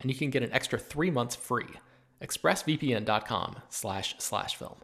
and 0.00 0.10
you 0.10 0.16
can 0.16 0.30
get 0.30 0.42
an 0.42 0.52
extra 0.52 0.78
three 0.78 1.10
months 1.10 1.36
free. 1.36 1.66
ExpressVPN.com 2.22 3.56
slash 3.68 4.14
slash 4.18 4.56
film. 4.56 4.76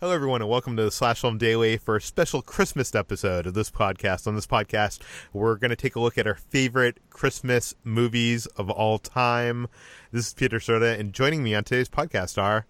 Hello, 0.00 0.14
everyone, 0.14 0.40
and 0.42 0.48
welcome 0.48 0.76
to 0.76 0.84
the 0.84 0.92
Slash 0.92 1.20
Film 1.22 1.38
Daily 1.38 1.76
for 1.76 1.96
a 1.96 2.00
special 2.00 2.40
Christmas 2.40 2.94
episode 2.94 3.48
of 3.48 3.54
this 3.54 3.68
podcast. 3.68 4.28
On 4.28 4.36
this 4.36 4.46
podcast, 4.46 5.00
we're 5.32 5.56
going 5.56 5.70
to 5.70 5.76
take 5.76 5.96
a 5.96 6.00
look 6.00 6.16
at 6.16 6.26
our 6.26 6.36
favorite 6.36 6.98
Christmas 7.10 7.74
movies 7.82 8.46
of 8.46 8.70
all 8.70 9.00
time. 9.00 9.66
This 10.12 10.28
is 10.28 10.34
Peter 10.34 10.60
Soda, 10.60 10.96
and 10.96 11.12
joining 11.12 11.42
me 11.42 11.52
on 11.56 11.64
today's 11.64 11.88
podcast 11.88 12.40
are 12.40 12.64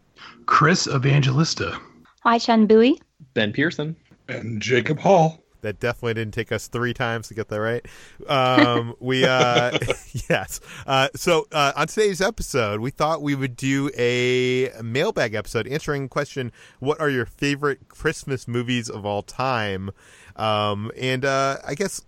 Chris 0.46 0.86
Evangelista. 0.86 1.78
Hoai-Tran 2.24 2.66
Bui. 2.66 2.98
Ben 3.34 3.52
Pearson. 3.52 3.94
And 4.28 4.62
Jacob 4.62 4.98
Hall 4.98 5.44
that 5.62 5.80
definitely 5.80 6.14
didn't 6.14 6.34
take 6.34 6.52
us 6.52 6.68
three 6.68 6.94
times 6.94 7.28
to 7.28 7.34
get 7.34 7.48
that 7.48 7.60
right. 7.60 7.84
Um, 8.28 8.94
we 9.00 9.24
uh, 9.24 9.78
yes. 10.30 10.60
Uh, 10.86 11.08
so 11.14 11.46
uh, 11.52 11.72
on 11.76 11.86
today's 11.86 12.20
episode, 12.20 12.80
we 12.80 12.90
thought 12.90 13.22
we 13.22 13.34
would 13.34 13.56
do 13.56 13.90
a 13.96 14.70
mailbag 14.82 15.34
episode 15.34 15.66
answering 15.66 16.04
the 16.04 16.08
question: 16.08 16.52
What 16.78 17.00
are 17.00 17.10
your 17.10 17.26
favorite 17.26 17.88
Christmas 17.88 18.46
movies 18.46 18.88
of 18.88 19.04
all 19.04 19.22
time? 19.22 19.90
Um, 20.36 20.90
and 20.96 21.24
uh, 21.24 21.58
I 21.66 21.74
guess 21.74 22.02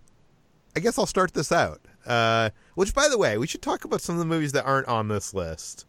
I 0.75 0.79
guess 0.79 0.97
I'll 0.97 1.05
start 1.05 1.33
this 1.33 1.51
out. 1.51 1.81
Uh, 2.05 2.49
which, 2.75 2.95
by 2.95 3.07
the 3.07 3.17
way, 3.17 3.37
we 3.37 3.45
should 3.45 3.61
talk 3.61 3.85
about 3.85 4.01
some 4.01 4.15
of 4.15 4.19
the 4.19 4.25
movies 4.25 4.53
that 4.53 4.65
aren't 4.65 4.87
on 4.87 5.07
this 5.07 5.33
list. 5.33 5.85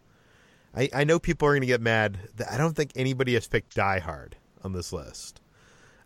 I, 0.75 0.89
I 0.95 1.05
know 1.05 1.19
people 1.19 1.49
are 1.49 1.53
going 1.53 1.63
to 1.63 1.67
get 1.67 1.81
mad 1.81 2.19
that 2.37 2.51
I 2.51 2.57
don't 2.57 2.75
think 2.75 2.93
anybody 2.95 3.35
has 3.35 3.47
picked 3.47 3.75
Die 3.75 3.99
Hard 3.99 4.37
on 4.63 4.73
this 4.73 4.93
list. 4.93 5.42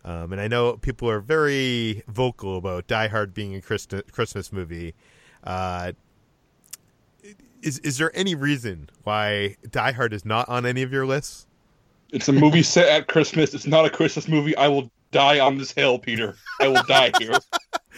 Um, 0.07 0.31
and 0.31 0.39
I 0.39 0.47
know 0.47 0.77
people 0.77 1.09
are 1.09 1.19
very 1.19 2.01
vocal 2.07 2.55
about 2.55 2.87
Die 2.87 3.07
Hard 3.09 3.33
being 3.33 3.55
a 3.55 3.61
Christmas 3.61 4.53
movie. 4.53 4.95
Uh, 5.43 5.91
is 7.61 7.79
is 7.79 7.97
there 7.97 8.15
any 8.15 8.33
reason 8.33 8.89
why 9.03 9.57
Die 9.69 9.91
Hard 9.91 10.13
is 10.13 10.23
not 10.23 10.47
on 10.47 10.65
any 10.65 10.81
of 10.81 10.93
your 10.93 11.05
lists? 11.05 11.45
It's 12.13 12.29
a 12.29 12.31
movie 12.31 12.63
set 12.63 12.87
at 12.87 13.09
Christmas. 13.09 13.53
It's 13.53 13.67
not 13.67 13.83
a 13.83 13.89
Christmas 13.89 14.29
movie. 14.29 14.55
I 14.55 14.69
will 14.69 14.89
die 15.11 15.41
on 15.41 15.57
this 15.57 15.73
hill, 15.73 15.99
Peter. 15.99 16.37
I 16.61 16.69
will 16.69 16.83
die 16.83 17.11
here. 17.19 17.37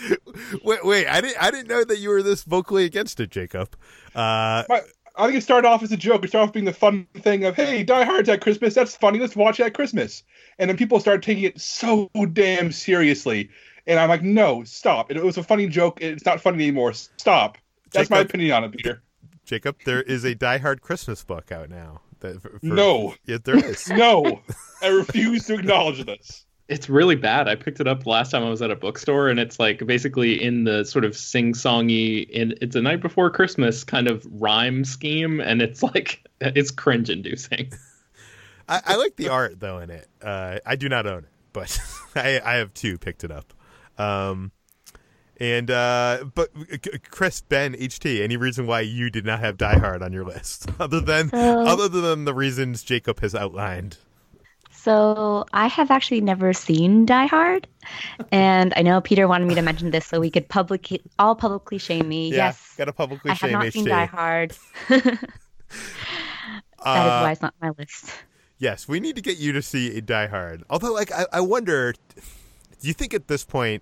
wait, 0.64 0.84
wait! 0.84 1.06
I 1.06 1.22
didn't. 1.22 1.40
I 1.40 1.52
didn't 1.52 1.68
know 1.68 1.84
that 1.84 2.00
you 2.00 2.10
were 2.10 2.24
this 2.24 2.42
vocally 2.42 2.86
against 2.86 3.20
it, 3.20 3.30
Jacob. 3.30 3.76
Uh, 4.16 4.64
My, 4.68 4.82
I 5.16 5.26
think 5.28 5.38
it 5.38 5.44
started 5.44 5.68
off 5.68 5.84
as 5.84 5.92
a 5.92 5.98
joke. 5.98 6.26
It 6.26 6.30
started 6.30 6.48
off 6.48 6.54
being 6.54 6.66
the 6.66 6.74
fun 6.74 7.06
thing 7.18 7.44
of, 7.44 7.56
"Hey, 7.56 7.84
Die 7.84 8.04
Hard's 8.04 8.30
at 8.30 8.42
Christmas. 8.42 8.74
That's 8.74 8.96
funny. 8.96 9.20
Let's 9.20 9.36
watch 9.36 9.60
it 9.60 9.68
at 9.68 9.76
Christmas." 9.76 10.24
And 10.60 10.70
then 10.70 10.78
people 10.78 11.00
started 11.00 11.24
taking 11.24 11.46
it 11.46 11.60
so 11.60 12.10
damn 12.34 12.72
seriously, 12.72 13.50
and 13.88 14.00
I'm 14.00 14.10
like, 14.10 14.22
"No, 14.22 14.64
stop! 14.66 15.10
It, 15.10 15.18
it 15.18 15.24
was 15.24 15.38
a 15.38 15.44
funny 15.44 15.68
joke. 15.68 16.00
It's 16.02 16.26
not 16.26 16.42
funny 16.42 16.64
anymore. 16.64 16.94
Stop." 16.94 17.58
That's 17.92 18.10
Jacob, 18.10 18.12
my 18.12 18.20
opinion 18.20 18.52
on 18.52 18.64
it, 18.66 18.72
Peter. 18.74 19.02
Jacob, 19.46 19.78
there 19.86 20.04
is 20.04 20.26
a 20.26 20.36
Die 20.36 20.58
Hard 20.60 20.82
Christmas 20.82 21.24
book 21.24 21.52
out 21.52 21.70
now. 21.70 22.02
That 22.20 22.42
for, 22.42 22.60
for, 22.60 22.66
no, 22.66 23.16
yeah, 23.26 23.38
there 23.44 23.58
is. 23.58 23.88
no, 23.90 24.42
I 24.82 24.88
refuse 24.88 25.46
to 25.46 25.56
acknowledge 25.56 26.06
this 26.06 26.46
it's 26.70 26.88
really 26.88 27.16
bad. 27.16 27.48
I 27.48 27.56
picked 27.56 27.80
it 27.80 27.88
up 27.88 28.06
last 28.06 28.30
time 28.30 28.44
I 28.44 28.50
was 28.50 28.62
at 28.62 28.70
a 28.70 28.76
bookstore, 28.76 29.28
and 29.28 29.40
it's 29.40 29.60
like 29.60 29.86
basically 29.86 30.42
in 30.42 30.64
the 30.64 30.86
sort 30.86 31.04
of 31.04 31.18
sing-songy, 31.18 32.30
in 32.30 32.54
it's 32.62 32.76
a 32.76 32.82
night 32.82 33.02
before 33.02 33.32
Christmas 33.32 33.84
kind 33.84 34.08
of 34.08 34.26
rhyme 34.32 34.86
scheme, 34.86 35.42
and 35.42 35.62
it's 35.62 35.82
like 35.82 36.24
it's 36.42 36.72
cringe-inducing. 36.72 37.74
I, 38.70 38.82
I, 38.86 38.96
like 38.98 39.16
the 39.16 39.30
art 39.30 39.60
though 39.60 39.80
in 39.80 39.90
it. 39.90 40.08
Uh, 40.22 40.60
I 40.66 40.76
do 40.76 40.88
not 40.88 41.08
own 41.08 41.24
it, 41.24 41.32
but 41.54 41.80
I, 42.16 42.40
I 42.44 42.56
have 42.56 42.74
two 42.74 42.98
picked 42.98 43.24
it 43.24 43.32
up. 43.32 43.54
Um, 43.98 44.52
and 45.40 45.72
uh, 45.72 46.26
but 46.36 46.50
Chris, 47.10 47.42
Ben, 47.42 47.74
HT, 47.74 48.22
any 48.22 48.38
reason 48.38 48.68
why 48.68 48.82
you 48.82 49.10
did 49.10 49.26
not 49.26 49.40
have 49.40 49.58
Die 49.58 49.78
Hard 49.80 50.04
on 50.04 50.12
your 50.12 50.26
list, 50.26 50.70
other 50.80 51.00
than 51.00 51.30
uh, 51.34 51.64
other 51.68 51.88
than 51.88 52.26
the 52.26 52.34
reasons 52.34 52.84
Jacob 52.84 53.22
has 53.22 53.34
outlined? 53.34 53.98
So 54.72 55.46
I 55.54 55.68
have 55.68 55.92
actually 55.92 56.22
never 56.22 56.54
seen 56.54 57.06
Die 57.06 57.26
Hard, 57.28 57.68
and 58.32 58.74
I 58.76 58.82
know 58.82 59.02
Peter 59.02 59.28
wanted 59.28 59.48
me 59.48 59.56
to 59.56 59.62
mention 59.62 59.92
this 59.92 60.06
so 60.06 60.20
we 60.20 60.30
could 60.30 60.48
publicly 60.48 61.02
all 61.18 61.36
publicly 61.36 61.78
shame 61.78 62.08
me. 62.08 62.30
Yeah, 62.30 62.48
yes, 62.48 62.76
gotta 62.78 62.94
publicly 62.94 63.32
I 63.32 63.34
shame 63.36 63.52
have 63.52 63.64
not 63.64 63.74
seen 63.74 63.86
Die 63.86 64.06
Hard. 64.06 64.54
that 64.90 65.02
is 65.04 65.22
uh, 66.86 67.22
why 67.22 67.32
it's 67.32 67.42
not 67.42 67.54
on 67.62 67.70
my 67.70 67.74
list. 67.78 68.12
Yes, 68.60 68.90
we 68.90 69.00
need 69.00 69.16
to 69.16 69.22
get 69.22 69.38
you 69.38 69.54
to 69.54 69.62
see 69.62 70.02
Die 70.02 70.28
Hard. 70.28 70.64
Although, 70.70 70.94
like, 70.94 71.14
I, 71.14 71.26
I 71.32 71.42
wonder, 71.42 71.94
do 71.94 72.88
you 72.88 72.94
think 72.94 73.14
at 73.14 73.30
this 73.30 73.46
point? 73.46 73.82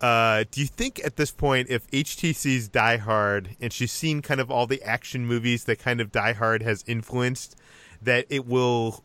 Uh, 0.00 0.42
do 0.50 0.60
you 0.60 0.66
think 0.66 1.00
at 1.04 1.14
this 1.14 1.30
point, 1.30 1.70
if 1.70 1.88
HTC's 1.92 2.66
Die 2.66 2.96
Hard 2.96 3.56
and 3.60 3.72
she's 3.72 3.92
seen 3.92 4.20
kind 4.20 4.40
of 4.40 4.50
all 4.50 4.66
the 4.66 4.82
action 4.82 5.24
movies 5.24 5.62
that 5.64 5.78
kind 5.78 6.00
of 6.00 6.10
Die 6.10 6.32
Hard 6.32 6.62
has 6.62 6.82
influenced, 6.88 7.54
that 8.02 8.26
it 8.28 8.46
will 8.46 9.04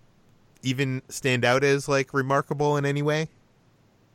even 0.63 1.03
stand 1.07 1.45
out 1.45 1.63
as 1.63 1.87
like 1.87 2.15
remarkable 2.15 2.77
in 2.77 2.85
any 2.85 3.03
way? 3.03 3.29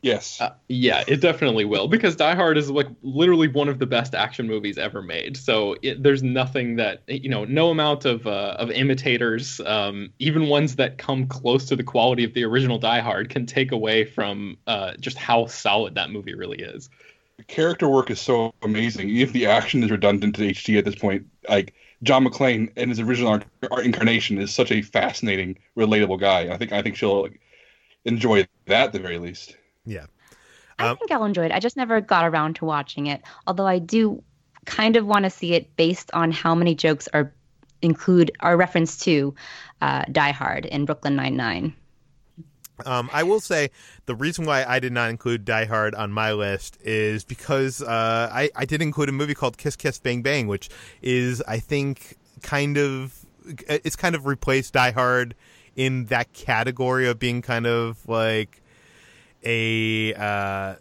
Yes. 0.03 0.41
Uh, 0.41 0.51
yeah, 0.67 1.05
it 1.07 1.21
definitely 1.21 1.63
will 1.63 1.87
because 1.87 2.17
Die 2.17 2.35
Hard 2.35 2.57
is 2.57 2.69
like 2.69 2.87
literally 3.03 3.47
one 3.47 3.69
of 3.69 3.79
the 3.79 3.85
best 3.85 4.13
action 4.13 4.47
movies 4.47 4.77
ever 4.77 5.01
made. 5.01 5.37
So 5.37 5.77
it, 5.81 6.03
there's 6.03 6.21
nothing 6.21 6.75
that 6.75 7.03
you 7.07 7.29
know, 7.29 7.45
no 7.45 7.69
amount 7.69 8.03
of 8.03 8.27
uh, 8.27 8.57
of 8.59 8.69
imitators, 8.69 9.61
um, 9.61 10.11
even 10.19 10.49
ones 10.49 10.75
that 10.75 10.97
come 10.97 11.25
close 11.25 11.65
to 11.67 11.77
the 11.77 11.83
quality 11.83 12.25
of 12.25 12.33
the 12.33 12.43
original 12.43 12.77
Die 12.77 12.99
Hard, 12.99 13.29
can 13.29 13.45
take 13.45 13.71
away 13.71 14.03
from 14.03 14.57
uh, 14.67 14.91
just 14.99 15.17
how 15.17 15.45
solid 15.45 15.95
that 15.95 16.11
movie 16.11 16.35
really 16.35 16.59
is. 16.59 16.89
The 17.37 17.45
character 17.45 17.87
work 17.87 18.11
is 18.11 18.19
so 18.19 18.53
amazing. 18.61 19.07
Even 19.09 19.21
if 19.21 19.31
the 19.31 19.45
action 19.45 19.83
is 19.83 19.89
redundant 19.89 20.35
to 20.35 20.41
HT 20.41 20.77
at 20.77 20.83
this 20.83 20.95
point, 20.95 21.25
like 21.47 21.73
John 22.03 22.25
McClane 22.25 22.77
in 22.77 22.89
his 22.89 22.99
original 22.99 23.39
incarnation 23.81 24.37
is 24.37 24.53
such 24.53 24.69
a 24.69 24.81
fascinating, 24.81 25.57
relatable 25.77 26.19
guy. 26.19 26.53
I 26.53 26.57
think 26.57 26.73
I 26.73 26.81
think 26.81 26.97
she'll 26.97 27.21
like, 27.21 27.39
enjoy 28.03 28.45
that 28.65 28.87
at 28.87 28.91
the 28.91 28.99
very 28.99 29.17
least. 29.17 29.55
Yeah, 29.85 30.05
um, 30.79 30.89
I 30.91 30.95
think 30.95 31.11
I'll 31.11 31.25
enjoy 31.25 31.45
it. 31.45 31.51
I 31.51 31.59
just 31.59 31.77
never 31.77 32.01
got 32.01 32.25
around 32.25 32.55
to 32.57 32.65
watching 32.65 33.07
it. 33.07 33.21
Although 33.47 33.67
I 33.67 33.79
do 33.79 34.23
kind 34.65 34.95
of 34.95 35.05
want 35.05 35.23
to 35.23 35.29
see 35.29 35.53
it 35.53 35.75
based 35.75 36.11
on 36.13 36.31
how 36.31 36.55
many 36.55 36.75
jokes 36.75 37.07
are 37.13 37.33
include 37.81 38.31
are 38.39 38.55
reference 38.57 38.97
to 38.99 39.35
uh, 39.81 40.03
Die 40.11 40.31
Hard 40.31 40.65
in 40.65 40.85
Brooklyn 40.85 41.15
Nine 41.15 41.35
Nine. 41.35 41.75
Um, 42.85 43.09
I 43.13 43.23
will 43.23 43.39
say 43.39 43.69
the 44.07 44.15
reason 44.15 44.45
why 44.45 44.65
I 44.65 44.79
did 44.79 44.91
not 44.91 45.09
include 45.09 45.45
Die 45.45 45.65
Hard 45.65 45.93
on 45.93 46.11
my 46.11 46.33
list 46.33 46.77
is 46.81 47.23
because 47.23 47.81
uh, 47.81 48.29
I, 48.31 48.49
I 48.55 48.65
did 48.65 48.81
include 48.81 49.09
a 49.09 49.11
movie 49.11 49.35
called 49.35 49.57
Kiss 49.57 49.75
Kiss 49.75 49.99
Bang 49.99 50.21
Bang, 50.21 50.47
which 50.47 50.69
is 51.01 51.41
I 51.47 51.59
think 51.59 52.17
kind 52.41 52.77
of 52.77 53.25
it's 53.67 53.95
kind 53.95 54.15
of 54.15 54.25
replaced 54.25 54.73
Die 54.73 54.91
Hard 54.91 55.35
in 55.75 56.05
that 56.05 56.33
category 56.33 57.07
of 57.07 57.19
being 57.19 57.41
kind 57.41 57.67
of 57.67 57.97
like 58.07 58.62
a 59.43 60.13
uh, 60.13 60.75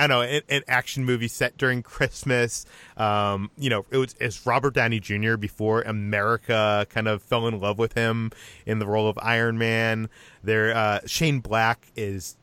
I 0.00 0.06
don't 0.06 0.10
know 0.10 0.22
an, 0.22 0.42
an, 0.48 0.62
action 0.66 1.04
movie 1.04 1.28
set 1.28 1.58
during 1.58 1.82
Christmas. 1.82 2.64
Um, 2.96 3.50
you 3.58 3.68
know, 3.68 3.84
it 3.90 3.98
was 3.98 4.14
it's 4.18 4.46
Robert 4.46 4.74
Downey 4.74 5.00
Jr. 5.00 5.36
before 5.36 5.82
America 5.82 6.86
kind 6.88 7.06
of 7.06 7.22
fell 7.22 7.46
in 7.46 7.60
love 7.60 7.78
with 7.78 7.92
him 7.92 8.30
in 8.64 8.78
the 8.78 8.86
role 8.86 9.08
of 9.08 9.18
Iron 9.20 9.58
Man. 9.58 10.08
There, 10.42 10.74
uh, 10.74 11.00
Shane 11.06 11.40
Black 11.40 11.86
is 11.96 12.36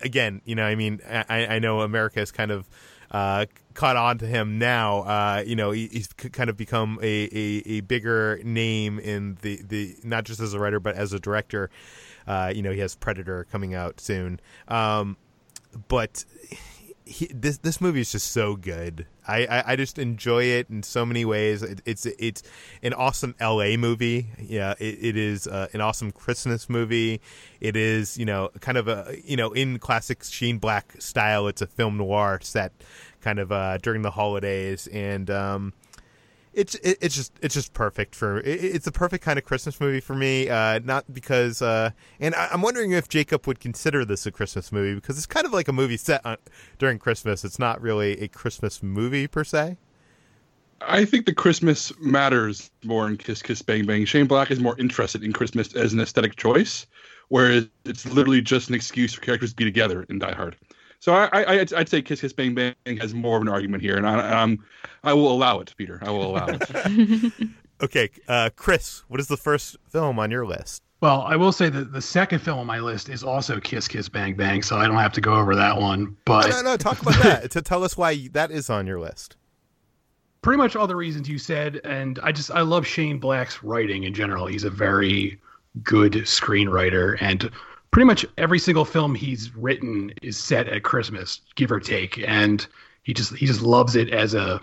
again. 0.00 0.40
You 0.44 0.54
know, 0.54 0.64
I 0.64 0.74
mean, 0.74 1.00
I, 1.06 1.46
I 1.46 1.58
know 1.58 1.80
America 1.80 2.20
is 2.20 2.32
kind 2.32 2.50
of. 2.50 2.68
Uh, 3.10 3.46
caught 3.74 3.96
on 3.96 4.18
to 4.18 4.26
him 4.26 4.58
now. 4.58 5.02
Uh, 5.02 5.44
you 5.46 5.54
know, 5.54 5.70
he, 5.70 5.86
he's 5.86 6.08
kind 6.08 6.50
of 6.50 6.56
become 6.56 6.98
a, 7.00 7.28
a, 7.32 7.62
a, 7.66 7.80
bigger 7.82 8.40
name 8.42 8.98
in 8.98 9.38
the, 9.42 9.62
the 9.62 9.94
not 10.02 10.24
just 10.24 10.40
as 10.40 10.52
a 10.52 10.58
writer 10.58 10.80
but 10.80 10.96
as 10.96 11.12
a 11.12 11.20
director. 11.20 11.70
Uh, 12.26 12.52
you 12.54 12.62
know, 12.62 12.72
he 12.72 12.80
has 12.80 12.94
Predator 12.94 13.44
coming 13.50 13.74
out 13.74 14.00
soon. 14.00 14.40
Um, 14.68 15.16
but 15.88 16.24
he, 17.06 17.26
this 17.26 17.58
this 17.58 17.80
movie 17.80 18.00
is 18.00 18.12
just 18.12 18.32
so 18.32 18.56
good. 18.56 19.06
I, 19.26 19.46
I, 19.46 19.72
I, 19.72 19.76
just 19.76 19.98
enjoy 19.98 20.44
it 20.44 20.68
in 20.70 20.82
so 20.82 21.04
many 21.04 21.24
ways. 21.24 21.62
It, 21.62 21.82
it's 21.84 22.06
it's 22.06 22.42
an 22.82 22.94
awesome 22.94 23.34
L.A. 23.40 23.76
movie. 23.76 24.28
Yeah, 24.38 24.74
it, 24.78 24.98
it 25.00 25.16
is 25.16 25.46
uh, 25.46 25.68
an 25.72 25.80
awesome 25.80 26.12
Christmas 26.12 26.68
movie. 26.68 27.20
It 27.60 27.76
is 27.76 28.16
you 28.16 28.24
know 28.24 28.50
kind 28.60 28.78
of 28.78 28.88
a 28.88 29.16
you 29.22 29.36
know 29.36 29.52
in 29.52 29.78
classic 29.78 30.24
Shane 30.24 30.58
Black 30.58 30.94
style. 30.98 31.46
It's 31.46 31.60
a 31.60 31.66
film 31.66 31.98
noir 31.98 32.40
set 32.42 32.72
kind 33.20 33.38
of 33.38 33.52
uh, 33.52 33.78
during 33.78 34.02
the 34.02 34.10
holidays, 34.10 34.86
and 34.86 35.30
um, 35.30 35.74
it's 36.54 36.74
it, 36.76 36.98
it's 37.00 37.14
just 37.14 37.32
it's 37.42 37.54
just 37.54 37.72
perfect 37.72 38.14
for 38.14 38.38
it, 38.40 38.46
it's 38.46 38.86
a 38.86 38.92
perfect 38.92 39.24
kind 39.24 39.38
of 39.38 39.44
Christmas 39.44 39.80
movie 39.80 40.00
for 40.00 40.14
me. 40.14 40.48
Uh, 40.48 40.80
not 40.80 41.12
because 41.12 41.62
uh, 41.62 41.90
and 42.20 42.34
I, 42.34 42.48
am 42.52 42.62
wondering 42.62 42.92
if 42.92 43.08
Jacob 43.08 43.46
would 43.46 43.60
consider 43.60 44.04
this 44.04 44.26
a 44.26 44.32
Christmas 44.32 44.72
movie 44.72 44.94
because 44.94 45.16
it's 45.16 45.26
kind 45.26 45.46
of 45.46 45.52
like 45.52 45.68
a 45.68 45.72
movie 45.72 45.96
set 45.96 46.24
on, 46.24 46.36
during 46.78 46.98
Christmas. 46.98 47.44
It's 47.44 47.58
not 47.58 47.80
really 47.80 48.20
a 48.20 48.28
Christmas 48.28 48.82
movie 48.82 49.26
per 49.26 49.44
se. 49.44 49.76
I 50.80 51.04
think 51.04 51.26
the 51.26 51.34
Christmas 51.34 51.92
matters 51.98 52.70
more 52.84 53.08
in 53.08 53.16
Kiss 53.16 53.42
Kiss 53.42 53.62
Bang 53.62 53.86
Bang. 53.86 54.04
Shane 54.04 54.26
Black 54.26 54.50
is 54.50 54.60
more 54.60 54.78
interested 54.78 55.22
in 55.22 55.32
Christmas 55.32 55.74
as 55.74 55.92
an 55.92 56.00
aesthetic 56.00 56.36
choice, 56.36 56.86
whereas 57.28 57.68
it's 57.84 58.06
literally 58.06 58.40
just 58.40 58.68
an 58.68 58.74
excuse 58.74 59.14
for 59.14 59.20
characters 59.20 59.50
to 59.50 59.56
be 59.56 59.64
together 59.64 60.04
in 60.08 60.18
Die 60.18 60.32
Hard. 60.32 60.56
So 61.00 61.12
I, 61.12 61.28
I 61.32 61.60
I'd, 61.60 61.88
say 61.88 62.02
Kiss 62.02 62.20
Kiss 62.20 62.32
Bang 62.32 62.54
Bang 62.54 62.74
has 62.98 63.14
more 63.14 63.36
of 63.36 63.42
an 63.42 63.48
argument 63.48 63.82
here, 63.82 63.96
and 63.96 64.06
I, 64.06 64.42
um, 64.42 64.64
I 65.02 65.12
will 65.12 65.30
allow 65.30 65.60
it, 65.60 65.74
Peter. 65.76 65.98
I 66.02 66.10
will 66.10 66.30
allow 66.30 66.46
it. 66.48 67.32
okay, 67.82 68.10
uh, 68.26 68.50
Chris, 68.56 69.04
what 69.08 69.20
is 69.20 69.28
the 69.28 69.36
first 69.36 69.76
film 69.90 70.18
on 70.18 70.30
your 70.30 70.46
list? 70.46 70.82
Well, 71.04 71.20
I 71.22 71.36
will 71.36 71.52
say 71.52 71.68
that 71.68 71.92
the 71.92 72.00
second 72.00 72.38
film 72.38 72.58
on 72.58 72.66
my 72.66 72.78
list 72.78 73.10
is 73.10 73.22
also 73.22 73.60
Kiss 73.60 73.86
Kiss 73.86 74.08
Bang 74.08 74.34
Bang, 74.34 74.62
so 74.62 74.78
I 74.78 74.86
don't 74.86 74.96
have 74.96 75.12
to 75.12 75.20
go 75.20 75.34
over 75.34 75.54
that 75.54 75.78
one. 75.78 76.16
But 76.24 76.48
no, 76.48 76.56
no, 76.56 76.62
no 76.62 76.76
talk 76.78 77.02
about 77.02 77.22
that. 77.22 77.50
to 77.50 77.60
tell 77.60 77.84
us 77.84 77.94
why 77.94 78.28
that 78.32 78.50
is 78.50 78.70
on 78.70 78.86
your 78.86 78.98
list. 78.98 79.36
Pretty 80.40 80.56
much 80.56 80.76
all 80.76 80.86
the 80.86 80.96
reasons 80.96 81.28
you 81.28 81.36
said, 81.36 81.82
and 81.84 82.18
I 82.22 82.32
just 82.32 82.50
I 82.50 82.62
love 82.62 82.86
Shane 82.86 83.18
Black's 83.18 83.62
writing 83.62 84.04
in 84.04 84.14
general. 84.14 84.46
He's 84.46 84.64
a 84.64 84.70
very 84.70 85.38
good 85.82 86.12
screenwriter, 86.12 87.18
and 87.20 87.50
pretty 87.94 88.06
much 88.06 88.26
every 88.38 88.58
single 88.58 88.84
film 88.84 89.14
he's 89.14 89.54
written 89.54 90.12
is 90.20 90.36
set 90.36 90.66
at 90.66 90.82
Christmas, 90.82 91.40
give 91.54 91.70
or 91.70 91.78
take, 91.78 92.18
and 92.28 92.66
he 93.04 93.14
just 93.14 93.32
he 93.36 93.46
just 93.46 93.62
loves 93.62 93.94
it 93.94 94.10
as 94.10 94.34
a 94.34 94.60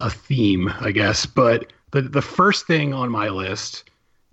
a 0.00 0.10
theme, 0.10 0.70
I 0.78 0.92
guess. 0.92 1.24
But 1.24 1.72
the 1.92 2.02
the 2.02 2.20
first 2.20 2.66
thing 2.66 2.92
on 2.92 3.08
my 3.08 3.30
list 3.30 3.88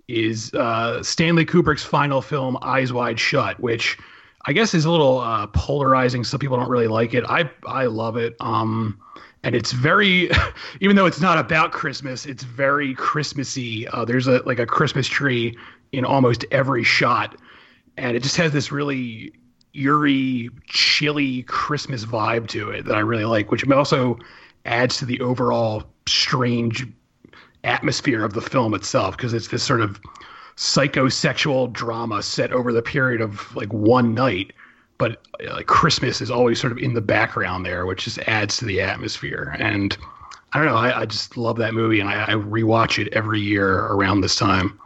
is 0.06 0.52
uh, 0.52 1.02
Stanley 1.02 1.46
Kubrick's 1.46 1.82
final 1.82 2.20
film, 2.20 2.58
Eyes 2.60 2.92
Wide 2.92 3.18
Shut, 3.18 3.58
which 3.58 3.96
I 4.44 4.52
guess 4.52 4.74
is 4.74 4.84
a 4.84 4.90
little 4.90 5.20
uh, 5.20 5.46
polarizing. 5.46 6.22
Some 6.22 6.38
people 6.38 6.58
don't 6.58 6.68
really 6.68 6.88
like 6.88 7.14
it. 7.14 7.24
I 7.30 7.48
I 7.64 7.86
love 7.86 8.18
it. 8.18 8.36
Um, 8.40 9.00
and 9.44 9.54
it's 9.54 9.72
very, 9.72 10.28
even 10.80 10.94
though 10.94 11.06
it's 11.06 11.22
not 11.22 11.38
about 11.38 11.72
Christmas, 11.72 12.26
it's 12.26 12.42
very 12.42 12.92
Christmassy. 12.96 13.88
Uh, 13.88 14.04
there's 14.04 14.26
a 14.26 14.42
like 14.44 14.58
a 14.58 14.66
Christmas 14.66 15.08
tree 15.08 15.56
in 15.92 16.04
almost 16.04 16.44
every 16.50 16.84
shot 16.84 17.34
and 17.96 18.16
it 18.16 18.22
just 18.22 18.36
has 18.36 18.52
this 18.52 18.70
really 18.70 19.32
eerie, 19.74 20.50
chilly 20.66 21.42
Christmas 21.44 22.04
vibe 22.04 22.48
to 22.48 22.70
it 22.70 22.84
that 22.86 22.94
I 22.94 23.00
really 23.00 23.24
like, 23.24 23.50
which 23.50 23.68
also 23.70 24.18
adds 24.64 24.96
to 24.98 25.06
the 25.06 25.20
overall 25.20 25.84
strange 26.08 26.86
atmosphere 27.64 28.24
of 28.24 28.32
the 28.32 28.40
film 28.40 28.74
itself 28.74 29.16
because 29.16 29.34
it's 29.34 29.48
this 29.48 29.62
sort 29.62 29.80
of 29.80 30.00
psychosexual 30.56 31.72
drama 31.72 32.22
set 32.22 32.52
over 32.52 32.72
the 32.72 32.82
period 32.82 33.20
of 33.20 33.54
like 33.56 33.72
one 33.72 34.14
night 34.14 34.52
but 34.98 35.20
uh, 35.44 35.52
like 35.52 35.66
christmas 35.66 36.20
is 36.20 36.30
always 36.30 36.60
sort 36.60 36.72
of 36.72 36.78
in 36.78 36.94
the 36.94 37.00
background 37.00 37.66
there 37.66 37.84
which 37.84 38.04
just 38.04 38.18
adds 38.20 38.56
to 38.56 38.64
the 38.64 38.80
atmosphere. 38.80 39.54
And 39.58 39.96
i 40.52 40.58
don't 40.58 40.68
know 40.68 40.76
i, 40.76 41.00
I 41.00 41.06
just 41.06 41.36
love 41.36 41.56
that 41.56 41.74
movie 41.74 41.98
and 41.98 42.08
I, 42.08 42.24
I 42.24 42.34
rewatch 42.34 43.04
it 43.04 43.12
every 43.12 43.40
year 43.40 43.68
around 43.68 44.20
this 44.20 44.36
time. 44.36 44.78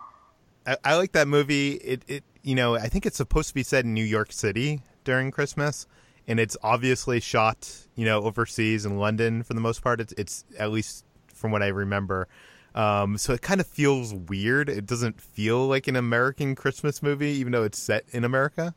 I, 0.67 0.77
I 0.85 0.97
like 0.97 1.13
that 1.13 1.29
movie. 1.29 1.73
It, 1.73 2.03
it 2.07 2.25
you 2.43 2.55
know, 2.55 2.75
I 2.77 2.89
think 2.89 3.07
it's 3.07 3.17
supposed 3.17 3.49
to 3.49 3.55
be 3.55 3.63
set 3.63 3.85
in 3.85 3.95
New 3.95 4.05
York 4.05 4.33
City 4.33 4.83
during 5.05 5.31
Christmas, 5.31 5.87
and 6.27 6.41
it's 6.41 6.57
obviously 6.63 7.21
shot, 7.21 7.87
you 7.95 8.05
know, 8.05 8.23
overseas 8.23 8.87
in 8.87 8.99
London 8.99 9.43
for 9.43 9.55
the 9.55 9.61
most 9.61 9.83
part. 9.83 10.01
It's, 10.01 10.13
it's 10.17 10.45
at 10.59 10.71
least 10.71 11.05
from 11.35 11.51
what 11.51 11.63
I 11.63 11.69
remember. 11.69 12.29
Um, 12.75 13.19
so 13.19 13.33
it 13.33 13.43
kind 13.43 13.61
of 13.61 13.67
feels 13.67 14.15
weird. 14.15 14.69
It 14.69 14.87
doesn't 14.87 15.21
feel 15.21 15.67
like 15.67 15.89
an 15.89 15.97
American 15.97 16.55
Christmas 16.55 17.03
movie, 17.03 17.31
even 17.31 17.53
though 17.53 17.65
it's 17.65 17.79
set 17.79 18.05
in 18.11 18.25
America. 18.25 18.75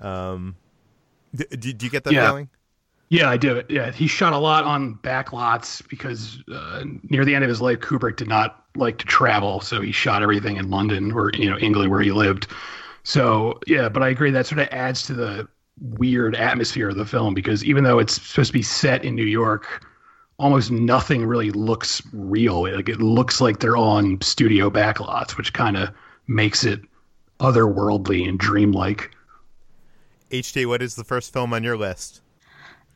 Um, 0.00 0.56
do, 1.34 1.44
do 1.44 1.86
you 1.86 1.90
get 1.90 2.04
that 2.04 2.12
yeah. 2.12 2.26
feeling? 2.28 2.48
Yeah, 3.10 3.30
I 3.30 3.38
do. 3.38 3.62
Yeah, 3.68 3.90
he 3.90 4.06
shot 4.06 4.34
a 4.34 4.38
lot 4.38 4.64
on 4.64 4.96
backlots 4.96 5.86
because 5.88 6.42
uh, 6.52 6.84
near 7.04 7.24
the 7.24 7.34
end 7.34 7.42
of 7.42 7.48
his 7.48 7.60
life, 7.60 7.78
Kubrick 7.80 8.16
did 8.16 8.28
not 8.28 8.64
like 8.76 8.98
to 8.98 9.06
travel, 9.06 9.60
so 9.60 9.80
he 9.80 9.92
shot 9.92 10.22
everything 10.22 10.56
in 10.56 10.68
London 10.68 11.12
or 11.12 11.30
you 11.34 11.48
know 11.48 11.58
England 11.58 11.90
where 11.90 12.00
he 12.00 12.12
lived. 12.12 12.48
So 13.08 13.58
yeah, 13.66 13.88
but 13.88 14.02
I 14.02 14.10
agree 14.10 14.30
that 14.32 14.46
sort 14.46 14.58
of 14.58 14.68
adds 14.70 15.02
to 15.04 15.14
the 15.14 15.48
weird 15.80 16.36
atmosphere 16.36 16.90
of 16.90 16.96
the 16.96 17.06
film 17.06 17.32
because 17.32 17.64
even 17.64 17.82
though 17.82 17.98
it's 17.98 18.20
supposed 18.20 18.48
to 18.48 18.52
be 18.52 18.60
set 18.60 19.02
in 19.02 19.14
New 19.14 19.24
York, 19.24 19.86
almost 20.38 20.70
nothing 20.70 21.24
really 21.24 21.50
looks 21.50 22.02
real. 22.12 22.70
Like 22.70 22.90
it 22.90 23.00
looks 23.00 23.40
like 23.40 23.60
they're 23.60 23.78
on 23.78 24.20
studio 24.20 24.68
backlots, 24.68 25.38
which 25.38 25.54
kind 25.54 25.78
of 25.78 25.88
makes 26.26 26.64
it 26.64 26.82
otherworldly 27.40 28.28
and 28.28 28.38
dreamlike. 28.38 29.10
HT, 30.30 30.66
what 30.66 30.82
is 30.82 30.94
the 30.94 31.02
first 31.02 31.32
film 31.32 31.54
on 31.54 31.64
your 31.64 31.78
list? 31.78 32.20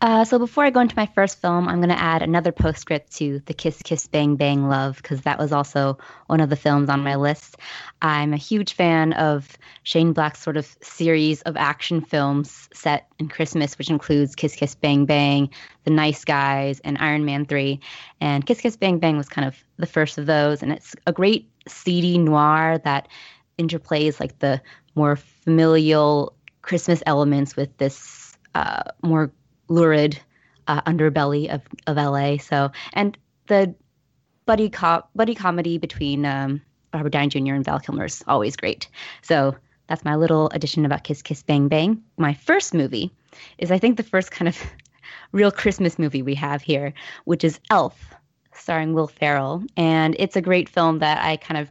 Uh, 0.03 0.25
so 0.25 0.37
before 0.37 0.65
I 0.65 0.71
go 0.71 0.81
into 0.81 0.97
my 0.97 1.07
first 1.07 1.41
film, 1.41 1.69
I'm 1.69 1.77
going 1.77 1.89
to 1.89 1.99
add 1.99 2.23
another 2.23 2.51
postscript 2.51 3.13
to 3.19 3.41
the 3.47 3.55
Kiss 3.55 3.81
Kiss 3.85 4.09
Bang 4.09 4.35
Bang 4.35 4.69
Love 4.69 4.97
because 4.97 5.21
that 5.21 5.39
was 5.39 5.53
also 5.53 5.97
one 6.27 6.41
of 6.41 6.51
the 6.51 6.57
films 6.57 6.89
on 6.89 7.05
my 7.05 7.15
list. 7.15 7.57
I'm 8.03 8.33
a 8.33 8.37
huge 8.37 8.73
fan 8.73 9.13
of 9.13 9.57
Shane 9.85 10.13
Black's 10.13 10.41
sort 10.43 10.57
of 10.57 10.67
series 10.83 11.43
of 11.43 11.57
action 11.57 12.01
films 12.01 12.69
set 12.75 13.07
in 13.21 13.29
Christmas, 13.29 13.79
which 13.79 13.91
includes 13.91 14.35
Kiss 14.35 14.57
Kiss 14.57 14.75
Bang 14.75 15.07
Bang, 15.07 15.51
The 15.85 15.93
Nice 15.93 16.25
Guys, 16.25 16.81
and 16.81 16.99
Iron 16.99 17.25
Man 17.25 17.47
3. 17.47 17.79
And 18.21 18.45
Kiss 18.45 18.61
Kiss 18.61 18.77
Bang 18.77 18.99
Bang 18.99 19.17
was 19.17 19.29
kind 19.29 19.47
of 19.47 19.57
the 19.77 19.87
first 19.87 20.19
of 20.19 20.27
those, 20.27 20.65
and 20.65 20.73
it's 20.73 20.97
a 21.07 21.13
great 21.13 21.49
seedy 21.69 22.19
noir 22.19 22.79
that 22.83 23.07
interplays 23.57 24.19
like 24.19 24.41
the 24.41 24.61
more 24.97 25.15
familial 25.15 26.35
Christmas 26.63 27.05
elements 27.07 27.55
with 27.55 27.77
this 27.77 28.37
uh, 28.57 28.83
more 29.03 29.31
lurid 29.73 30.21
uh, 30.69 30.83
underbelly 30.83 31.53
of, 31.53 31.63
of 31.87 31.97
LA. 31.97 32.37
So, 32.39 32.71
and 32.93 33.17
the 33.47 33.75
buddy 34.47 34.69
cop 34.69 35.11
buddy 35.15 35.35
comedy 35.35 35.79
between 35.79 36.25
um, 36.27 36.61
Robert 36.93 37.11
Downey 37.11 37.29
Jr. 37.29 37.55
and 37.55 37.65
Val 37.65 37.81
Kilmer 37.81 38.05
is 38.05 38.23
always 38.27 38.57
great. 38.57 38.89
So 39.23 39.57
that's 39.89 40.05
my 40.05 40.15
little 40.15 40.49
addition 40.51 40.85
about 40.85 41.05
Kiss 41.05 41.23
Kiss 41.23 41.43
Bang 41.43 41.69
Bang. 41.69 42.03
My 42.17 42.35
first 42.35 42.75
movie 42.75 43.11
is 43.59 43.71
I 43.71 43.79
think 43.79 43.97
the 43.97 44.03
first 44.03 44.31
kind 44.31 44.49
of 44.49 44.59
real 45.33 45.51
Christmas 45.51 45.99
movie 45.99 46.23
we 46.23 46.35
have 46.35 46.63
here, 46.63 46.93
which 47.25 47.45
is 47.45 47.59
Elf, 47.71 48.15
starring 48.55 48.95
Will 48.95 49.09
Ferrell, 49.09 49.63
and 49.77 50.15
it's 50.19 50.37
a 50.37 50.43
great 50.43 50.69
film 50.69 50.99
that 50.99 51.25
I 51.25 51.37
kind 51.37 51.59
of 51.59 51.71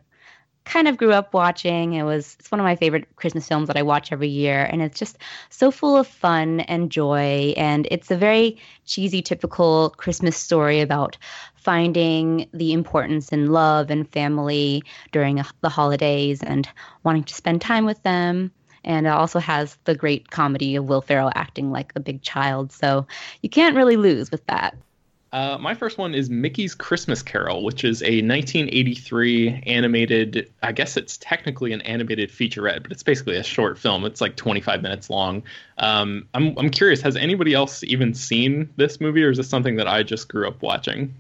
kind 0.65 0.87
of 0.87 0.97
grew 0.97 1.11
up 1.11 1.33
watching. 1.33 1.93
It 1.93 2.03
was 2.03 2.35
it's 2.39 2.51
one 2.51 2.59
of 2.59 2.63
my 2.63 2.75
favorite 2.75 3.15
Christmas 3.15 3.47
films 3.47 3.67
that 3.67 3.77
I 3.77 3.81
watch 3.81 4.11
every 4.11 4.27
year, 4.27 4.63
and 4.63 4.81
it's 4.81 4.99
just 4.99 5.17
so 5.49 5.71
full 5.71 5.97
of 5.97 6.07
fun 6.07 6.61
and 6.61 6.91
joy. 6.91 7.53
And 7.57 7.87
it's 7.91 8.11
a 8.11 8.17
very 8.17 8.57
cheesy, 8.85 9.21
typical 9.21 9.93
Christmas 9.97 10.37
story 10.37 10.79
about 10.81 11.17
finding 11.55 12.47
the 12.53 12.73
importance 12.73 13.29
in 13.29 13.51
love 13.51 13.89
and 13.91 14.09
family 14.11 14.83
during 15.11 15.41
the 15.61 15.69
holidays 15.69 16.41
and 16.41 16.67
wanting 17.03 17.23
to 17.25 17.35
spend 17.35 17.61
time 17.61 17.85
with 17.85 18.01
them. 18.03 18.51
And 18.83 19.05
it 19.05 19.11
also 19.11 19.39
has 19.39 19.77
the 19.83 19.95
great 19.95 20.31
comedy 20.31 20.75
of 20.75 20.85
Will 20.85 21.01
Ferrell 21.01 21.31
acting 21.35 21.71
like 21.71 21.93
a 21.95 21.99
big 21.99 22.23
child. 22.23 22.71
So 22.71 23.05
you 23.41 23.49
can't 23.49 23.75
really 23.75 23.97
lose 23.97 24.31
with 24.31 24.45
that. 24.47 24.75
Uh, 25.33 25.57
my 25.57 25.73
first 25.73 25.97
one 25.97 26.13
is 26.13 26.29
Mickey's 26.29 26.75
Christmas 26.75 27.23
Carol, 27.23 27.63
which 27.63 27.85
is 27.85 28.01
a 28.01 28.21
1983 28.21 29.63
animated. 29.65 30.51
I 30.61 30.73
guess 30.73 30.97
it's 30.97 31.17
technically 31.17 31.71
an 31.71 31.81
animated 31.81 32.29
featurette, 32.29 32.83
but 32.83 32.91
it's 32.91 33.03
basically 33.03 33.37
a 33.37 33.43
short 33.43 33.79
film. 33.79 34.03
It's 34.03 34.19
like 34.19 34.35
25 34.35 34.81
minutes 34.81 35.09
long. 35.09 35.41
Um, 35.77 36.27
I'm 36.33 36.57
I'm 36.57 36.69
curious. 36.69 37.01
Has 37.01 37.15
anybody 37.15 37.53
else 37.53 37.81
even 37.83 38.13
seen 38.13 38.69
this 38.75 38.99
movie, 38.99 39.23
or 39.23 39.29
is 39.31 39.37
this 39.37 39.47
something 39.47 39.77
that 39.77 39.87
I 39.87 40.03
just 40.03 40.27
grew 40.27 40.47
up 40.47 40.61
watching? 40.61 41.13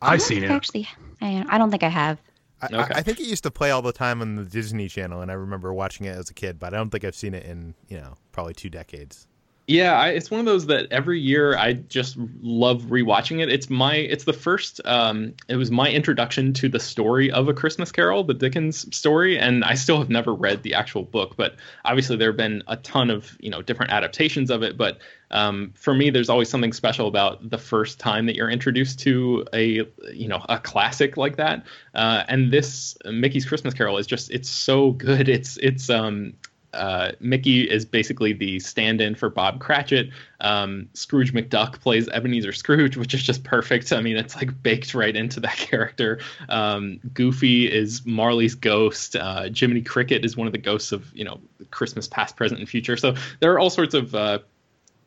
I've 0.00 0.22
seen 0.22 0.44
it. 0.44 0.50
Actually, 0.50 0.88
I, 1.20 1.44
I 1.48 1.58
don't 1.58 1.70
think 1.70 1.82
I 1.82 1.88
have. 1.88 2.18
I, 2.60 2.66
Okay. 2.66 2.76
I, 2.76 2.98
I 2.98 3.02
think 3.02 3.18
it 3.18 3.26
used 3.26 3.42
to 3.42 3.50
play 3.50 3.72
all 3.72 3.82
the 3.82 3.92
time 3.92 4.20
on 4.20 4.36
the 4.36 4.44
Disney 4.44 4.88
Channel, 4.88 5.20
and 5.20 5.32
I 5.32 5.34
remember 5.34 5.74
watching 5.74 6.06
it 6.06 6.16
as 6.16 6.30
a 6.30 6.34
kid. 6.34 6.60
But 6.60 6.74
I 6.74 6.76
don't 6.76 6.90
think 6.90 7.04
I've 7.04 7.16
seen 7.16 7.34
it 7.34 7.44
in 7.44 7.74
you 7.88 7.96
know 7.96 8.14
probably 8.30 8.54
two 8.54 8.70
decades. 8.70 9.26
Yeah, 9.72 9.94
I, 9.94 10.08
it's 10.08 10.30
one 10.30 10.38
of 10.38 10.44
those 10.44 10.66
that 10.66 10.92
every 10.92 11.18
year 11.18 11.56
I 11.56 11.72
just 11.72 12.18
love 12.42 12.82
rewatching 12.82 13.40
it. 13.40 13.48
It's 13.48 13.70
my 13.70 13.94
it's 13.94 14.24
the 14.24 14.34
first 14.34 14.82
um 14.84 15.32
it 15.48 15.56
was 15.56 15.70
my 15.70 15.90
introduction 15.90 16.52
to 16.54 16.68
the 16.68 16.78
story 16.78 17.30
of 17.30 17.48
a 17.48 17.54
Christmas 17.54 17.90
Carol, 17.90 18.22
the 18.22 18.34
Dickens 18.34 18.94
story, 18.94 19.38
and 19.38 19.64
I 19.64 19.72
still 19.72 19.98
have 19.98 20.10
never 20.10 20.34
read 20.34 20.62
the 20.62 20.74
actual 20.74 21.04
book, 21.04 21.36
but 21.38 21.56
obviously 21.86 22.16
there 22.16 22.28
have 22.28 22.36
been 22.36 22.62
a 22.66 22.76
ton 22.76 23.08
of, 23.08 23.34
you 23.40 23.48
know, 23.48 23.62
different 23.62 23.92
adaptations 23.92 24.50
of 24.50 24.62
it, 24.62 24.76
but 24.76 24.98
um, 25.30 25.72
for 25.74 25.94
me 25.94 26.10
there's 26.10 26.28
always 26.28 26.50
something 26.50 26.74
special 26.74 27.08
about 27.08 27.48
the 27.48 27.56
first 27.56 27.98
time 27.98 28.26
that 28.26 28.36
you're 28.36 28.50
introduced 28.50 28.98
to 29.00 29.46
a 29.54 29.86
you 30.12 30.28
know 30.28 30.44
a 30.50 30.58
classic 30.58 31.16
like 31.16 31.36
that 31.36 31.64
uh, 31.94 32.24
and 32.28 32.52
this 32.52 32.94
mickey's 33.06 33.46
christmas 33.46 33.72
carol 33.72 33.96
is 33.96 34.06
just 34.06 34.30
it's 34.30 34.50
so 34.50 34.90
good 34.90 35.30
it's 35.30 35.56
it's 35.62 35.88
um 35.88 36.34
uh, 36.74 37.12
Mickey 37.20 37.62
is 37.62 37.84
basically 37.84 38.32
the 38.32 38.58
stand-in 38.60 39.14
for 39.14 39.28
Bob 39.28 39.60
Cratchit. 39.60 40.10
Um, 40.40 40.88
Scrooge 40.94 41.32
McDuck 41.32 41.80
plays 41.80 42.08
Ebenezer 42.08 42.52
Scrooge, 42.52 42.96
which 42.96 43.14
is 43.14 43.22
just 43.22 43.44
perfect. 43.44 43.92
I 43.92 44.00
mean, 44.00 44.16
it's 44.16 44.36
like 44.36 44.62
baked 44.62 44.94
right 44.94 45.14
into 45.14 45.40
that 45.40 45.56
character. 45.56 46.20
Um, 46.48 47.00
Goofy 47.14 47.72
is 47.72 48.04
Marley's 48.06 48.54
ghost. 48.54 49.16
Uh, 49.16 49.48
Jiminy 49.54 49.82
Cricket 49.82 50.24
is 50.24 50.36
one 50.36 50.46
of 50.46 50.52
the 50.52 50.58
ghosts 50.58 50.92
of 50.92 51.14
you 51.14 51.24
know 51.24 51.40
Christmas 51.70 52.08
past, 52.08 52.36
present, 52.36 52.60
and 52.60 52.68
future. 52.68 52.96
So 52.96 53.14
there 53.40 53.52
are 53.52 53.58
all 53.58 53.70
sorts 53.70 53.94
of 53.94 54.14
uh, 54.14 54.38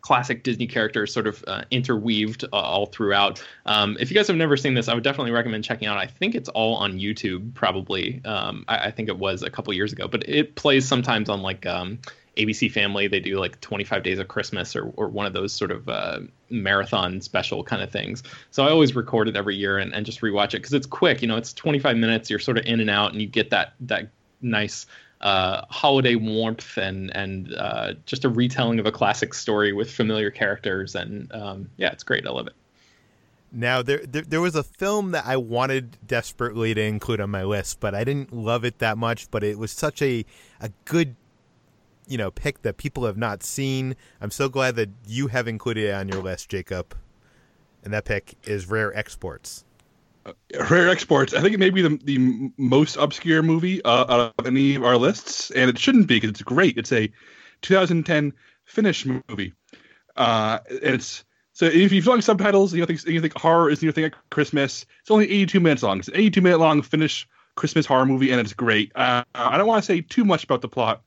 classic 0.06 0.44
Disney 0.44 0.68
characters 0.68 1.12
sort 1.12 1.26
of 1.26 1.44
uh, 1.48 1.64
interweaved 1.72 2.44
uh, 2.44 2.56
all 2.56 2.86
throughout. 2.86 3.44
Um, 3.66 3.98
if 4.00 4.12
you 4.12 4.16
guys 4.16 4.28
have 4.28 4.36
never 4.36 4.56
seen 4.56 4.76
this, 4.76 4.88
I 4.88 4.94
would 4.94 5.04
definitely 5.04 5.32
recommend 5.32 5.64
checking 5.64 5.88
out. 5.88 5.98
I 5.98 6.06
think 6.06 6.36
it's 6.36 6.48
all 6.50 6.76
on 6.76 7.00
YouTube, 7.00 7.56
probably. 7.56 8.24
Um, 8.24 8.66
I, 8.68 8.78
I 8.78 8.92
think 8.92 9.10
it 9.10 9.18
was 9.18 9.42
a 9.42 9.50
couple 9.50 9.74
years 9.74 9.92
ago, 9.92 10.08
but 10.08 10.30
it 10.30 10.54
plays 10.54 10.88
sometimes 10.88 11.28
on 11.28 11.42
like 11.42 11.66
um, 11.66 11.98
ABC 12.38 12.72
Family. 12.72 13.08
They 13.08 13.20
do 13.20 13.40
like 13.40 13.60
25 13.62 14.04
Days 14.04 14.20
of 14.20 14.28
Christmas 14.28 14.76
or, 14.76 14.94
or 14.96 15.08
one 15.08 15.26
of 15.26 15.34
those 15.34 15.52
sort 15.52 15.72
of 15.72 15.90
uh, 15.90 16.20
marathon 16.52 17.20
special 17.20 17.64
kind 17.64 17.82
of 17.82 17.90
things. 17.90 18.22
So 18.52 18.64
I 18.64 18.70
always 18.70 18.96
record 18.96 19.28
it 19.28 19.36
every 19.36 19.56
year 19.56 19.80
and, 19.80 19.92
and 19.92 20.06
just 20.06 20.22
rewatch 20.22 20.50
it 20.50 20.60
because 20.60 20.74
it's 20.74 20.86
quick. 20.86 21.24
You 21.24 21.28
know, 21.28 21.36
it's 21.36 21.52
25 21.52 21.98
minutes. 21.98 22.30
You're 22.30 22.38
sort 22.38 22.60
of 22.60 22.66
in 22.68 22.80
and 22.80 22.92
out, 22.92 23.12
and 23.12 23.22
you 23.22 23.28
get 23.28 23.50
that 23.50 23.74
that 23.80 24.10
nice 24.40 24.86
uh, 25.22 25.66
holiday 25.70 26.16
warmth 26.16 26.78
and 26.78 27.16
and 27.16 27.54
uh, 27.56 27.94
just 28.06 28.26
a 28.26 28.30
retelling 28.30 28.80
of 28.80 28.86
a 28.86 28.92
classic 28.92 29.34
story 29.34 29.74
with 29.74 29.92
familiar 29.92 30.32
characters 30.32 30.96
and 30.96 31.32
um, 31.34 31.70
yeah, 31.78 31.92
it's 31.92 32.04
great. 32.04 32.28
I 32.28 32.32
love 32.32 32.48
it. 32.48 32.54
Now 33.52 33.82
there, 33.82 34.00
there 34.00 34.24
there 34.24 34.42
was 34.42 34.56
a 34.56 34.64
film 34.64 35.12
that 35.12 35.26
I 35.26 35.38
wanted 35.38 35.98
desperately 36.06 36.74
to 36.74 36.82
include 36.82 37.22
on 37.22 37.30
my 37.30 37.44
list, 37.44 37.80
but 37.80 37.96
I 37.96 38.04
didn't 38.04 38.34
love 38.34 38.66
it 38.66 38.80
that 38.80 38.98
much. 38.98 39.32
But 39.32 39.44
it 39.44 39.58
was 39.58 39.72
such 39.72 40.02
a 40.02 40.26
a 40.60 40.72
good 40.84 41.16
you 42.08 42.18
know 42.18 42.32
pick 42.32 42.62
that 42.64 42.78
people 42.78 43.06
have 43.06 43.18
not 43.18 43.44
seen. 43.44 43.96
I'm 44.20 44.32
so 44.32 44.50
glad 44.50 44.76
that 44.76 44.90
you 45.08 45.28
have 45.28 45.48
included 45.48 45.86
it 45.90 45.94
on 45.94 46.10
your 46.10 46.22
list, 46.22 46.50
Jacob. 46.50 46.96
And 47.84 47.94
that 47.94 48.04
pick 48.04 48.36
is 48.44 48.68
Rare 48.68 48.96
Exports. 48.98 49.64
Rare 50.70 50.90
Exports. 50.90 51.34
I 51.34 51.42
think 51.42 51.54
it 51.54 51.60
may 51.60 51.70
be 51.70 51.82
the 51.82 52.00
the 52.04 52.52
most 52.58 52.96
obscure 52.98 53.44
movie 53.44 53.84
uh, 53.84 54.06
out 54.14 54.34
of 54.38 54.46
any 54.46 54.76
of 54.76 54.84
our 54.84 54.98
lists, 54.98 55.52
and 55.52 55.70
it 55.70 55.78
shouldn't 55.78 56.08
be 56.08 56.16
because 56.16 56.32
it's 56.32 56.42
great. 56.42 56.78
It's 56.78 56.92
a 56.92 57.12
2010 57.62 58.34
Finnish 58.66 59.06
movie, 59.06 59.54
uh, 60.16 60.60
and 60.70 60.96
it's 60.96 61.24
so 61.54 61.66
if 61.66 61.92
you've 61.92 62.08
like 62.08 62.24
subtitles, 62.24 62.74
you 62.74 62.86
think 62.86 63.06
you 63.06 63.22
think 63.22 63.38
horror 63.38 63.70
is 63.70 63.84
your 63.84 63.92
thing 63.92 64.06
at 64.06 64.30
Christmas. 64.30 64.86
It's 65.02 65.12
only 65.12 65.30
82 65.30 65.60
minutes 65.60 65.84
long. 65.84 66.00
It's 66.00 66.08
an 66.08 66.16
82 66.16 66.42
minute 66.42 66.60
long 66.60 66.82
Finnish 66.82 67.28
Christmas 67.56 67.86
horror 67.86 68.06
movie, 68.06 68.32
and 68.32 68.42
it's 68.42 68.54
great. 68.54 68.92
Uh, 68.96 69.24
I 69.34 69.58
don't 69.58 69.68
want 69.68 69.84
to 69.84 69.86
say 69.86 70.02
too 70.02 70.26
much 70.26 70.44
about 70.44 70.62
the 70.62 70.68
plot, 70.68 71.04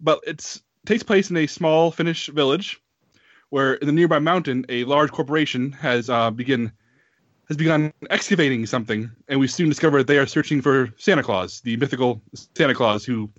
but 0.00 0.20
it's 0.26 0.62
takes 0.84 1.02
place 1.02 1.30
in 1.30 1.36
a 1.36 1.46
small 1.46 1.92
Finnish 1.92 2.26
village 2.26 2.82
where 3.50 3.74
in 3.74 3.86
the 3.86 3.92
nearby 3.92 4.18
mountain 4.18 4.66
a 4.68 4.84
large 4.84 5.12
corporation 5.12 5.72
has 5.72 6.10
uh, 6.10 6.30
begin 6.30 6.72
has 7.52 7.56
begun 7.58 7.92
excavating 8.08 8.64
something, 8.64 9.10
and 9.28 9.38
we 9.38 9.46
soon 9.46 9.68
discover 9.68 10.02
they 10.02 10.16
are 10.16 10.26
searching 10.26 10.62
for 10.62 10.88
Santa 10.96 11.22
Claus, 11.22 11.60
the 11.60 11.76
mythical 11.76 12.22
Santa 12.56 12.74
Claus 12.74 13.04
who 13.04 13.30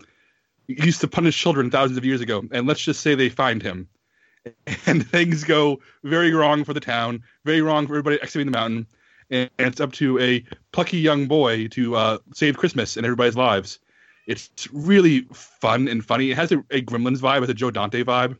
used 0.67 1.01
to 1.01 1.07
punish 1.07 1.35
children 1.35 1.71
thousands 1.71 1.97
of 1.97 2.05
years 2.05 2.21
ago. 2.21 2.43
And 2.51 2.67
let's 2.67 2.81
just 2.81 3.01
say 3.01 3.15
they 3.15 3.29
find 3.29 3.63
him, 3.63 3.87
and 4.85 5.07
things 5.09 5.43
go 5.43 5.79
very 6.03 6.31
wrong 6.31 6.63
for 6.63 6.73
the 6.73 6.79
town, 6.79 7.23
very 7.43 7.63
wrong 7.63 7.87
for 7.87 7.93
everybody 7.93 8.21
excavating 8.21 8.51
the 8.51 8.57
mountain, 8.59 8.85
and 9.31 9.49
it's 9.57 9.81
up 9.81 9.93
to 9.93 10.19
a 10.19 10.45
plucky 10.73 10.99
young 10.99 11.25
boy 11.25 11.67
to 11.69 11.95
uh, 11.95 12.19
save 12.35 12.57
Christmas 12.57 12.97
and 12.97 13.07
everybody's 13.07 13.35
lives. 13.35 13.79
It's 14.27 14.67
really 14.71 15.21
fun 15.33 15.87
and 15.87 16.05
funny. 16.05 16.29
It 16.29 16.35
has 16.35 16.51
a, 16.51 16.59
a 16.69 16.83
Gremlins 16.83 17.17
vibe, 17.17 17.41
it's 17.41 17.49
a 17.49 17.55
Joe 17.55 17.71
Dante 17.71 18.03
vibe. 18.03 18.37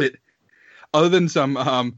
It, 0.00 0.16
other 0.92 1.08
than 1.08 1.28
some 1.28 1.56
um, 1.56 1.96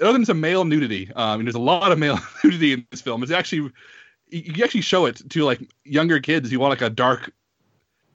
other 0.00 0.12
than 0.12 0.24
some 0.24 0.40
male 0.40 0.64
nudity, 0.64 1.10
um, 1.14 1.44
there's 1.44 1.54
a 1.54 1.60
lot 1.60 1.92
of 1.92 1.98
male 1.98 2.18
nudity 2.44 2.72
in 2.72 2.86
this 2.90 3.00
film. 3.00 3.22
It's 3.22 3.32
actually 3.32 3.72
you 4.30 4.62
actually 4.62 4.82
show 4.82 5.06
it 5.06 5.22
to 5.30 5.44
like 5.44 5.60
younger 5.84 6.20
kids 6.20 6.52
You 6.52 6.60
want 6.60 6.70
like 6.70 6.82
a 6.82 6.90
dark 6.90 7.32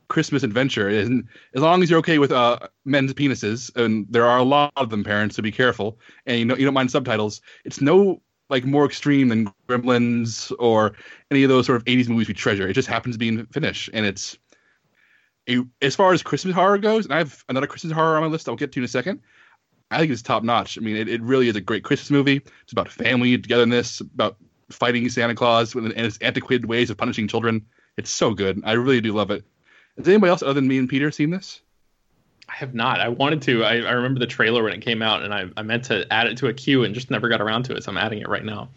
Christmas 0.08 0.44
adventure. 0.44 0.88
And 0.88 1.28
as 1.56 1.62
long 1.62 1.82
as 1.82 1.90
you're 1.90 2.00
okay 2.00 2.20
with 2.20 2.32
uh, 2.32 2.60
men's 2.86 3.14
penises, 3.14 3.76
and 3.76 4.06
there 4.10 4.26
are 4.26 4.38
a 4.38 4.44
lot 4.44 4.72
of 4.76 4.90
them, 4.90 5.04
parents, 5.04 5.36
so 5.36 5.42
be 5.42 5.52
careful, 5.52 5.98
and 6.26 6.40
you 6.40 6.46
know 6.46 6.56
you 6.56 6.66
don't 6.66 6.74
mind 6.74 6.92
subtitles. 6.92 7.42
It's 7.66 7.82
no 7.82 8.22
like 8.50 8.66
more 8.66 8.86
extreme 8.86 9.30
than 9.30 9.52
Gremlins 9.68 10.52
or 10.60 10.94
any 11.32 11.44
of 11.44 11.50
those 11.50 11.66
sort 11.66 11.78
of 11.78 11.86
80s 11.86 12.10
movies 12.10 12.28
we 12.28 12.34
treasure. 12.34 12.68
It 12.68 12.74
just 12.74 12.88
happens 12.88 13.16
to 13.16 13.20
be 13.20 13.30
in 13.30 13.46
Finnish, 13.48 13.90
and 13.94 14.06
it's 14.06 14.38
a, 15.50 15.60
as 15.82 15.96
far 15.96 16.14
as 16.14 16.22
Christmas 16.22 16.54
horror 16.54 16.78
goes. 16.78 17.06
And 17.06 17.14
I 17.14 17.18
have 17.20 17.44
another 17.50 17.68
Christmas 17.68 17.94
horror 17.94 18.16
on 18.16 18.22
my 18.22 18.28
list. 18.28 18.48
I'll 18.48 18.56
get 18.56 18.72
to 18.74 18.80
in 18.80 18.86
a 18.86 18.88
second. 18.88 19.22
I 19.94 20.00
think 20.00 20.12
it's 20.12 20.22
top 20.22 20.44
notch. 20.44 20.78
I 20.78 20.82
mean, 20.82 20.96
it, 20.96 21.08
it 21.08 21.22
really 21.22 21.48
is 21.48 21.56
a 21.56 21.62
great 21.62 21.84
Christmas 21.84 22.12
movie. 22.12 22.42
It's 22.64 22.72
about 22.72 22.90
family 22.90 23.38
togetherness, 23.38 24.02
about 24.02 24.38
fighting 24.70 25.08
Santa 25.10 25.36
Claus 25.36 25.76
and 25.76 25.92
its 25.92 26.18
antiquated 26.20 26.66
ways 26.66 26.90
of 26.90 26.98
punishing 26.98 27.28
children. 27.28 27.66
It's 27.98 28.10
so 28.10 28.34
good. 28.34 28.62
I 28.66 28.74
really 28.74 29.02
do 29.02 29.14
love 29.14 29.32
it. 29.32 29.44
Has 29.98 30.08
anybody 30.08 30.30
else 30.30 30.42
other 30.42 30.54
than 30.54 30.68
me 30.68 30.78
and 30.80 30.90
Peter 30.90 31.12
seen 31.12 31.30
this? 31.30 31.62
I 32.50 32.54
have 32.56 32.74
not. 32.74 33.00
I 33.00 33.08
wanted 33.08 33.42
to. 33.44 33.64
I, 33.64 33.76
I 33.78 33.92
remember 33.92 34.20
the 34.20 34.28
trailer 34.28 34.64
when 34.64 34.74
it 34.74 34.82
came 34.82 35.02
out, 35.02 35.24
and 35.24 35.34
I, 35.34 35.46
I 35.56 35.62
meant 35.62 35.86
to 35.86 36.12
add 36.12 36.28
it 36.28 36.38
to 36.38 36.48
a 36.48 36.54
queue 36.54 36.84
and 36.84 36.94
just 36.94 37.10
never 37.10 37.30
got 37.30 37.42
around 37.42 37.64
to 37.64 37.76
it. 37.76 37.84
So 37.84 37.92
I'm 37.92 37.98
adding 37.98 38.20
it 38.20 38.28
right 38.28 38.44
now. 38.44 38.70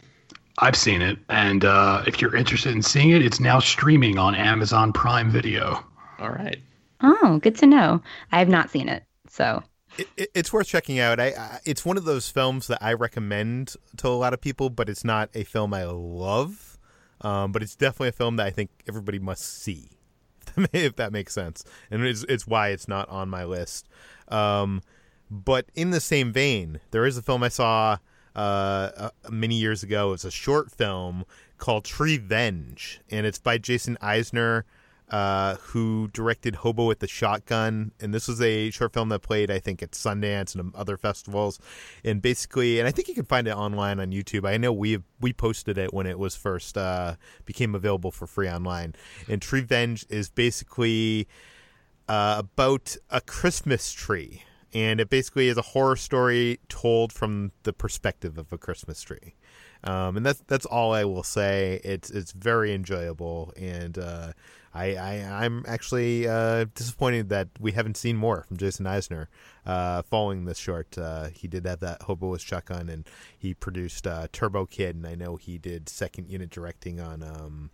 I've 0.58 0.76
seen 0.76 1.02
it, 1.02 1.18
and 1.28 1.64
uh, 1.64 2.02
if 2.06 2.20
you're 2.20 2.34
interested 2.34 2.72
in 2.72 2.80
seeing 2.80 3.10
it, 3.10 3.22
it's 3.22 3.40
now 3.40 3.58
streaming 3.58 4.18
on 4.18 4.34
Amazon 4.34 4.92
Prime 4.92 5.30
Video. 5.30 5.84
All 6.18 6.30
right. 6.30 6.58
Oh, 7.02 7.38
good 7.42 7.56
to 7.56 7.66
know. 7.66 8.02
I 8.32 8.38
have 8.38 8.48
not 8.48 8.70
seen 8.70 8.88
it, 8.88 9.04
so 9.28 9.62
It, 9.98 10.08
it, 10.16 10.30
it's 10.34 10.52
worth 10.52 10.66
checking 10.66 10.98
out. 10.98 11.20
I, 11.20 11.28
I 11.28 11.60
it's 11.64 11.84
one 11.84 11.96
of 11.96 12.04
those 12.04 12.28
films 12.30 12.66
that 12.66 12.78
I 12.82 12.92
recommend 12.92 13.74
to 13.98 14.08
a 14.08 14.10
lot 14.10 14.34
of 14.34 14.40
people, 14.40 14.70
but 14.70 14.88
it's 14.88 15.04
not 15.04 15.30
a 15.34 15.44
film 15.44 15.72
I 15.74 15.84
love. 15.84 16.78
Um, 17.22 17.52
but 17.52 17.62
it's 17.62 17.74
definitely 17.74 18.08
a 18.08 18.12
film 18.12 18.36
that 18.36 18.46
I 18.46 18.50
think 18.50 18.70
everybody 18.86 19.18
must 19.18 19.62
see, 19.62 19.98
if 20.72 20.96
that 20.96 21.12
makes 21.12 21.32
sense. 21.32 21.64
And 21.90 22.04
it's 22.04 22.24
it's 22.28 22.46
why 22.46 22.68
it's 22.68 22.88
not 22.88 23.08
on 23.08 23.28
my 23.28 23.44
list. 23.44 23.88
Um, 24.28 24.82
but 25.30 25.66
in 25.74 25.90
the 25.90 26.00
same 26.00 26.32
vein, 26.32 26.80
there 26.90 27.06
is 27.06 27.16
a 27.16 27.22
film 27.22 27.42
I 27.42 27.48
saw 27.48 27.98
uh, 28.34 28.90
uh, 28.96 29.10
many 29.30 29.56
years 29.56 29.82
ago. 29.82 30.12
It's 30.12 30.24
a 30.24 30.30
short 30.30 30.70
film 30.70 31.24
called 31.58 31.84
Treevenge, 31.84 32.98
and 33.10 33.26
it's 33.26 33.38
by 33.38 33.58
Jason 33.58 33.96
Eisener 34.02 34.64
uh, 35.10 35.56
who 35.56 36.08
directed 36.12 36.56
Hobo 36.56 36.86
with 36.86 36.98
the 36.98 37.06
Shotgun. 37.06 37.92
And 38.00 38.12
this 38.12 38.28
was 38.28 38.40
a 38.40 38.70
short 38.70 38.92
film 38.92 39.08
that 39.10 39.20
played, 39.20 39.50
I 39.50 39.58
think, 39.58 39.82
at 39.82 39.92
Sundance 39.92 40.54
and 40.54 40.74
other 40.74 40.96
festivals. 40.96 41.60
And 42.04 42.20
basically, 42.20 42.78
and 42.78 42.88
I 42.88 42.90
think 42.90 43.08
you 43.08 43.14
can 43.14 43.24
find 43.24 43.46
it 43.46 43.54
online 43.54 44.00
on 44.00 44.10
YouTube. 44.10 44.48
I 44.48 44.56
know 44.56 44.72
we 44.72 44.98
we 45.20 45.32
posted 45.32 45.78
it 45.78 45.94
when 45.94 46.06
it 46.06 46.18
was 46.18 46.34
first 46.34 46.76
uh, 46.76 47.16
became 47.44 47.74
available 47.74 48.10
for 48.10 48.26
free 48.26 48.48
online. 48.48 48.94
And 49.28 49.40
Treevenge 49.40 50.04
is 50.10 50.28
basically 50.28 51.28
uh, 52.08 52.36
about 52.38 52.96
a 53.10 53.20
Christmas 53.20 53.92
tree. 53.92 54.42
And 54.76 55.00
it 55.00 55.08
basically 55.08 55.48
is 55.48 55.56
a 55.56 55.62
horror 55.62 55.96
story 55.96 56.60
told 56.68 57.10
from 57.10 57.50
the 57.62 57.72
perspective 57.72 58.36
of 58.36 58.52
a 58.52 58.58
Christmas 58.58 59.00
tree. 59.00 59.34
Um, 59.84 60.18
and 60.18 60.26
that's 60.26 60.42
that's 60.48 60.66
all 60.66 60.92
I 60.92 61.04
will 61.04 61.22
say. 61.22 61.80
It's 61.82 62.10
it's 62.10 62.32
very 62.32 62.74
enjoyable, 62.74 63.54
and 63.56 63.96
uh, 63.96 64.32
I, 64.74 64.96
I 64.96 65.44
I'm 65.44 65.64
actually 65.66 66.28
uh, 66.28 66.66
disappointed 66.74 67.30
that 67.30 67.48
we 67.58 67.72
haven't 67.72 67.96
seen 67.96 68.16
more 68.16 68.42
from 68.42 68.58
Jason 68.58 68.84
Eisener 68.84 69.28
uh, 69.64 70.02
following 70.02 70.44
this 70.44 70.58
short. 70.58 70.98
Uh, 70.98 71.28
he 71.28 71.48
did 71.48 71.64
have 71.64 71.80
that 71.80 72.02
Hobo 72.02 72.28
with 72.28 72.42
Shotgun, 72.42 72.90
and 72.90 73.08
he 73.38 73.54
produced 73.54 74.06
uh, 74.06 74.26
Turbo 74.30 74.66
Kid, 74.66 74.96
and 74.96 75.06
I 75.06 75.14
know 75.14 75.36
he 75.36 75.56
did 75.56 75.88
second 75.88 76.28
unit 76.28 76.50
directing 76.50 77.00
on 77.00 77.22
um, 77.22 77.70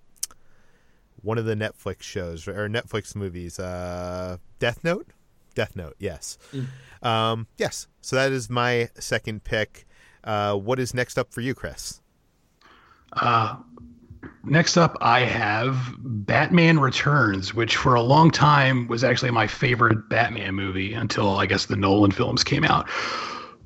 one 1.21 1.38
of 1.38 1.47
the 1.47 1.56
Netflix 1.56 2.02
shows 2.02 2.47
or 2.47 2.68
Netflix 2.68 3.16
movies, 3.16 3.59
uh, 3.59 4.37
Death 4.61 4.85
Note. 4.85 5.09
Death 5.54 5.76
Note, 5.76 5.97
yes, 5.99 6.38
um, 7.02 7.47
yes. 7.56 7.87
So 8.00 8.16
that 8.16 8.32
is 8.32 8.50
my 8.50 8.88
second 8.94 9.44
pick. 9.44 9.87
Uh, 10.25 10.54
what 10.54 10.78
is 10.78 10.94
next 10.94 11.18
up 11.18 11.32
for 11.32 11.40
you, 11.40 11.54
Chris? 11.54 12.00
Uh, 13.14 13.56
next 14.44 14.76
up, 14.76 14.97
I 15.00 15.21
have 15.21 15.94
Batman 15.99 16.78
Returns, 16.78 17.54
which 17.54 17.76
for 17.76 17.94
a 17.94 18.02
long 18.02 18.30
time 18.30 18.87
was 18.88 19.04
actually 19.04 19.30
my 19.30 19.47
favorite 19.47 20.09
Batman 20.09 20.54
movie 20.54 20.94
until 20.94 21.37
I 21.37 21.47
guess 21.47 21.66
the 21.66 21.76
Nolan 21.76 22.12
films 22.12 22.44
came 22.44 22.64
out. 22.64 22.88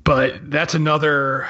But 0.07 0.49
that's 0.49 0.73
another 0.73 1.45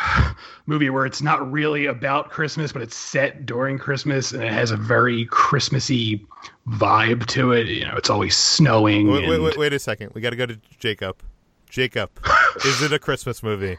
movie 0.66 0.90
where 0.90 1.06
it's 1.06 1.22
not 1.22 1.52
really 1.52 1.86
about 1.86 2.32
Christmas, 2.32 2.72
but 2.72 2.82
it's 2.82 2.96
set 2.96 3.46
during 3.46 3.78
Christmas 3.78 4.32
and 4.32 4.44
it 4.44 4.52
has 4.52 4.72
a 4.72 4.78
very 4.78 5.26
Christmassy 5.26 6.26
vibe 6.68 7.28
to 7.28 7.52
it. 7.52 7.68
You 7.68 7.86
know, 7.86 7.96
it's 7.96 8.10
always 8.10 8.36
snowing. 8.36 9.12
Wait, 9.12 9.28
wait, 9.28 9.36
and- 9.36 9.44
wait, 9.44 9.58
wait 9.58 9.74
a 9.74 9.80
second. 9.80 10.12
We 10.16 10.22
got 10.22 10.32
to 10.32 10.36
go 10.36 10.48
to 10.48 10.60
Jacob. 10.80 11.22
Jacob, 11.70 12.10
is 12.66 12.82
it 12.82 12.92
a 12.92 12.98
Christmas 12.98 13.44
movie? 13.44 13.78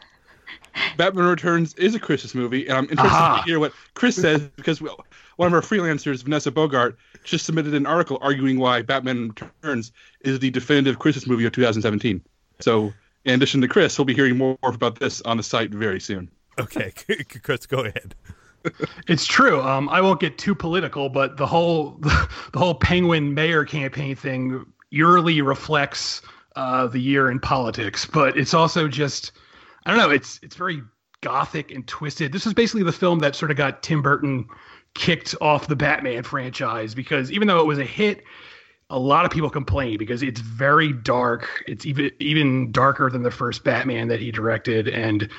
Batman 0.95 1.25
Returns 1.25 1.73
is 1.73 1.93
a 1.93 1.99
Christmas 1.99 2.33
movie, 2.33 2.67
and 2.67 2.77
I'm 2.77 2.83
interested 2.85 3.07
Aha. 3.07 3.41
to 3.41 3.43
hear 3.43 3.59
what 3.59 3.73
Chris 3.95 4.15
says 4.15 4.41
because 4.55 4.81
well, 4.81 5.05
one 5.35 5.47
of 5.47 5.53
our 5.53 5.61
freelancers, 5.61 6.23
Vanessa 6.23 6.51
Bogart, 6.51 6.97
just 7.25 7.45
submitted 7.45 7.73
an 7.73 7.85
article 7.85 8.17
arguing 8.21 8.57
why 8.57 8.81
Batman 8.81 9.33
Returns 9.61 9.91
is 10.21 10.39
the 10.39 10.51
definitive 10.51 10.99
Christmas 10.99 11.27
movie 11.27 11.43
of 11.45 11.51
2017. 11.51 12.21
So, 12.61 12.93
in 13.25 13.35
addition 13.35 13.61
to 13.61 13.67
Chris, 13.67 13.97
we'll 13.97 14.05
be 14.05 14.13
hearing 14.13 14.37
more 14.37 14.57
about 14.63 14.99
this 14.99 15.21
on 15.21 15.37
the 15.37 15.43
site 15.43 15.71
very 15.71 15.99
soon. 15.99 16.29
Okay, 16.59 16.91
Chris, 17.43 17.65
go 17.65 17.79
ahead. 17.79 18.15
It's 19.07 19.25
true. 19.25 19.61
Um, 19.61 19.87
I 19.89 20.01
won't 20.01 20.19
get 20.19 20.37
too 20.37 20.53
political, 20.53 21.09
but 21.09 21.37
the 21.37 21.47
whole 21.47 21.91
the 22.01 22.59
whole 22.59 22.75
Penguin 22.75 23.33
mayor 23.33 23.65
campaign 23.65 24.15
thing 24.15 24.65
eerily 24.91 25.41
reflects 25.41 26.21
uh, 26.55 26.87
the 26.87 26.99
year 26.99 27.31
in 27.31 27.39
politics. 27.39 28.05
But 28.05 28.37
it's 28.37 28.53
also 28.53 28.87
just 28.87 29.31
I 29.85 29.91
don't 29.91 29.99
know. 29.99 30.09
It's 30.09 30.39
it's 30.43 30.55
very 30.55 30.81
gothic 31.21 31.71
and 31.71 31.87
twisted. 31.87 32.31
This 32.31 32.45
is 32.45 32.53
basically 32.53 32.83
the 32.83 32.91
film 32.91 33.19
that 33.19 33.35
sort 33.35 33.51
of 33.51 33.57
got 33.57 33.83
Tim 33.83 34.01
Burton 34.01 34.47
kicked 34.93 35.35
off 35.39 35.67
the 35.67 35.75
Batman 35.75 36.23
franchise 36.23 36.93
because 36.93 37.31
even 37.31 37.47
though 37.47 37.59
it 37.59 37.65
was 37.65 37.79
a 37.79 37.85
hit, 37.85 38.23
a 38.89 38.99
lot 38.99 39.25
of 39.25 39.31
people 39.31 39.49
complain 39.49 39.97
because 39.97 40.23
it's 40.23 40.41
very 40.41 40.91
dark. 40.91 41.63
It's 41.67 41.85
even 41.85 42.11
even 42.19 42.71
darker 42.71 43.09
than 43.09 43.23
the 43.23 43.31
first 43.31 43.63
Batman 43.63 44.07
that 44.07 44.19
he 44.19 44.31
directed, 44.31 44.87
and 44.87 45.29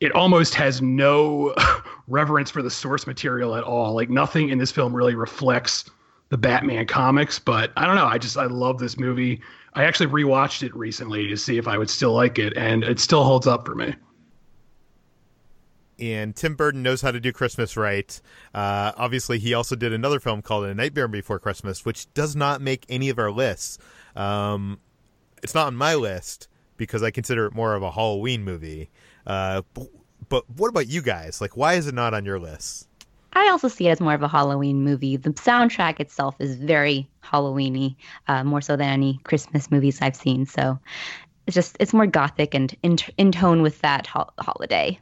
it 0.00 0.12
almost 0.12 0.54
has 0.54 0.80
no 0.80 1.54
reverence 2.08 2.50
for 2.50 2.62
the 2.62 2.70
source 2.70 3.06
material 3.06 3.54
at 3.54 3.64
all. 3.64 3.94
Like 3.94 4.10
nothing 4.10 4.48
in 4.48 4.58
this 4.58 4.70
film 4.70 4.94
really 4.94 5.14
reflects 5.14 5.90
the 6.30 6.38
Batman 6.38 6.86
comics. 6.86 7.38
But 7.38 7.72
I 7.76 7.86
don't 7.86 7.96
know. 7.96 8.06
I 8.06 8.18
just 8.18 8.36
I 8.36 8.46
love 8.46 8.78
this 8.78 8.98
movie. 8.98 9.40
I 9.74 9.84
actually 9.84 10.06
rewatched 10.06 10.62
it 10.62 10.74
recently 10.74 11.28
to 11.28 11.36
see 11.36 11.58
if 11.58 11.68
I 11.68 11.76
would 11.76 11.90
still 11.90 12.12
like 12.12 12.38
it, 12.38 12.56
and 12.56 12.84
it 12.84 13.00
still 13.00 13.24
holds 13.24 13.46
up 13.46 13.66
for 13.66 13.74
me. 13.74 13.94
And 15.98 16.34
Tim 16.34 16.56
Burton 16.56 16.82
knows 16.82 17.00
how 17.02 17.10
to 17.10 17.20
do 17.20 17.32
Christmas 17.32 17.76
right. 17.76 18.20
Uh, 18.52 18.92
obviously, 18.96 19.38
he 19.38 19.54
also 19.54 19.76
did 19.76 19.92
another 19.92 20.20
film 20.20 20.42
called 20.42 20.64
A 20.64 20.74
Nightmare 20.74 21.08
Before 21.08 21.38
Christmas, 21.38 21.84
which 21.84 22.12
does 22.14 22.34
not 22.34 22.60
make 22.60 22.84
any 22.88 23.08
of 23.10 23.18
our 23.18 23.30
lists. 23.30 23.78
Um, 24.16 24.80
it's 25.42 25.54
not 25.54 25.66
on 25.68 25.76
my 25.76 25.94
list 25.94 26.48
because 26.76 27.02
I 27.02 27.10
consider 27.10 27.46
it 27.46 27.54
more 27.54 27.74
of 27.74 27.82
a 27.82 27.90
Halloween 27.90 28.42
movie. 28.44 28.90
Uh, 29.26 29.62
but, 29.72 29.88
but 30.28 30.50
what 30.50 30.68
about 30.68 30.88
you 30.88 31.02
guys? 31.02 31.40
Like, 31.40 31.56
why 31.56 31.74
is 31.74 31.86
it 31.86 31.94
not 31.94 32.14
on 32.14 32.24
your 32.24 32.38
list? 32.38 32.88
I 33.34 33.48
also 33.50 33.68
see 33.68 33.88
it 33.88 33.90
as 33.90 34.00
more 34.00 34.14
of 34.14 34.22
a 34.22 34.28
Halloween 34.28 34.82
movie. 34.82 35.16
The 35.16 35.30
soundtrack 35.30 36.00
itself 36.00 36.36
is 36.38 36.54
very 36.56 37.08
Halloweeny, 37.22 37.96
uh, 38.28 38.44
more 38.44 38.60
so 38.60 38.76
than 38.76 38.88
any 38.88 39.20
Christmas 39.24 39.70
movies 39.70 39.98
I've 40.00 40.16
seen. 40.16 40.46
So 40.46 40.78
it's 41.46 41.54
just 41.54 41.76
it's 41.80 41.92
more 41.92 42.06
gothic 42.06 42.54
and 42.54 42.74
in, 42.82 42.96
in 43.18 43.32
tone 43.32 43.62
with 43.62 43.80
that 43.80 44.06
ho- 44.06 44.30
holiday. 44.38 44.98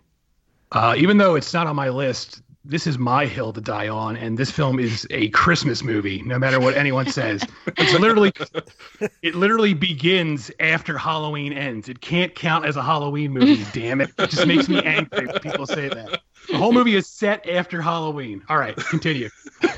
Uh, 0.73 0.95
even 0.97 1.19
though 1.19 1.35
it's 1.35 1.53
not 1.53 1.67
on 1.67 1.77
my 1.77 1.89
list, 1.91 2.43
this 2.65 2.87
is 2.87 2.97
my 2.97 3.27
hill 3.27 3.53
to 3.53 3.61
die 3.61 3.89
on, 3.89 4.17
and 4.17 4.39
this 4.39 4.51
film 4.51 4.79
is 4.79 5.07
a 5.11 5.29
Christmas 5.31 5.83
movie. 5.83 6.23
No 6.23 6.39
matter 6.39 6.61
what 6.61 6.77
anyone 6.77 7.07
says, 7.11 7.45
it's 7.77 7.93
literally 7.99 8.33
it 9.23 9.35
literally 9.35 9.75
begins 9.75 10.51
after 10.61 10.97
Halloween 10.97 11.53
ends. 11.53 11.89
It 11.89 12.01
can't 12.01 12.35
count 12.35 12.65
as 12.65 12.77
a 12.77 12.83
Halloween 12.83 13.33
movie. 13.33 13.65
damn 13.73 14.01
it! 14.01 14.13
It 14.19 14.31
just 14.31 14.47
makes 14.47 14.69
me 14.69 14.81
angry 14.83 15.27
when 15.27 15.41
people 15.41 15.67
say 15.67 15.89
that. 15.89 16.21
The 16.49 16.57
whole 16.57 16.73
movie 16.73 16.95
is 16.95 17.07
set 17.09 17.49
after 17.49 17.83
Halloween. 17.83 18.43
All 18.49 18.57
right, 18.59 18.77
continue. 18.77 19.29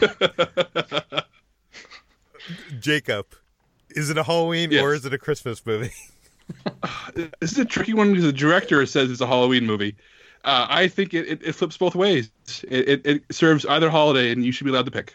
Jacob, 2.78 3.26
is 3.90 4.10
it 4.10 4.18
a 4.18 4.22
Halloween 4.22 4.70
Yes. 4.70 4.82
or 4.82 4.94
is 4.94 5.06
it 5.06 5.14
a 5.14 5.18
Christmas 5.18 5.64
movie? 5.64 5.92
This 7.40 7.52
is 7.52 7.58
a 7.58 7.64
tricky 7.64 7.94
one 7.94 8.10
because 8.10 8.24
the 8.24 8.32
director 8.32 8.84
says 8.84 9.10
it's 9.10 9.22
a 9.22 9.26
Halloween 9.26 9.64
movie. 9.64 9.96
Uh, 10.44 10.66
I 10.68 10.88
think 10.88 11.14
it, 11.14 11.26
it, 11.26 11.42
it 11.42 11.52
flips 11.54 11.76
both 11.76 11.94
ways. 11.94 12.30
It, 12.68 12.88
it, 12.88 13.06
it 13.06 13.34
serves 13.34 13.64
either 13.64 13.88
holiday, 13.88 14.30
and 14.30 14.44
you 14.44 14.52
should 14.52 14.64
be 14.64 14.70
allowed 14.70 14.84
to 14.84 14.90
pick. 14.90 15.14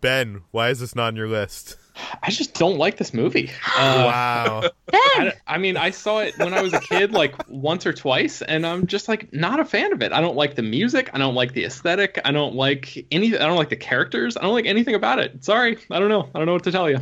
Ben, 0.00 0.42
why 0.50 0.68
is 0.68 0.80
this 0.80 0.94
not 0.94 1.08
on 1.08 1.16
your 1.16 1.28
list? 1.28 1.76
I 2.22 2.30
just 2.30 2.54
don't 2.54 2.78
like 2.78 2.98
this 2.98 3.12
movie. 3.12 3.50
Uh, 3.78 4.10
wow. 4.12 4.70
I, 4.92 5.32
I 5.46 5.58
mean, 5.58 5.76
I 5.76 5.90
saw 5.90 6.18
it 6.18 6.36
when 6.38 6.52
I 6.52 6.60
was 6.62 6.72
a 6.72 6.80
kid, 6.80 7.12
like 7.12 7.48
once 7.48 7.86
or 7.86 7.92
twice, 7.92 8.42
and 8.42 8.66
I'm 8.66 8.88
just 8.88 9.06
like 9.06 9.32
not 9.32 9.60
a 9.60 9.64
fan 9.64 9.92
of 9.92 10.02
it. 10.02 10.12
I 10.12 10.20
don't 10.20 10.34
like 10.34 10.56
the 10.56 10.62
music. 10.62 11.10
I 11.14 11.18
don't 11.18 11.36
like 11.36 11.52
the 11.52 11.64
aesthetic. 11.64 12.20
I 12.24 12.32
don't 12.32 12.56
like 12.56 13.06
anything. 13.12 13.40
I 13.40 13.46
don't 13.46 13.56
like 13.56 13.68
the 13.68 13.76
characters. 13.76 14.36
I 14.36 14.42
don't 14.42 14.52
like 14.52 14.66
anything 14.66 14.96
about 14.96 15.20
it. 15.20 15.44
Sorry, 15.44 15.78
I 15.92 16.00
don't 16.00 16.08
know. 16.08 16.28
I 16.34 16.38
don't 16.38 16.46
know 16.46 16.54
what 16.54 16.64
to 16.64 16.72
tell 16.72 16.90
you. 16.90 16.98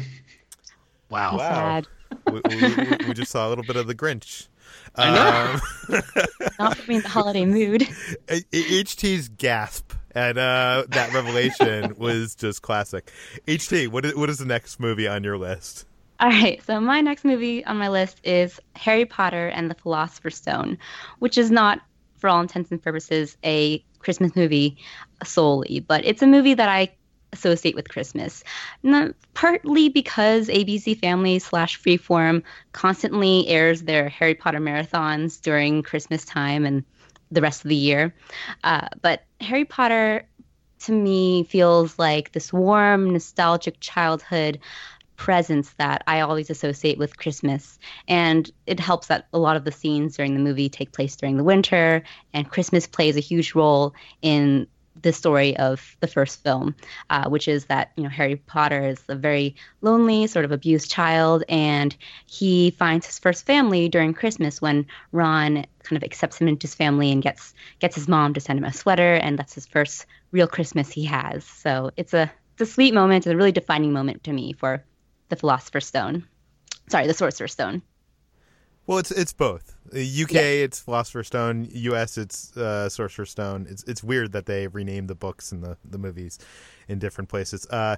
Wow. 1.09 1.38
Wow. 1.38 1.83
Sad. 1.83 1.87
we, 2.31 2.40
we, 2.57 3.07
we 3.09 3.14
just 3.14 3.31
saw 3.31 3.46
a 3.46 3.49
little 3.49 3.64
bit 3.64 3.77
of 3.77 3.87
the 3.87 3.94
Grinch. 3.94 4.49
I 4.97 5.15
know. 5.15 5.97
Um, 5.97 6.03
Not 6.59 6.77
putting 6.77 6.89
me 6.89 6.97
in 6.97 7.03
the 7.03 7.09
holiday 7.09 7.45
mood. 7.45 7.83
HT's 8.29 9.29
gasp 9.29 9.93
at 10.15 10.39
uh, 10.39 10.85
that 10.89 11.13
revelation 11.13 11.95
was 11.99 12.35
just 12.35 12.63
classic. 12.63 13.13
HT, 13.47 13.89
what 13.89 14.05
is, 14.07 14.17
what 14.17 14.31
is 14.31 14.39
the 14.39 14.47
next 14.47 14.81
movie 14.81 15.07
on 15.07 15.23
your 15.23 15.37
list? 15.37 15.85
All 16.19 16.31
right, 16.31 16.63
so 16.65 16.81
my 16.81 17.03
next 17.03 17.25
movie 17.25 17.63
on 17.67 17.77
my 17.77 17.89
list 17.89 18.21
is 18.25 18.59
Harry 18.75 19.05
Potter 19.05 19.49
and 19.49 19.71
the 19.71 19.75
Philosopher's 19.75 20.37
Stone, 20.37 20.79
which 21.19 21.37
is 21.37 21.51
not, 21.51 21.81
for 22.17 22.29
all 22.29 22.41
intents 22.41 22.71
and 22.71 22.83
purposes, 22.83 23.37
a 23.45 23.85
Christmas 23.99 24.35
movie 24.35 24.79
solely, 25.25 25.81
but 25.81 26.07
it's 26.07 26.23
a 26.23 26.27
movie 26.27 26.55
that 26.55 26.71
I 26.71 26.95
associate 27.33 27.75
with 27.75 27.89
Christmas. 27.89 28.45
Not, 28.83 29.12
partly 29.35 29.89
because 29.89 30.49
ABC 30.49 30.99
Family 30.99 31.39
slash 31.39 31.81
Freeform 31.81 32.43
constantly 32.73 33.47
airs 33.49 33.83
their 33.83 34.09
Harry 34.09 34.35
Potter 34.35 34.61
marathons 34.61 35.41
during 35.41 35.83
Christmas 35.83 36.25
time 36.25 36.65
and 36.65 36.85
the 37.31 37.41
rest 37.41 37.65
of 37.65 37.69
the 37.69 37.77
year. 37.77 38.15
Uh, 38.65 38.89
but 39.03 39.25
Harry 39.41 39.65
Potter 39.65 40.27
to 40.81 40.93
me 40.93 41.45
feels 41.45 41.99
like 41.99 42.33
this 42.33 42.53
warm, 42.53 43.12
nostalgic 43.12 43.81
childhood 43.81 44.59
presence 45.17 45.73
that 45.79 46.05
I 46.07 46.21
always 46.21 46.51
associate 46.51 46.99
with 46.99 47.17
Christmas. 47.17 47.79
And 48.07 48.51
it 48.67 48.79
helps 48.79 49.07
that 49.07 49.27
a 49.33 49.39
lot 49.39 49.57
of 49.57 49.65
the 49.65 49.73
scenes 49.73 50.17
during 50.17 50.35
the 50.35 50.41
movie 50.41 50.69
take 50.69 50.93
place 50.93 51.17
during 51.17 51.37
the 51.37 51.45
winter, 51.45 52.03
and 52.33 52.51
Christmas 52.51 52.87
plays 52.87 53.17
a 53.17 53.21
huge 53.21 53.55
role 53.55 53.95
in 54.23 54.67
the 55.03 55.13
story 55.13 55.57
of 55.57 55.97
the 56.01 56.07
first 56.07 56.43
film, 56.43 56.75
uh, 57.11 57.29
which 57.29 57.49
is 57.49 57.67
that 57.67 57.93
you 57.97 58.03
know 58.03 58.09
Harry 58.09 58.37
Potter 58.37 58.89
is 58.89 59.03
a 59.09 59.15
very 59.15 59.57
lonely, 59.81 60.27
sort 60.27 60.45
of 60.45 60.53
abused 60.53 60.91
child, 60.91 61.45
and 61.49 61.97
he 62.27 62.71
finds 62.73 63.07
his 63.07 63.19
first 63.19 63.47
family 63.47 63.89
during 63.89 64.15
Christmas 64.15 64.61
when 64.61 64.87
Ron 65.13 65.67
kind 65.83 65.97
of 65.97 66.05
accepts 66.05 66.41
him 66.41 66.49
into 66.49 66.65
his 66.65 66.75
family 66.75 67.13
and 67.13 67.23
gets 67.23 67.55
gets 67.79 67.95
his 67.95 68.09
mom 68.09 68.35
to 68.35 68.41
send 68.41 68.59
him 68.59 68.65
a 68.65 68.73
sweater, 68.73 69.15
and 69.15 69.39
that's 69.39 69.55
his 69.55 69.67
first 69.67 70.07
real 70.33 70.47
Christmas 70.47 70.91
he 70.91 71.05
has. 71.05 71.45
So 71.45 71.91
it's 71.97 72.15
a 72.15 72.31
it's 72.59 72.71
a 72.71 72.73
sweet 72.73 72.95
moment, 72.95 73.27
it's 73.27 73.33
a 73.33 73.37
really 73.37 73.53
defining 73.53 73.93
moment 73.93 74.25
to 74.25 74.33
me 74.33 74.53
for 74.53 74.85
the 75.29 75.37
Philosopher's 75.37 75.87
Stone. 75.87 76.27
Sorry, 76.89 77.07
the 77.07 77.15
Sorcerer's 77.15 77.53
Stone. 77.53 77.83
Well, 78.87 78.99
it's 78.99 79.11
it's 79.11 79.33
both. 79.33 79.75
UK, 79.92 80.33
Yeah. 80.33 80.40
it's 80.40 80.81
Philosopher's 80.81 81.27
Stone. 81.29 81.68
US, 81.70 82.18
it's 82.18 82.57
uh, 82.57 82.88
Sorcerer's 82.88 83.31
Stone. 83.31 83.66
It's 83.68 83.83
it's 83.85 84.03
weird 84.03 84.33
that 84.33 84.46
they 84.46 84.66
renamed 84.68 85.09
the 85.09 85.14
books 85.14 85.53
and 85.53 85.62
the, 85.62 85.77
the 85.85 85.99
movies 85.99 86.38
in 86.88 86.99
different 86.99 87.29
places. 87.29 87.66
Uh, 87.68 87.96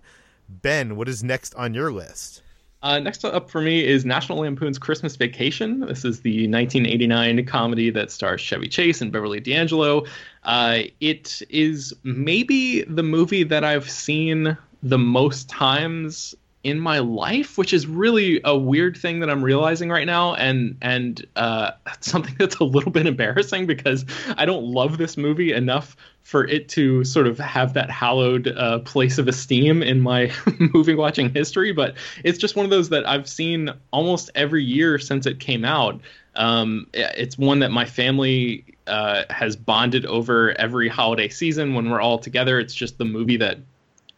ben, 0.48 0.96
what 0.96 1.08
is 1.08 1.22
next 1.22 1.54
on 1.54 1.74
your 1.74 1.92
list? 1.92 2.42
Uh, 2.80 3.00
next 3.00 3.24
up 3.24 3.50
for 3.50 3.60
me 3.60 3.84
is 3.84 4.04
National 4.04 4.38
Lampoon's 4.38 4.78
Christmas 4.78 5.16
Vacation. 5.16 5.80
This 5.80 6.04
is 6.04 6.20
the 6.20 6.46
1989 6.48 7.44
comedy 7.44 7.90
that 7.90 8.10
stars 8.12 8.40
Chevy 8.40 8.68
Chase 8.68 9.00
and 9.00 9.10
Beverly 9.10 9.40
D'Angelo. 9.40 10.04
Uh, 10.44 10.82
it 11.00 11.42
is 11.50 11.92
maybe 12.04 12.82
the 12.84 13.02
movie 13.02 13.42
that 13.42 13.64
I've 13.64 13.90
seen 13.90 14.56
the 14.84 14.98
most 14.98 15.48
times 15.48 16.36
in 16.68 16.78
my 16.78 16.98
life, 16.98 17.56
which 17.56 17.72
is 17.72 17.86
really 17.86 18.42
a 18.44 18.56
weird 18.56 18.94
thing 18.94 19.20
that 19.20 19.30
I'm 19.30 19.42
realizing 19.42 19.88
right 19.88 20.06
now, 20.06 20.34
and 20.34 20.76
and 20.82 21.24
uh, 21.34 21.70
something 22.00 22.34
that's 22.38 22.56
a 22.56 22.64
little 22.64 22.92
bit 22.92 23.06
embarrassing 23.06 23.66
because 23.66 24.04
I 24.36 24.44
don't 24.44 24.64
love 24.64 24.98
this 24.98 25.16
movie 25.16 25.52
enough 25.52 25.96
for 26.22 26.46
it 26.46 26.68
to 26.68 27.04
sort 27.04 27.26
of 27.26 27.38
have 27.38 27.72
that 27.72 27.90
hallowed 27.90 28.48
uh, 28.48 28.80
place 28.80 29.16
of 29.16 29.28
esteem 29.28 29.82
in 29.82 29.98
my 29.98 30.30
movie 30.74 30.94
watching 30.94 31.32
history. 31.32 31.72
But 31.72 31.94
it's 32.22 32.36
just 32.36 32.54
one 32.54 32.66
of 32.66 32.70
those 32.70 32.90
that 32.90 33.08
I've 33.08 33.26
seen 33.26 33.70
almost 33.90 34.30
every 34.34 34.62
year 34.62 34.98
since 34.98 35.24
it 35.24 35.40
came 35.40 35.64
out. 35.64 36.02
Um, 36.36 36.86
it's 36.92 37.38
one 37.38 37.60
that 37.60 37.70
my 37.70 37.86
family 37.86 38.66
uh, 38.86 39.24
has 39.30 39.56
bonded 39.56 40.04
over 40.04 40.52
every 40.58 40.88
holiday 40.88 41.30
season 41.30 41.74
when 41.74 41.88
we're 41.88 42.00
all 42.00 42.18
together. 42.18 42.60
It's 42.60 42.74
just 42.74 42.98
the 42.98 43.06
movie 43.06 43.38
that 43.38 43.58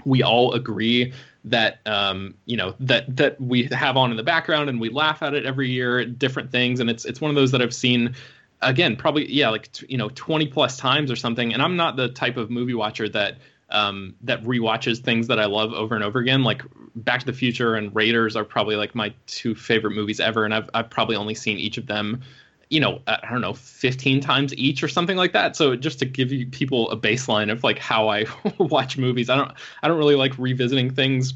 we 0.05 0.23
all 0.23 0.53
agree 0.53 1.13
that 1.45 1.81
um, 1.87 2.35
you 2.45 2.57
know 2.57 2.75
that 2.81 3.17
that 3.17 3.41
we 3.41 3.65
have 3.65 3.97
on 3.97 4.11
in 4.11 4.17
the 4.17 4.23
background 4.23 4.69
and 4.69 4.81
we 4.81 4.91
laugh 4.91 5.23
at 5.23 5.35
it 5.35 5.47
every 5.47 5.71
year 5.71 6.05
different 6.05 6.51
things. 6.51 6.81
And 6.81 6.91
it's 6.91 7.05
it's 7.05 7.21
one 7.21 7.31
of 7.31 7.35
those 7.35 7.53
that 7.53 7.63
i've 7.63 7.75
seen 7.75 8.15
again 8.63 8.97
probably 8.97 9.31
yeah 9.33 9.49
like 9.49 9.69
you 9.91 9.97
know 9.97 10.11
20 10.11 10.49
plus 10.49 10.77
times 10.77 11.11
or 11.11 11.17
something. 11.17 11.53
And 11.53 11.63
i'm 11.63 11.77
not 11.77 11.97
the 11.97 12.09
type 12.09 12.37
of 12.37 12.51
movie 12.51 12.75
watcher 12.75 13.09
that 13.11 13.39
um, 13.71 14.17
that 14.23 14.43
rewatches 14.43 14.99
things 14.99 15.29
that 15.29 15.39
i 15.39 15.47
love 15.47 15.73
over 15.73 15.95
and 15.95 16.05
over 16.05 16.19
again. 16.19 16.43
Like 16.43 16.63
back 16.97 17.21
to 17.21 17.27
the 17.27 17.33
future 17.33 17.77
and 17.77 17.95
raiders 17.95 18.37
are 18.37 18.45
probably 18.45 18.77
like 18.77 18.95
my 18.95 19.15
two 19.27 19.55
favorite 19.55 19.93
movies 19.93 20.21
ever. 20.21 20.45
And 20.45 20.55
i've, 20.55 20.69
I've 20.75 20.91
probably 20.91 21.17
only 21.17 21.35
seen 21.35 21.59
each 21.59 21.79
of 21.79 21.87
them 21.87 22.23
you 22.71 22.79
know, 22.79 23.03
I 23.09 23.29
don't 23.29 23.41
know, 23.41 23.55
15 23.55 24.21
times 24.21 24.55
each 24.55 24.83
or 24.83 24.89
something 24.89 25.17
like 25.17 25.33
that. 25.33 25.57
So 25.57 25.75
just 25.75 25.99
to 25.99 26.05
give 26.05 26.31
you 26.31 26.47
people 26.47 26.89
a 26.91 26.97
baseline 26.97 27.51
of 27.51 27.65
like 27.65 27.81
how 27.81 28.09
I 28.09 28.27
watch 28.59 28.97
movies, 28.97 29.29
I 29.29 29.37
don't, 29.37 29.53
I 29.83 29.89
don't 29.89 29.99
really 29.99 30.15
like 30.15 30.39
revisiting 30.39 30.95
things, 30.95 31.35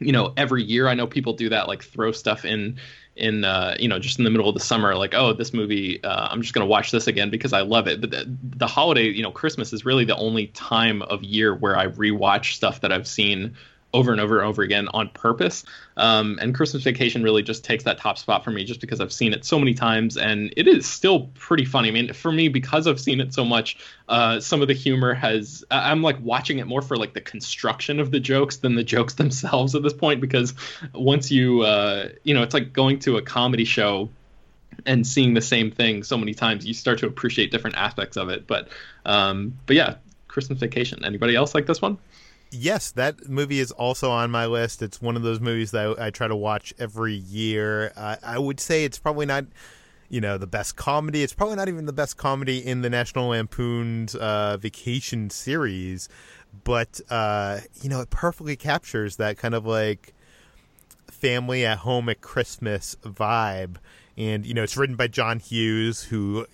you 0.00 0.10
know, 0.10 0.34
every 0.36 0.64
year. 0.64 0.88
I 0.88 0.94
know 0.94 1.06
people 1.06 1.34
do 1.34 1.48
that, 1.50 1.68
like 1.68 1.84
throw 1.84 2.10
stuff 2.10 2.44
in, 2.44 2.78
in, 3.14 3.44
uh, 3.44 3.76
you 3.78 3.88
know, 3.88 4.00
just 4.00 4.18
in 4.18 4.24
the 4.24 4.30
middle 4.30 4.48
of 4.48 4.54
the 4.54 4.60
summer, 4.60 4.96
like, 4.96 5.14
oh, 5.14 5.32
this 5.32 5.54
movie, 5.54 6.02
uh, 6.02 6.28
I'm 6.28 6.42
just 6.42 6.52
going 6.52 6.66
to 6.66 6.68
watch 6.68 6.90
this 6.90 7.06
again 7.06 7.30
because 7.30 7.52
I 7.52 7.60
love 7.60 7.86
it. 7.86 8.00
But 8.00 8.10
the, 8.10 8.36
the 8.42 8.66
holiday, 8.66 9.04
you 9.04 9.22
know, 9.22 9.30
Christmas 9.30 9.72
is 9.72 9.84
really 9.84 10.04
the 10.04 10.16
only 10.16 10.48
time 10.48 11.00
of 11.02 11.22
year 11.22 11.54
where 11.54 11.78
I 11.78 11.86
rewatch 11.86 12.54
stuff 12.54 12.80
that 12.80 12.92
I've 12.92 13.06
seen 13.06 13.54
over 13.96 14.12
and 14.12 14.20
over 14.20 14.38
and 14.38 14.46
over 14.46 14.62
again 14.62 14.88
on 14.92 15.08
purpose. 15.08 15.64
Um, 15.96 16.38
and 16.42 16.54
Christmas 16.54 16.82
Vacation 16.82 17.22
really 17.22 17.42
just 17.42 17.64
takes 17.64 17.84
that 17.84 17.96
top 17.96 18.18
spot 18.18 18.44
for 18.44 18.50
me 18.50 18.62
just 18.62 18.78
because 18.78 19.00
I've 19.00 19.12
seen 19.12 19.32
it 19.32 19.42
so 19.44 19.58
many 19.58 19.72
times 19.72 20.18
and 20.18 20.52
it 20.54 20.68
is 20.68 20.86
still 20.86 21.30
pretty 21.34 21.64
funny. 21.64 21.88
I 21.88 21.92
mean, 21.92 22.12
for 22.12 22.30
me, 22.30 22.48
because 22.48 22.86
I've 22.86 23.00
seen 23.00 23.20
it 23.20 23.32
so 23.32 23.42
much, 23.42 23.78
uh, 24.10 24.38
some 24.40 24.60
of 24.60 24.68
the 24.68 24.74
humor 24.74 25.14
has, 25.14 25.64
I'm 25.70 26.02
like 26.02 26.20
watching 26.20 26.58
it 26.58 26.66
more 26.66 26.82
for 26.82 26.98
like 26.98 27.14
the 27.14 27.22
construction 27.22 27.98
of 27.98 28.10
the 28.10 28.20
jokes 28.20 28.58
than 28.58 28.74
the 28.74 28.84
jokes 28.96 29.14
themselves 29.14 29.74
at 29.74 29.82
this 29.82 29.94
point 29.94 30.20
because 30.20 30.52
once 30.92 31.30
you, 31.30 31.62
uh, 31.62 32.10
you 32.22 32.34
know, 32.34 32.42
it's 32.42 32.54
like 32.54 32.74
going 32.74 32.98
to 33.00 33.16
a 33.16 33.22
comedy 33.22 33.64
show 33.64 34.10
and 34.84 35.06
seeing 35.06 35.32
the 35.32 35.40
same 35.40 35.70
thing 35.70 36.02
so 36.02 36.18
many 36.18 36.34
times, 36.34 36.66
you 36.66 36.74
start 36.74 36.98
to 36.98 37.06
appreciate 37.06 37.50
different 37.50 37.76
aspects 37.78 38.18
of 38.18 38.28
it. 38.28 38.46
But, 38.46 38.68
um, 39.06 39.56
but 39.64 39.74
yeah, 39.74 39.94
Christmas 40.28 40.58
Vacation. 40.58 41.02
Anybody 41.02 41.34
else 41.34 41.54
like 41.54 41.64
this 41.64 41.80
one? 41.80 41.96
Yes, 42.50 42.90
that 42.92 43.28
movie 43.28 43.60
is 43.60 43.72
also 43.72 44.10
on 44.10 44.30
my 44.30 44.46
list. 44.46 44.82
It's 44.82 45.00
one 45.00 45.16
of 45.16 45.22
those 45.22 45.40
movies 45.40 45.70
that 45.72 45.98
I, 45.98 46.06
I 46.06 46.10
try 46.10 46.28
to 46.28 46.36
watch 46.36 46.74
every 46.78 47.14
year. 47.14 47.92
Uh, 47.96 48.16
I 48.22 48.38
would 48.38 48.60
say 48.60 48.84
it's 48.84 48.98
probably 48.98 49.26
not, 49.26 49.46
you 50.08 50.20
know, 50.20 50.38
the 50.38 50.46
best 50.46 50.76
comedy. 50.76 51.22
It's 51.22 51.34
probably 51.34 51.56
not 51.56 51.68
even 51.68 51.86
the 51.86 51.92
best 51.92 52.16
comedy 52.16 52.58
in 52.64 52.82
the 52.82 52.90
National 52.90 53.28
Lampoon's 53.28 54.14
uh, 54.14 54.56
Vacation 54.58 55.30
series, 55.30 56.08
but 56.64 57.00
uh, 57.10 57.60
you 57.82 57.88
know, 57.88 58.00
it 58.00 58.10
perfectly 58.10 58.56
captures 58.56 59.16
that 59.16 59.36
kind 59.38 59.54
of 59.54 59.66
like 59.66 60.14
family 61.10 61.64
at 61.64 61.78
home 61.78 62.08
at 62.08 62.20
Christmas 62.20 62.96
vibe. 63.02 63.76
And 64.16 64.46
you 64.46 64.54
know, 64.54 64.62
it's 64.62 64.76
written 64.76 64.96
by 64.96 65.08
John 65.08 65.38
Hughes, 65.38 66.04
who 66.04 66.46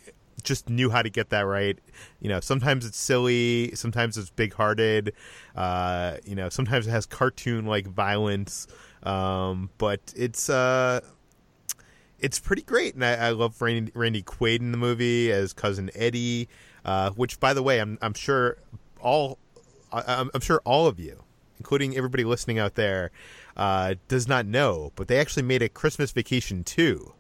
just 0.43 0.69
knew 0.69 0.91
how 0.91 1.03
to 1.03 1.11
get 1.11 1.31
that 1.31 1.43
right. 1.43 1.79
You 2.21 2.29
know, 2.29 2.41
sometimes 2.41 2.87
it's 2.87 2.99
silly, 2.99 3.75
sometimes 3.75 4.17
it's 4.19 4.31
big 4.31 4.55
hearted. 4.55 5.13
Uh, 5.55 6.17
you 6.25 6.35
know, 6.35 6.49
sometimes 6.49 6.87
it 6.87 6.91
has 6.91 7.07
cartoon 7.07 7.67
like 7.67 7.87
violence, 7.87 8.67
um, 9.03 9.71
but 9.79 10.01
it's 10.17 10.49
uh, 10.49 11.01
it's 12.19 12.39
pretty 12.39 12.63
great. 12.63 12.95
And 12.95 13.05
I, 13.05 13.15
I 13.15 13.31
love 13.31 13.61
Randy, 13.61 13.93
Randy, 13.95 14.23
Quaid 14.23 14.61
in 14.61 14.73
the 14.73 14.79
movie 14.79 15.33
as 15.33 15.53
cousin 15.53 15.91
Eddie, 15.95 16.49
uh, 16.85 17.11
which, 17.11 17.41
by 17.41 17.55
the 17.55 17.63
way, 17.63 17.81
I'm 17.81 17.99
I'm 18.03 18.15
sure 18.15 18.59
all 19.01 19.39
I, 19.93 20.27
I'm 20.33 20.41
sure 20.41 20.61
all 20.65 20.87
of 20.87 20.99
you, 20.99 21.23
including 21.59 21.97
everybody 21.97 22.25
listening 22.25 22.59
out 22.59 22.75
there, 22.75 23.11
uh, 23.57 23.95
does 24.09 24.29
not 24.29 24.47
know, 24.47 24.93
but 24.97 25.09
they 25.09 25.19
actually 25.19 25.43
made 25.43 25.63
a 25.63 25.69
Christmas 25.69 26.13
Vacation 26.13 26.65
too 26.65 27.15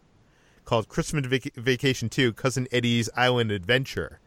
called 0.64 0.88
Christmas 0.88 1.26
Vac- 1.26 1.54
Vacation 1.54 2.08
2 2.08 2.32
Cousin 2.34 2.66
Eddie's 2.70 3.08
Island 3.16 3.50
Adventure. 3.50 4.20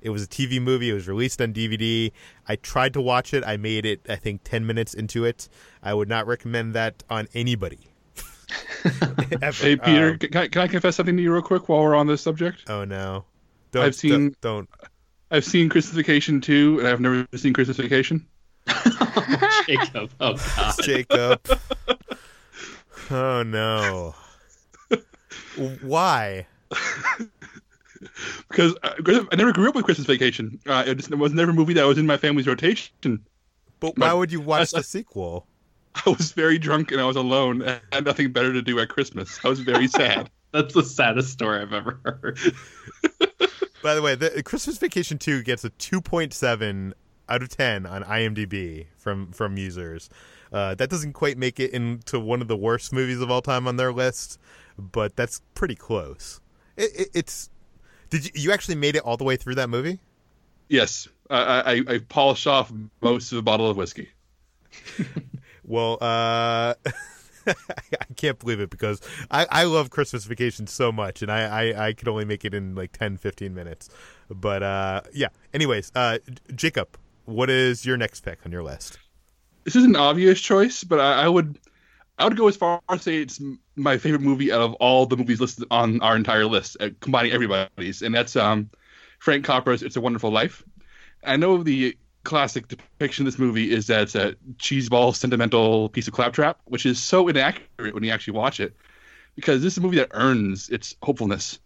It 0.00 0.10
was 0.10 0.22
a 0.22 0.26
TV 0.26 0.60
movie. 0.60 0.90
It 0.90 0.94
was 0.94 1.08
released 1.08 1.40
on 1.40 1.52
DVD. 1.52 2.12
I 2.46 2.56
tried 2.56 2.92
to 2.94 3.00
watch 3.00 3.34
it. 3.34 3.42
I 3.44 3.56
made 3.56 3.84
it, 3.86 4.00
I 4.08 4.16
think, 4.16 4.42
10 4.44 4.66
minutes 4.66 4.94
into 4.94 5.24
it. 5.24 5.48
I 5.82 5.94
would 5.94 6.08
not 6.08 6.26
recommend 6.26 6.74
that 6.74 7.02
on 7.10 7.28
anybody. 7.34 7.78
hey, 9.40 9.76
Peter, 9.76 10.10
um, 10.10 10.18
can, 10.18 10.36
I, 10.36 10.48
can 10.48 10.62
I 10.62 10.68
confess 10.68 10.96
something 10.96 11.16
to 11.16 11.22
you 11.22 11.32
real 11.32 11.42
quick 11.42 11.68
while 11.68 11.82
we're 11.82 11.96
on 11.96 12.06
this 12.06 12.22
subject? 12.22 12.64
Oh, 12.68 12.84
no. 12.84 13.24
Don't, 13.72 13.84
I've 13.84 13.94
seen. 13.94 14.10
Don't, 14.10 14.40
don't. 14.40 14.70
I've 15.30 15.44
seen 15.44 15.68
Christmas 15.68 15.96
Vacation 15.96 16.40
2, 16.40 16.78
and 16.78 16.88
I've 16.88 17.00
never 17.00 17.26
seen 17.34 17.52
Christmas 17.52 17.78
Vacation. 17.78 18.24
oh, 18.68 19.62
Jacob. 19.66 20.10
Oh, 20.20 20.34
God. 20.56 20.74
Jacob. 20.82 21.40
Oh, 23.08 23.44
no. 23.44 24.16
Why? 25.82 26.46
because 28.48 28.74
uh, 28.82 29.24
I 29.32 29.36
never 29.36 29.52
grew 29.52 29.68
up 29.68 29.74
with 29.74 29.84
Christmas 29.84 30.06
Vacation. 30.06 30.60
Uh, 30.66 30.84
it, 30.86 30.96
just, 30.96 31.10
it 31.10 31.16
was 31.16 31.32
never 31.32 31.50
a 31.50 31.54
movie 31.54 31.74
that 31.74 31.84
was 31.84 31.98
in 31.98 32.06
my 32.06 32.16
family's 32.16 32.46
rotation. 32.46 33.24
But 33.80 33.98
why 33.98 34.12
would 34.12 34.32
you 34.32 34.40
watch 34.40 34.74
I, 34.74 34.78
the 34.78 34.82
sequel? 34.84 35.46
I 35.94 36.10
was 36.10 36.32
very 36.32 36.58
drunk 36.58 36.92
and 36.92 37.00
I 37.00 37.04
was 37.04 37.16
alone. 37.16 37.62
and 37.62 37.80
had 37.92 38.04
nothing 38.04 38.32
better 38.32 38.52
to 38.52 38.62
do 38.62 38.78
at 38.80 38.88
Christmas. 38.88 39.38
I 39.44 39.48
was 39.48 39.60
very 39.60 39.88
sad. 39.88 40.30
That's 40.52 40.74
the 40.74 40.82
saddest 40.82 41.32
story 41.32 41.60
I've 41.60 41.72
ever 41.72 42.00
heard. 42.04 42.38
By 43.82 43.94
the 43.94 44.02
way, 44.02 44.14
the 44.14 44.42
Christmas 44.42 44.78
Vacation 44.78 45.18
2 45.18 45.42
gets 45.42 45.64
a 45.64 45.70
2.7 45.70 46.92
out 47.28 47.42
of 47.42 47.48
10 47.48 47.86
on 47.86 48.02
IMDb 48.04 48.86
from 48.96 49.32
from 49.32 49.56
users. 49.56 50.08
Uh, 50.52 50.74
that 50.76 50.88
doesn't 50.88 51.12
quite 51.12 51.36
make 51.36 51.58
it 51.58 51.72
into 51.72 52.20
one 52.20 52.40
of 52.40 52.48
the 52.48 52.56
worst 52.56 52.92
movies 52.92 53.20
of 53.20 53.30
all 53.30 53.42
time 53.42 53.66
on 53.66 53.76
their 53.76 53.92
list, 53.92 54.38
but 54.78 55.16
that's 55.16 55.40
pretty 55.54 55.74
close. 55.74 56.40
It, 56.76 56.90
it, 56.94 57.08
it's 57.14 57.50
did 58.10 58.24
you 58.24 58.30
you 58.34 58.52
actually 58.52 58.76
made 58.76 58.96
it 58.96 59.02
all 59.02 59.16
the 59.16 59.24
way 59.24 59.36
through 59.36 59.56
that 59.56 59.68
movie? 59.68 60.00
Yes, 60.68 61.08
I, 61.30 61.60
I, 61.60 61.94
I 61.94 61.98
polished 61.98 62.46
off 62.46 62.72
most 63.00 63.32
of 63.32 63.38
a 63.38 63.42
bottle 63.42 63.70
of 63.70 63.76
whiskey. 63.76 64.10
well, 65.64 65.98
uh, 66.00 66.74
I 67.46 68.14
can't 68.16 68.38
believe 68.38 68.60
it 68.60 68.70
because 68.70 69.00
I, 69.30 69.46
I 69.50 69.64
love 69.64 69.90
Christmas 69.90 70.24
Vacation 70.24 70.66
so 70.66 70.90
much, 70.90 71.22
and 71.22 71.30
I, 71.30 71.42
I, 71.70 71.86
I 71.88 71.92
could 71.92 72.08
only 72.08 72.24
make 72.24 72.44
it 72.44 72.54
in 72.54 72.74
like 72.74 72.92
10, 72.92 73.18
15 73.18 73.54
minutes. 73.54 73.88
But 74.28 74.62
uh, 74.62 75.02
yeah. 75.12 75.28
Anyways, 75.54 75.92
uh, 75.94 76.18
Jacob, 76.54 76.98
what 77.24 77.50
is 77.50 77.86
your 77.86 77.96
next 77.96 78.20
pick 78.20 78.40
on 78.44 78.52
your 78.52 78.62
list? 78.62 78.98
This 79.64 79.76
is 79.76 79.84
an 79.84 79.96
obvious 79.96 80.40
choice, 80.40 80.84
but 80.84 81.00
I, 81.00 81.24
I 81.24 81.28
would 81.28 81.58
I 82.18 82.24
would 82.24 82.36
go 82.36 82.48
as 82.48 82.56
far 82.56 82.80
as 82.88 83.02
say 83.02 83.18
it's 83.18 83.40
my 83.76 83.98
favorite 83.98 84.22
movie 84.22 84.50
out 84.50 84.62
of 84.62 84.74
all 84.74 85.04
the 85.04 85.16
movies 85.16 85.40
listed 85.40 85.66
on 85.70 86.00
our 86.00 86.16
entire 86.16 86.46
list, 86.46 86.76
uh, 86.80 86.88
combining 87.00 87.32
everybody's, 87.32 88.00
and 88.00 88.14
that's 88.14 88.36
um, 88.36 88.70
Frank 89.18 89.44
Capra's 89.44 89.82
"It's 89.82 89.96
a 89.96 90.00
Wonderful 90.00 90.30
Life." 90.30 90.64
I 91.24 91.36
know 91.36 91.62
the 91.62 91.96
classic 92.24 92.68
depiction 92.68 93.26
of 93.26 93.32
this 93.32 93.38
movie 93.38 93.70
is 93.70 93.86
that 93.88 94.02
it's 94.02 94.14
a 94.14 94.34
cheeseball, 94.56 95.14
sentimental 95.14 95.90
piece 95.90 96.08
of 96.08 96.14
claptrap, 96.14 96.58
which 96.64 96.86
is 96.86 97.02
so 97.02 97.28
inaccurate 97.28 97.94
when 97.94 98.02
you 98.02 98.10
actually 98.10 98.36
watch 98.36 98.60
it, 98.60 98.74
because 99.34 99.62
this 99.62 99.74
is 99.74 99.78
a 99.78 99.82
movie 99.82 99.96
that 99.96 100.08
earns 100.12 100.70
its 100.70 100.96
hopefulness. 101.02 101.58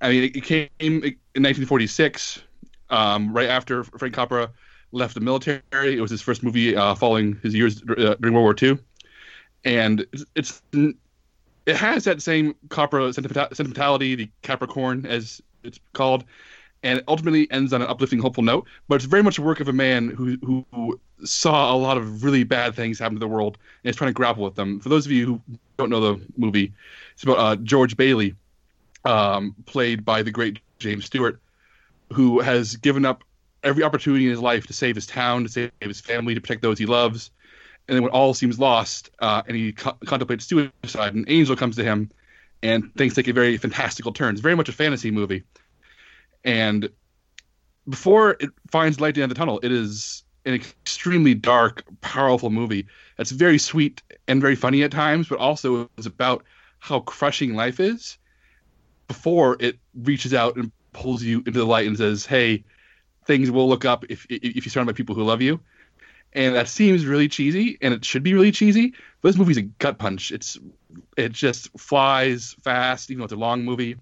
I 0.00 0.10
mean, 0.10 0.24
it, 0.34 0.44
came 0.44 0.68
in 0.78 0.94
1946, 0.94 2.42
um, 2.90 3.32
right 3.32 3.48
after 3.48 3.82
Frank 3.84 4.14
Capra 4.14 4.50
left 4.92 5.14
the 5.14 5.20
military. 5.20 5.60
It 5.72 6.00
was 6.00 6.10
his 6.10 6.22
first 6.22 6.42
movie 6.42 6.76
uh, 6.76 6.94
following 6.94 7.38
his 7.42 7.54
years 7.54 7.82
uh, 7.82 8.14
during 8.20 8.34
World 8.34 8.44
War 8.44 8.56
II 8.62 8.78
and 9.64 10.06
it's, 10.12 10.24
it's 10.34 10.62
it 11.66 11.76
has 11.76 12.04
that 12.04 12.22
same 12.22 12.54
Capra 12.68 13.12
sentimentality, 13.12 14.14
the 14.14 14.30
Capra-corn 14.42 15.06
as 15.06 15.40
it's 15.62 15.78
called, 15.92 16.24
and 16.82 17.02
ultimately 17.06 17.50
ends 17.50 17.72
on 17.72 17.82
an 17.82 17.88
uplifting, 17.88 18.18
hopeful 18.18 18.42
note. 18.42 18.66
But 18.88 18.96
it's 18.96 19.04
very 19.04 19.22
much 19.22 19.38
a 19.38 19.42
work 19.42 19.60
of 19.60 19.68
a 19.68 19.72
man 19.72 20.08
who 20.08 20.38
who, 20.42 20.64
who 20.72 21.00
saw 21.24 21.74
a 21.74 21.76
lot 21.76 21.98
of 21.98 22.24
really 22.24 22.44
bad 22.44 22.74
things 22.74 22.98
happen 22.98 23.14
to 23.14 23.20
the 23.20 23.28
world 23.28 23.58
and 23.84 23.90
is 23.90 23.96
trying 23.96 24.08
to 24.08 24.14
grapple 24.14 24.42
with 24.42 24.54
them. 24.54 24.80
For 24.80 24.88
those 24.88 25.04
of 25.04 25.12
you 25.12 25.26
who 25.26 25.40
don't 25.76 25.90
know 25.90 26.00
the 26.00 26.20
movie, 26.36 26.72
it's 27.12 27.22
about 27.22 27.38
uh, 27.38 27.56
George 27.56 27.96
Bailey, 27.96 28.34
um, 29.04 29.54
played 29.66 30.04
by 30.04 30.22
the 30.22 30.30
great 30.30 30.60
James 30.78 31.04
Stewart, 31.04 31.40
who 32.12 32.40
has 32.40 32.76
given 32.76 33.04
up 33.04 33.22
every 33.62 33.82
opportunity 33.82 34.24
in 34.24 34.30
his 34.30 34.40
life 34.40 34.66
to 34.66 34.72
save 34.72 34.94
his 34.94 35.06
town, 35.06 35.42
to 35.42 35.48
save 35.50 35.70
his 35.80 36.00
family, 36.00 36.34
to 36.34 36.40
protect 36.40 36.62
those 36.62 36.78
he 36.78 36.86
loves. 36.86 37.30
And 37.90 37.96
then 37.96 38.04
when 38.04 38.12
all 38.12 38.34
seems 38.34 38.60
lost, 38.60 39.10
uh, 39.18 39.42
and 39.48 39.56
he 39.56 39.72
co- 39.72 39.98
contemplates 40.06 40.46
suicide, 40.46 41.12
an 41.14 41.24
angel 41.26 41.56
comes 41.56 41.74
to 41.74 41.82
him, 41.82 42.08
and 42.62 42.94
things 42.94 43.14
take 43.14 43.26
a 43.26 43.32
very 43.32 43.56
fantastical 43.56 44.12
turn. 44.12 44.32
It's 44.32 44.40
very 44.40 44.54
much 44.54 44.68
a 44.68 44.72
fantasy 44.72 45.10
movie. 45.10 45.42
And 46.44 46.88
before 47.88 48.36
it 48.38 48.50
finds 48.70 49.00
light 49.00 49.08
at 49.08 49.14
the 49.16 49.22
end 49.22 49.32
of 49.32 49.36
the 49.36 49.40
tunnel, 49.40 49.58
it 49.64 49.72
is 49.72 50.22
an 50.44 50.54
extremely 50.54 51.34
dark, 51.34 51.82
powerful 52.00 52.48
movie 52.48 52.86
that's 53.16 53.32
very 53.32 53.58
sweet 53.58 54.04
and 54.28 54.40
very 54.40 54.54
funny 54.54 54.84
at 54.84 54.92
times, 54.92 55.28
but 55.28 55.40
also 55.40 55.90
is 55.98 56.06
about 56.06 56.44
how 56.78 57.00
crushing 57.00 57.56
life 57.56 57.80
is 57.80 58.18
before 59.08 59.56
it 59.58 59.80
reaches 59.96 60.32
out 60.32 60.54
and 60.54 60.70
pulls 60.92 61.24
you 61.24 61.38
into 61.38 61.58
the 61.58 61.64
light 61.64 61.88
and 61.88 61.96
says, 61.96 62.24
"Hey, 62.24 62.62
things 63.26 63.50
will 63.50 63.68
look 63.68 63.84
up 63.84 64.04
if 64.08 64.26
if 64.30 64.64
you're 64.64 64.70
surrounded 64.70 64.92
by 64.92 64.96
people 64.96 65.16
who 65.16 65.24
love 65.24 65.42
you." 65.42 65.58
And 66.32 66.54
that 66.54 66.68
seems 66.68 67.04
really 67.06 67.28
cheesy, 67.28 67.76
and 67.80 67.92
it 67.92 68.04
should 68.04 68.22
be 68.22 68.34
really 68.34 68.52
cheesy. 68.52 68.94
But 69.20 69.30
this 69.30 69.36
movie's 69.36 69.56
a 69.56 69.62
gut 69.62 69.98
punch. 69.98 70.30
It's 70.30 70.58
it 71.16 71.32
just 71.32 71.68
flies 71.78 72.54
fast, 72.62 73.10
even 73.10 73.18
though 73.18 73.24
it's 73.24 73.32
a 73.32 73.36
long 73.36 73.64
movie. 73.64 73.96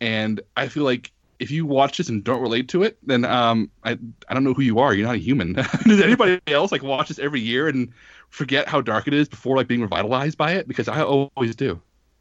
And 0.00 0.40
I 0.56 0.68
feel 0.68 0.84
like 0.84 1.12
if 1.38 1.50
you 1.50 1.64
watch 1.64 1.96
this 1.96 2.08
and 2.08 2.22
don't 2.22 2.42
relate 2.42 2.68
to 2.68 2.82
it, 2.82 2.98
then 3.02 3.24
um, 3.24 3.70
I 3.84 3.98
I 4.28 4.34
don't 4.34 4.44
know 4.44 4.54
who 4.54 4.62
you 4.62 4.78
are. 4.78 4.94
You're 4.94 5.06
not 5.06 5.16
a 5.16 5.18
human. 5.18 5.52
Does 5.84 6.00
anybody 6.00 6.40
else 6.46 6.72
like 6.72 6.82
watch 6.82 7.08
this 7.08 7.18
every 7.18 7.40
year 7.40 7.68
and 7.68 7.92
forget 8.28 8.68
how 8.68 8.80
dark 8.80 9.06
it 9.06 9.14
is 9.14 9.28
before 9.28 9.56
like 9.56 9.68
being 9.68 9.80
revitalized 9.80 10.36
by 10.36 10.52
it? 10.52 10.68
Because 10.68 10.88
I 10.88 11.02
always 11.02 11.56
do. 11.56 11.80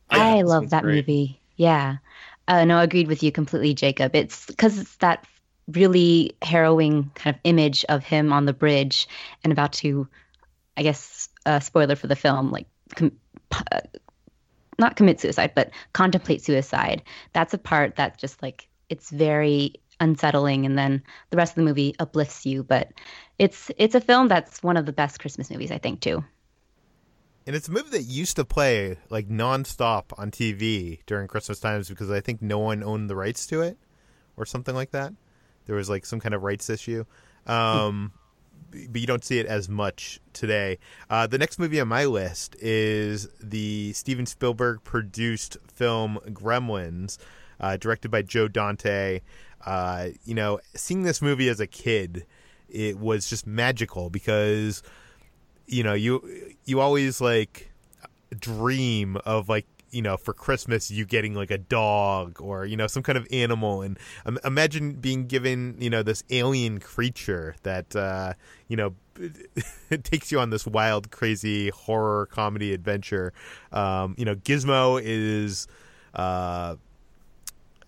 I 0.09 0.41
love 0.41 0.69
that 0.71 0.83
great. 0.83 0.95
movie. 0.95 1.39
Yeah. 1.55 1.97
Uh, 2.47 2.65
no, 2.65 2.79
I 2.79 2.83
agreed 2.83 3.07
with 3.07 3.21
you 3.21 3.31
completely, 3.31 3.73
Jacob. 3.73 4.15
It's 4.15 4.45
because 4.45 4.79
it's 4.79 4.95
that 4.97 5.25
really 5.71 6.36
harrowing 6.41 7.12
kind 7.15 7.36
of 7.36 7.39
image 7.43 7.86
of 7.89 8.03
him 8.03 8.34
on 8.34 8.45
the 8.45 8.53
bridge 8.53 9.08
and 9.43 9.53
about 9.53 9.73
to, 9.73 10.08
I 10.77 10.84
guess, 10.84 11.29
uh, 11.45 11.60
spoiler 11.60 11.95
for 11.95 12.08
the 12.08 12.15
film, 12.15 12.51
like 12.51 12.67
com- 12.95 13.17
uh, 13.71 13.82
not 14.77 14.95
commit 14.95 15.19
suicide, 15.19 15.51
but 15.55 15.71
contemplate 15.93 16.43
suicide. 16.43 17.03
That's 17.34 17.53
a 17.53 17.58
part 17.58 17.97
that 17.97 18.17
just 18.17 18.41
like 18.41 18.67
it's 18.89 19.10
very 19.10 19.75
unsettling, 19.99 20.65
and 20.65 20.77
then 20.77 21.03
the 21.29 21.38
rest 21.38 21.51
of 21.51 21.55
the 21.58 21.63
movie 21.63 21.95
uplifts 21.99 22.45
you. 22.45 22.63
But 22.63 22.91
it's 23.38 23.69
it's 23.77 23.95
a 23.95 24.01
film 24.01 24.27
that's 24.27 24.63
one 24.63 24.77
of 24.77 24.86
the 24.86 24.93
best 24.93 25.19
Christmas 25.19 25.49
movies, 25.49 25.71
I 25.71 25.77
think, 25.77 26.01
too. 26.01 26.23
And 27.45 27.55
it's 27.55 27.67
a 27.67 27.71
movie 27.71 27.89
that 27.89 28.03
used 28.03 28.36
to 28.36 28.45
play 28.45 28.97
like 29.10 29.27
nonstop 29.27 30.05
on 30.17 30.29
TV 30.32 30.99
during 31.05 31.27
Christmas 31.27 31.60
times 31.60 31.89
because 31.89 32.12
I 32.12 32.21
think 32.21 32.41
no 32.41 32.60
one 32.60 32.84
owned 32.84 33.10
the 33.10 33.15
rights 33.15 33.47
to 33.47 33.62
it 33.62 33.77
or 34.38 34.45
something 34.45 34.75
like 34.75 34.91
that. 34.91 35.13
There 35.69 35.75
was 35.75 35.88
like 35.88 36.03
some 36.03 36.19
kind 36.19 36.34
of 36.34 36.41
rights 36.41 36.67
issue. 36.67 37.05
Um, 37.45 38.12
but 38.71 38.99
you 38.99 39.05
don't 39.05 39.23
see 39.23 39.38
it 39.38 39.45
as 39.45 39.69
much 39.69 40.19
today. 40.34 40.79
Uh, 41.12 41.27
the 41.27 41.38
next 41.38 41.60
movie 41.60 41.79
on 41.79 41.88
my 41.88 42.05
list 42.05 42.55
is 42.60 43.27
the 43.39 43.93
Steven 43.93 44.25
Spielberg 44.25 44.84
produced 44.84 45.58
film 45.71 46.17
Gremlins, 46.29 47.19
uh, 47.60 47.77
directed 47.77 48.10
by 48.10 48.23
Joe 48.23 48.47
Dante. 48.47 49.21
Uh, 49.63 50.08
you 50.25 50.34
know, 50.34 50.60
seeing 50.73 51.03
this 51.03 51.21
movie 51.21 51.49
as 51.49 51.60
a 51.60 51.67
kid, 51.67 52.25
it 52.67 52.97
was 52.97 53.29
just 53.29 53.45
magical 53.45 54.10
because 54.10 54.82
you 55.67 55.84
know 55.84 55.93
you 55.93 56.55
you 56.65 56.79
always 56.79 57.21
like 57.21 57.71
dream 58.39 59.17
of 59.17 59.49
like 59.49 59.67
you 59.91 60.02
know 60.02 60.17
for 60.17 60.34
christmas 60.34 60.89
you 60.91 61.06
getting 61.06 61.34
like 61.34 61.52
a 61.52 61.58
dog 61.58 62.39
or 62.41 62.65
you 62.65 62.78
know 62.78 62.88
some 62.88 63.04
kind 63.04 63.17
of 63.17 63.28
animal 63.32 63.82
and 63.82 63.97
um, 64.25 64.38
imagine 64.43 64.93
being 64.93 65.25
given 65.25 65.75
you 65.80 65.89
know 65.89 66.04
this 66.04 66.23
alien 66.30 66.80
creature 66.80 67.56
that 67.63 67.95
uh 67.95 68.34
you 68.67 68.78
know 68.78 68.93
it 69.89 70.04
takes 70.04 70.32
you 70.32 70.39
on 70.39 70.49
this 70.49 70.65
wild 70.65 71.12
crazy 71.12 71.69
horror 71.69 72.25
comedy 72.28 72.73
adventure 72.73 73.34
um 73.71 74.15
you 74.17 74.25
know 74.25 74.36
gizmo 74.36 75.02
is 75.04 75.67
uh 76.13 76.75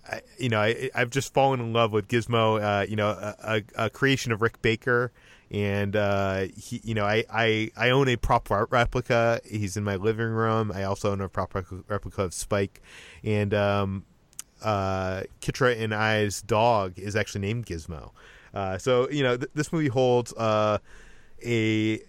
I, 0.09 0.21
you 0.39 0.49
know, 0.49 0.59
I, 0.59 0.89
I've 0.95 1.11
just 1.11 1.33
fallen 1.33 1.59
in 1.59 1.73
love 1.73 1.91
with 1.93 2.07
Gizmo. 2.07 2.61
Uh, 2.61 2.85
you 2.87 2.95
know, 2.95 3.09
a, 3.09 3.35
a, 3.43 3.85
a 3.85 3.89
creation 3.89 4.31
of 4.31 4.41
Rick 4.41 4.61
Baker, 4.61 5.11
and 5.51 5.97
uh, 5.97 6.45
he, 6.57 6.79
you 6.83 6.93
know, 6.93 7.05
I, 7.05 7.25
I, 7.31 7.71
I 7.75 7.89
own 7.89 8.07
a 8.07 8.15
prop 8.15 8.49
replica. 8.49 9.41
He's 9.45 9.75
in 9.75 9.83
my 9.83 9.97
living 9.97 10.29
room. 10.29 10.71
I 10.73 10.83
also 10.83 11.11
own 11.11 11.19
a 11.19 11.27
prop 11.27 11.53
replica 11.53 12.23
of 12.23 12.33
Spike, 12.33 12.81
and 13.21 13.53
um, 13.53 14.05
uh, 14.63 15.23
Kitra 15.41 15.79
and 15.79 15.93
I's 15.93 16.41
dog 16.41 16.97
is 16.97 17.17
actually 17.17 17.41
named 17.41 17.65
Gizmo. 17.65 18.11
Uh, 18.53 18.77
so 18.77 19.09
you 19.09 19.23
know, 19.23 19.35
th- 19.35 19.51
this 19.53 19.73
movie 19.73 19.89
holds 19.89 20.33
uh, 20.33 20.77
a 21.45 21.99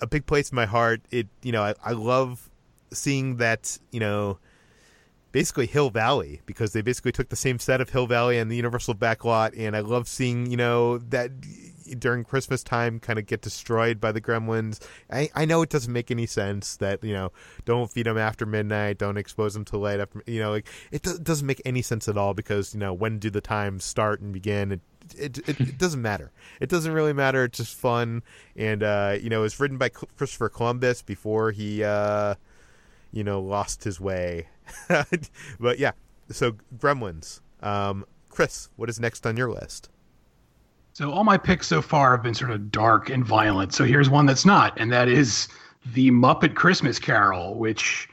a 0.00 0.06
big 0.06 0.26
place 0.26 0.50
in 0.50 0.56
my 0.56 0.66
heart. 0.66 1.02
It, 1.10 1.26
you 1.42 1.50
know, 1.50 1.62
I, 1.62 1.74
I 1.84 1.92
love 1.92 2.48
seeing 2.92 3.38
that, 3.38 3.78
you 3.90 4.00
know 4.00 4.38
basically 5.32 5.66
Hill 5.66 5.88
Valley 5.88 6.42
because 6.44 6.74
they 6.74 6.82
basically 6.82 7.10
took 7.10 7.30
the 7.30 7.36
same 7.36 7.58
set 7.58 7.80
of 7.80 7.88
Hill 7.88 8.06
Valley 8.06 8.38
and 8.38 8.50
the 8.50 8.56
Universal 8.56 8.96
backlot, 8.96 9.58
and 9.58 9.74
I 9.74 9.80
love 9.80 10.06
seeing 10.06 10.50
you 10.50 10.58
know 10.58 10.98
that 10.98 11.30
during 11.98 12.24
Christmas 12.24 12.62
time 12.62 13.00
kind 13.00 13.18
of 13.18 13.26
get 13.26 13.42
destroyed 13.42 14.00
by 14.00 14.12
the 14.12 14.20
gremlins. 14.20 14.80
I, 15.10 15.30
I 15.34 15.44
know 15.44 15.62
it 15.62 15.70
doesn't 15.70 15.92
make 15.92 16.10
any 16.10 16.26
sense 16.26 16.76
that 16.76 17.02
you 17.02 17.12
know 17.12 17.32
don't 17.64 17.90
feed 17.90 18.06
them 18.06 18.18
after 18.18 18.46
midnight, 18.46 18.98
don't 18.98 19.16
expose 19.16 19.54
them 19.54 19.64
to 19.66 19.76
light 19.76 20.00
after 20.00 20.22
you 20.26 20.40
know 20.40 20.50
like 20.50 20.68
it 20.90 21.02
do- 21.02 21.18
doesn't 21.18 21.46
make 21.46 21.62
any 21.64 21.82
sense 21.82 22.08
at 22.08 22.16
all 22.16 22.34
because 22.34 22.74
you 22.74 22.80
know 22.80 22.92
when 22.92 23.18
do 23.18 23.30
the 23.30 23.40
times 23.40 23.84
start 23.84 24.20
and 24.20 24.32
begin? 24.32 24.72
It 24.72 24.80
it, 25.18 25.38
it, 25.48 25.60
it 25.60 25.78
doesn't 25.78 26.00
matter. 26.00 26.30
It 26.60 26.68
doesn't 26.68 26.92
really 26.92 27.12
matter. 27.12 27.44
It's 27.44 27.58
just 27.58 27.76
fun, 27.76 28.22
and 28.56 28.82
uh, 28.82 29.18
you 29.20 29.30
know 29.30 29.40
it 29.40 29.42
was 29.42 29.60
written 29.60 29.78
by 29.78 29.88
Christopher 29.88 30.48
Columbus 30.48 31.02
before 31.02 31.50
he. 31.50 31.84
Uh, 31.84 32.34
you 33.12 33.22
know, 33.22 33.40
lost 33.40 33.84
his 33.84 34.00
way. 34.00 34.48
but 35.60 35.78
yeah, 35.78 35.92
so 36.30 36.52
Gremlins. 36.76 37.40
Um, 37.62 38.04
Chris, 38.28 38.70
what 38.76 38.88
is 38.88 38.98
next 38.98 39.26
on 39.26 39.36
your 39.36 39.50
list? 39.50 39.90
So 40.94 41.10
all 41.10 41.24
my 41.24 41.38
picks 41.38 41.66
so 41.66 41.80
far 41.80 42.10
have 42.12 42.22
been 42.22 42.34
sort 42.34 42.50
of 42.50 42.70
dark 42.70 43.08
and 43.08 43.24
violent. 43.24 43.72
So 43.72 43.84
here's 43.84 44.10
one 44.10 44.26
that's 44.26 44.44
not, 44.44 44.78
and 44.78 44.92
that 44.92 45.08
is 45.08 45.48
the 45.94 46.10
Muppet 46.10 46.54
Christmas 46.54 46.98
Carol, 46.98 47.54
which 47.54 48.08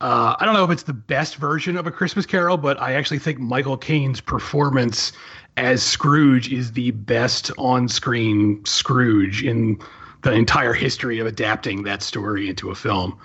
uh, 0.00 0.36
I 0.38 0.44
don't 0.44 0.54
know 0.54 0.64
if 0.64 0.70
it's 0.70 0.84
the 0.84 0.92
best 0.92 1.36
version 1.36 1.76
of 1.76 1.86
a 1.86 1.90
Christmas 1.90 2.24
Carol, 2.24 2.56
but 2.56 2.80
I 2.80 2.94
actually 2.94 3.18
think 3.18 3.38
Michael 3.38 3.76
Caine's 3.76 4.20
performance 4.20 5.12
as 5.56 5.82
Scrooge 5.82 6.52
is 6.52 6.72
the 6.72 6.92
best 6.92 7.50
on-screen 7.58 8.64
Scrooge 8.64 9.42
in 9.44 9.80
the 10.22 10.32
entire 10.32 10.72
history 10.72 11.18
of 11.18 11.26
adapting 11.26 11.82
that 11.82 12.02
story 12.02 12.48
into 12.48 12.70
a 12.70 12.74
film. 12.74 13.18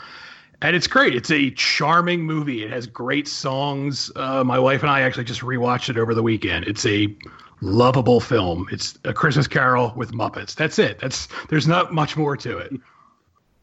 And 0.62 0.76
it's 0.76 0.88
great. 0.88 1.16
It's 1.16 1.30
a 1.30 1.52
charming 1.52 2.24
movie. 2.24 2.64
It 2.64 2.72
has 2.72 2.88
great 2.88 3.28
songs. 3.28 4.12
Uh, 4.16 4.44
my 4.44 4.58
wife 4.58 4.82
and 4.82 4.90
I 4.90 5.02
actually 5.02 5.26
just 5.26 5.42
rewatched 5.42 5.90
it 5.90 6.00
over 6.00 6.16
the 6.16 6.24
weekend. 6.24 6.66
It's 6.66 6.84
a 6.86 7.16
lovable 7.62 8.20
film. 8.20 8.68
It's 8.72 8.98
a 9.04 9.14
Christmas 9.14 9.48
Carol 9.48 9.94
with 9.96 10.12
Muppets. 10.12 10.56
That's 10.56 10.80
it. 10.80 11.00
That's 11.00 11.28
there's 11.50 11.68
not 11.68 11.94
much 11.94 12.18
more 12.18 12.38
to 12.38 12.58
it. 12.58 12.74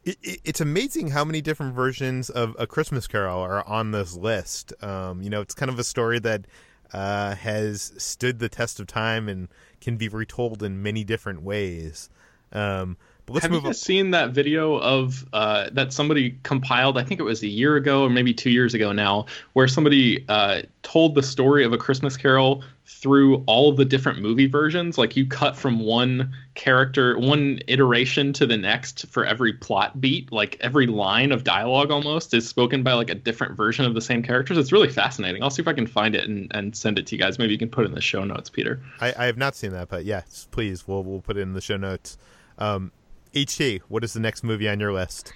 It, 0.03 0.17
it, 0.21 0.39
it's 0.43 0.61
amazing 0.61 1.09
how 1.09 1.25
many 1.25 1.41
different 1.41 1.73
versions 1.73 2.29
of 2.29 2.55
A 2.59 2.67
Christmas 2.67 3.07
Carol 3.07 3.39
are 3.39 3.67
on 3.67 3.91
this 3.91 4.15
list. 4.15 4.73
Um, 4.83 5.21
you 5.21 5.29
know, 5.29 5.41
it's 5.41 5.55
kind 5.55 5.69
of 5.69 5.79
a 5.79 5.83
story 5.83 6.19
that 6.19 6.45
uh, 6.93 7.35
has 7.35 7.93
stood 7.97 8.39
the 8.39 8.49
test 8.49 8.79
of 8.79 8.87
time 8.87 9.27
and 9.27 9.47
can 9.81 9.97
be 9.97 10.07
retold 10.07 10.61
in 10.63 10.83
many 10.83 11.03
different 11.03 11.41
ways. 11.41 12.09
Um, 12.51 12.97
but 13.25 13.33
let's 13.33 13.43
Have 13.45 13.51
move 13.51 13.63
you 13.63 13.67
on. 13.67 13.71
guys 13.71 13.81
seen 13.81 14.11
that 14.11 14.31
video 14.31 14.75
of 14.75 15.25
uh, 15.33 15.69
that 15.71 15.91
somebody 15.91 16.37
compiled? 16.43 16.97
I 16.97 17.03
think 17.03 17.19
it 17.19 17.23
was 17.23 17.41
a 17.41 17.47
year 17.47 17.75
ago 17.75 18.03
or 18.03 18.09
maybe 18.09 18.33
two 18.35 18.51
years 18.51 18.75
ago 18.75 18.91
now, 18.91 19.25
where 19.53 19.67
somebody 19.67 20.23
uh, 20.29 20.61
told 20.83 21.15
the 21.15 21.23
story 21.23 21.65
of 21.65 21.73
a 21.73 21.77
Christmas 21.77 22.17
Carol 22.17 22.63
through 22.87 23.43
all 23.47 23.69
of 23.69 23.77
the 23.77 23.85
different 23.85 24.19
movie 24.21 24.45
versions. 24.45 24.97
Like 24.97 25.15
you 25.15 25.25
cut 25.25 25.55
from 25.55 25.79
one 25.79 26.33
character, 26.53 27.17
one 27.17 27.59
iteration 27.67 28.31
to 28.33 28.45
the 28.45 28.57
next 28.57 29.07
for 29.07 29.25
every 29.25 29.53
plot 29.53 29.99
beat. 29.99 30.31
Like 30.31 30.57
every 30.61 30.85
line 30.85 31.31
of 31.31 31.43
dialogue 31.43 31.89
almost 31.89 32.33
is 32.33 32.47
spoken 32.47 32.83
by 32.83 32.93
like 32.93 33.09
a 33.09 33.15
different 33.15 33.57
version 33.57 33.85
of 33.85 33.95
the 33.95 34.01
same 34.01 34.21
characters. 34.21 34.57
It's 34.57 34.71
really 34.71 34.89
fascinating. 34.89 35.41
I'll 35.41 35.49
see 35.49 35.61
if 35.61 35.67
I 35.67 35.73
can 35.73 35.87
find 35.87 36.15
it 36.15 36.29
and, 36.29 36.51
and 36.53 36.75
send 36.75 36.99
it 36.99 37.07
to 37.07 37.15
you 37.15 37.21
guys. 37.21 37.39
Maybe 37.39 37.53
you 37.53 37.59
can 37.59 37.69
put 37.69 37.85
it 37.85 37.89
in 37.89 37.95
the 37.95 38.01
show 38.01 38.23
notes, 38.23 38.49
Peter. 38.49 38.79
I, 39.01 39.13
I 39.17 39.25
have 39.25 39.37
not 39.37 39.55
seen 39.55 39.71
that, 39.71 39.89
but 39.89 40.05
yes, 40.05 40.47
please, 40.51 40.87
we'll 40.87 41.03
we'll 41.03 41.21
put 41.21 41.37
it 41.37 41.41
in 41.41 41.53
the 41.53 41.61
show 41.61 41.77
notes. 41.77 42.17
Um, 42.59 42.91
HT, 43.33 43.81
what 43.87 44.03
is 44.03 44.13
the 44.13 44.19
next 44.19 44.43
movie 44.43 44.69
on 44.69 44.79
your 44.79 44.93
list? 44.93 45.33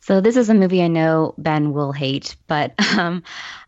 So 0.00 0.20
this 0.20 0.36
is 0.36 0.48
a 0.48 0.54
movie 0.54 0.82
I 0.82 0.88
know 0.88 1.34
Ben 1.38 1.72
will 1.72 1.92
hate, 1.92 2.36
but 2.46 2.74
um, 2.96 3.22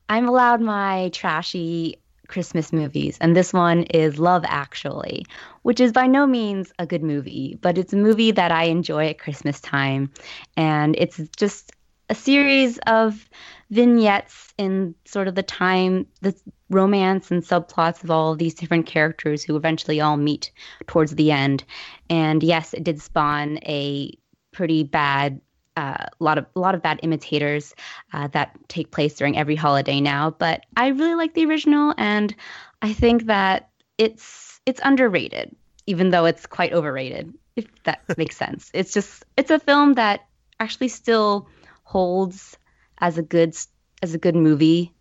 I'm 0.08 0.28
allowed 0.28 0.60
my 0.60 1.10
trashy 1.12 1.98
Christmas 2.34 2.72
movies, 2.72 3.16
and 3.20 3.36
this 3.36 3.52
one 3.52 3.84
is 3.84 4.18
Love 4.18 4.44
Actually, 4.44 5.24
which 5.62 5.78
is 5.78 5.92
by 5.92 6.08
no 6.08 6.26
means 6.26 6.72
a 6.80 6.84
good 6.84 7.04
movie, 7.04 7.56
but 7.62 7.78
it's 7.78 7.92
a 7.92 7.96
movie 7.96 8.32
that 8.32 8.50
I 8.50 8.64
enjoy 8.64 9.06
at 9.06 9.20
Christmas 9.20 9.60
time. 9.60 10.10
And 10.56 10.96
it's 10.98 11.20
just 11.36 11.70
a 12.10 12.14
series 12.16 12.78
of 12.88 13.24
vignettes 13.70 14.52
in 14.58 14.96
sort 15.04 15.28
of 15.28 15.36
the 15.36 15.44
time, 15.44 16.06
the 16.22 16.34
romance 16.70 17.30
and 17.30 17.44
subplots 17.44 18.02
of 18.02 18.10
all 18.10 18.32
of 18.32 18.38
these 18.38 18.54
different 18.54 18.86
characters 18.86 19.44
who 19.44 19.54
eventually 19.54 20.00
all 20.00 20.16
meet 20.16 20.50
towards 20.88 21.14
the 21.14 21.30
end. 21.30 21.62
And 22.10 22.42
yes, 22.42 22.74
it 22.74 22.82
did 22.82 23.00
spawn 23.00 23.58
a 23.58 24.12
pretty 24.52 24.82
bad 24.82 25.40
uh, 25.76 26.06
a 26.20 26.24
lot 26.24 26.38
of 26.38 26.46
a 26.54 26.60
lot 26.60 26.74
of 26.74 26.82
bad 26.82 27.00
imitators 27.02 27.74
uh, 28.12 28.28
that 28.28 28.56
take 28.68 28.90
place 28.90 29.14
during 29.14 29.36
every 29.36 29.56
holiday 29.56 30.00
now. 30.00 30.30
But 30.30 30.64
I 30.76 30.88
really 30.88 31.14
like 31.14 31.34
the 31.34 31.46
original, 31.46 31.94
and 31.98 32.34
I 32.82 32.92
think 32.92 33.26
that 33.26 33.70
it's 33.98 34.60
it's 34.66 34.80
underrated, 34.84 35.54
even 35.86 36.10
though 36.10 36.24
it's 36.24 36.46
quite 36.46 36.72
overrated. 36.72 37.32
If 37.56 37.66
that 37.84 38.02
makes 38.18 38.36
sense, 38.36 38.70
it's 38.74 38.92
just 38.92 39.24
it's 39.36 39.50
a 39.50 39.58
film 39.58 39.94
that 39.94 40.26
actually 40.60 40.88
still 40.88 41.48
holds 41.82 42.56
as 42.98 43.18
a 43.18 43.22
good 43.22 43.56
as 44.02 44.14
a 44.14 44.18
good 44.18 44.36
movie. 44.36 44.92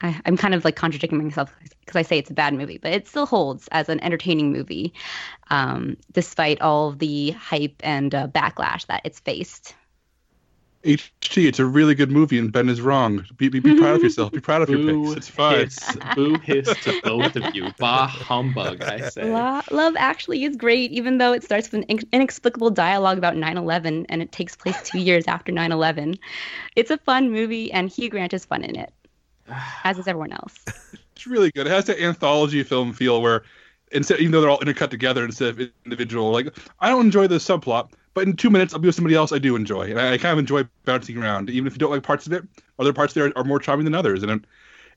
I, 0.00 0.20
I'm 0.26 0.36
kind 0.36 0.54
of 0.54 0.64
like 0.64 0.74
contradicting 0.74 1.22
myself 1.22 1.54
because 1.80 1.96
I 1.96 2.02
say 2.02 2.18
it's 2.18 2.30
a 2.30 2.34
bad 2.34 2.54
movie, 2.54 2.78
but 2.78 2.92
it 2.92 3.06
still 3.06 3.26
holds 3.26 3.68
as 3.70 3.88
an 3.88 4.02
entertaining 4.02 4.52
movie, 4.52 4.94
um, 5.50 5.96
despite 6.10 6.60
all 6.60 6.90
the 6.92 7.30
hype 7.30 7.76
and 7.84 8.12
uh, 8.12 8.26
backlash 8.26 8.86
that 8.86 9.02
it's 9.04 9.20
faced. 9.20 9.74
HT, 10.84 11.46
it's 11.46 11.58
a 11.60 11.64
really 11.64 11.94
good 11.94 12.10
movie, 12.10 12.38
and 12.38 12.50
Ben 12.50 12.68
is 12.68 12.80
wrong. 12.80 13.24
Be, 13.36 13.48
be, 13.48 13.60
be 13.60 13.78
proud 13.78 13.96
of 13.96 14.02
yourself. 14.02 14.32
Be 14.32 14.40
proud 14.40 14.62
of 14.62 14.68
your 14.68 14.78
Boo 14.78 15.14
picks. 15.14 15.16
It's 15.18 15.28
fine. 15.28 15.58
hiss, 15.58 15.96
boo 16.16 16.38
hiss 16.38 16.76
to 16.84 17.00
both 17.04 17.36
of 17.36 17.54
you. 17.54 17.72
Bah 17.78 18.08
humbug, 18.08 18.82
I 18.82 19.08
say. 19.08 19.32
Lo- 19.32 19.60
Love 19.70 19.94
actually 19.96 20.42
is 20.44 20.56
great, 20.56 20.90
even 20.90 21.18
though 21.18 21.32
it 21.32 21.44
starts 21.44 21.70
with 21.70 21.82
an 21.82 21.96
inex- 21.96 22.08
inexplicable 22.12 22.70
dialogue 22.70 23.16
about 23.18 23.36
9 23.36 23.56
11 23.56 24.06
and 24.08 24.22
it 24.22 24.32
takes 24.32 24.56
place 24.56 24.80
two 24.82 24.98
years 25.08 25.26
after 25.28 25.52
9 25.52 25.70
11. 25.70 26.18
It's 26.74 26.90
a 26.90 26.98
fun 26.98 27.30
movie, 27.30 27.70
and 27.72 27.88
Hugh 27.88 28.10
Grant 28.10 28.34
is 28.34 28.44
fun 28.44 28.64
in 28.64 28.74
it, 28.74 28.92
as 29.84 29.98
is 29.98 30.08
everyone 30.08 30.32
else. 30.32 30.64
It's 31.14 31.26
really 31.26 31.52
good. 31.52 31.66
It 31.68 31.70
has 31.70 31.84
that 31.84 32.00
anthology 32.00 32.64
film 32.64 32.92
feel 32.92 33.22
where 33.22 33.44
instead, 33.92 34.18
even 34.18 34.32
though 34.32 34.40
they're 34.40 34.50
all 34.50 34.58
intercut 34.58 34.90
together 34.90 35.24
instead 35.24 35.50
of 35.50 35.60
individual, 35.84 36.32
like 36.32 36.48
I 36.80 36.88
don't 36.88 37.04
enjoy 37.04 37.28
the 37.28 37.36
subplot, 37.36 37.92
but 38.14 38.26
in 38.26 38.36
two 38.36 38.50
minutes 38.50 38.74
I'll 38.74 38.80
be 38.80 38.88
with 38.88 38.94
somebody 38.94 39.14
else 39.14 39.32
I 39.32 39.38
do 39.38 39.56
enjoy, 39.56 39.90
and 39.90 40.00
I, 40.00 40.12
I 40.14 40.18
kind 40.18 40.32
of 40.32 40.38
enjoy 40.38 40.64
bouncing 40.84 41.16
around, 41.16 41.50
even 41.50 41.66
if 41.66 41.72
you 41.74 41.78
don't 41.78 41.90
like 41.90 42.02
parts 42.02 42.26
of 42.26 42.32
it. 42.32 42.44
Other 42.78 42.92
parts 42.92 43.14
there 43.14 43.32
are 43.36 43.44
more 43.44 43.58
charming 43.58 43.84
than 43.84 43.94
others, 43.94 44.22
and 44.22 44.46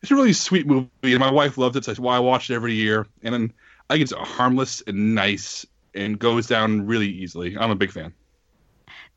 it's 0.01 0.12
a 0.12 0.15
really 0.15 0.34
sweet 0.34 0.67
movie. 0.67 0.89
And 1.04 1.19
my 1.19 1.32
wife 1.32 1.58
loves 1.58 1.75
it, 1.75 1.86
so 1.86 1.91
that's 1.91 1.99
why 1.99 2.15
I 2.15 2.19
watch 2.19 2.49
it 2.49 2.56
every 2.56 2.73
year. 2.73 3.08
And 3.23 3.34
then 3.34 3.54
I 3.89 3.95
think 3.95 4.04
it's 4.04 4.13
harmless 4.13 4.82
and 4.88 5.15
nice 5.15 5.65
and 5.93 6.19
goes 6.19 6.47
down 6.47 6.86
really 6.86 7.08
easily. 7.08 7.58
I'm 7.58 7.71
a 7.71 7.75
big 7.75 7.91
fan. 7.91 8.13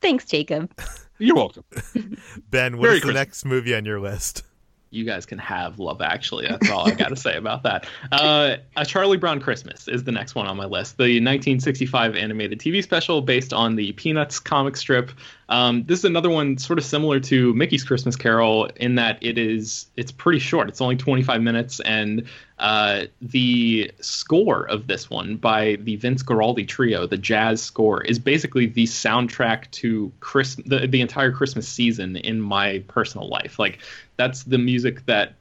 Thanks, 0.00 0.24
Jacob. 0.24 0.72
You're 1.18 1.34
welcome. 1.34 1.64
Ben, 2.50 2.78
what 2.78 2.84
Very 2.84 2.96
is 2.96 3.00
the 3.00 3.06
Christmas. 3.06 3.14
next 3.14 3.44
movie 3.44 3.74
on 3.74 3.84
your 3.84 4.00
list? 4.00 4.44
You 4.90 5.05
guys 5.05 5.27
can 5.27 5.38
have 5.38 5.79
Love 5.79 6.01
Actually. 6.01 6.46
That's 6.46 6.70
all 6.70 6.88
I 6.88 6.92
got 6.92 7.09
to 7.09 7.16
say 7.16 7.37
about 7.37 7.62
that. 7.64 7.87
Uh, 8.11 8.57
a 8.77 8.87
Charlie 8.87 9.18
Brown 9.18 9.40
Christmas 9.40 9.87
is 9.88 10.05
the 10.05 10.12
next 10.12 10.35
one 10.35 10.46
on 10.46 10.57
my 10.57 10.64
list. 10.64 10.96
The 10.96 11.05
1965 11.05 12.16
animated 12.16 12.59
TV 12.59 12.83
special 12.83 13.20
based 13.20 13.53
on 13.53 13.77
the 13.77 13.92
Peanuts 13.92 14.40
comic 14.40 14.77
strip. 14.77 15.11
Um, 15.51 15.85
this 15.85 16.01
is 16.01 16.05
another 16.05 16.29
one 16.29 16.59
sort 16.59 16.79
of 16.79 16.85
similar 16.85 17.20
to 17.20 17.55
Mickey's 17.55 17.85
Christmas 17.85 18.16
Carol 18.16 18.66
in 18.77 18.96
that 18.96 19.18
it 19.22 19.38
is 19.38 19.87
it's 19.96 20.12
pretty 20.12 20.38
short. 20.38 20.68
It's 20.68 20.81
only 20.81 20.96
25 20.96 21.40
minutes, 21.40 21.81
and 21.81 22.24
uh, 22.59 23.05
the 23.22 23.90
score 24.01 24.68
of 24.68 24.88
this 24.88 25.09
one 25.09 25.37
by 25.37 25.77
the 25.81 25.96
Vince 25.96 26.22
Guaraldi 26.22 26.68
Trio, 26.68 27.07
the 27.07 27.16
jazz 27.16 27.62
score, 27.62 28.03
is 28.03 28.18
basically 28.18 28.66
the 28.66 28.85
soundtrack 28.85 29.70
to 29.70 30.12
Chris 30.20 30.57
the, 30.66 30.87
the 30.87 31.01
entire 31.01 31.33
Christmas 31.33 31.66
season 31.66 32.16
in 32.16 32.40
my 32.40 32.85
personal 32.88 33.29
life. 33.29 33.59
Like 33.59 33.79
that's 34.18 34.42
the 34.42 34.59
music 34.59 35.07
that 35.07 35.35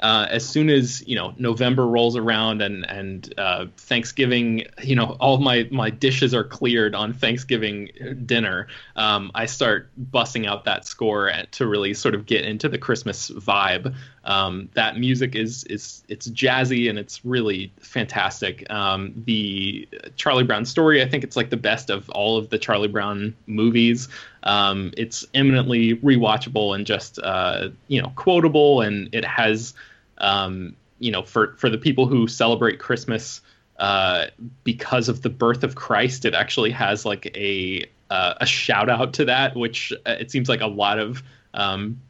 uh, 0.00 0.26
as 0.28 0.46
soon 0.46 0.68
as 0.68 1.06
you 1.08 1.16
know 1.16 1.34
November 1.38 1.86
rolls 1.86 2.16
around 2.16 2.60
and 2.60 2.88
and 2.90 3.32
uh, 3.38 3.66
Thanksgiving, 3.78 4.64
you 4.82 4.94
know 4.94 5.16
all 5.20 5.38
my 5.38 5.66
my 5.70 5.88
dishes 5.88 6.34
are 6.34 6.44
cleared 6.44 6.94
on 6.94 7.14
Thanksgiving 7.14 7.88
dinner. 8.26 8.66
Um, 8.96 9.30
I 9.34 9.46
start 9.46 9.90
busting 9.96 10.46
out 10.46 10.64
that 10.64 10.84
score 10.84 11.32
to 11.52 11.66
really 11.66 11.94
sort 11.94 12.14
of 12.14 12.26
get 12.26 12.44
into 12.44 12.68
the 12.68 12.76
Christmas 12.76 13.30
vibe. 13.30 13.94
Um, 14.26 14.68
that 14.74 14.98
music 14.98 15.36
is 15.36 15.62
is 15.64 16.02
it's 16.08 16.28
jazzy 16.28 16.90
and 16.90 16.98
it's 16.98 17.24
really 17.24 17.72
fantastic. 17.78 18.68
Um, 18.70 19.22
the 19.24 19.88
Charlie 20.16 20.42
Brown 20.42 20.64
story, 20.64 21.00
I 21.00 21.08
think 21.08 21.22
it's 21.22 21.36
like 21.36 21.50
the 21.50 21.56
best 21.56 21.90
of 21.90 22.10
all 22.10 22.36
of 22.36 22.50
the 22.50 22.58
Charlie 22.58 22.88
Brown 22.88 23.36
movies. 23.46 24.08
Um, 24.42 24.92
it's 24.96 25.24
eminently 25.32 25.96
rewatchable 25.98 26.74
and 26.74 26.84
just 26.84 27.20
uh, 27.20 27.68
you 27.86 28.02
know 28.02 28.12
quotable, 28.16 28.80
and 28.80 29.08
it 29.12 29.24
has 29.24 29.74
um, 30.18 30.74
you 30.98 31.12
know 31.12 31.22
for 31.22 31.54
for 31.56 31.70
the 31.70 31.78
people 31.78 32.08
who 32.08 32.26
celebrate 32.26 32.80
Christmas 32.80 33.40
uh, 33.78 34.26
because 34.64 35.08
of 35.08 35.22
the 35.22 35.30
birth 35.30 35.62
of 35.62 35.76
Christ, 35.76 36.24
it 36.24 36.34
actually 36.34 36.72
has 36.72 37.04
like 37.04 37.26
a 37.36 37.84
uh, 38.10 38.34
a 38.40 38.46
shout 38.46 38.90
out 38.90 39.12
to 39.14 39.24
that, 39.26 39.54
which 39.54 39.92
uh, 40.04 40.16
it 40.18 40.32
seems 40.32 40.48
like 40.48 40.62
a 40.62 40.66
lot 40.66 40.98
of 40.98 41.22
um, 41.54 42.00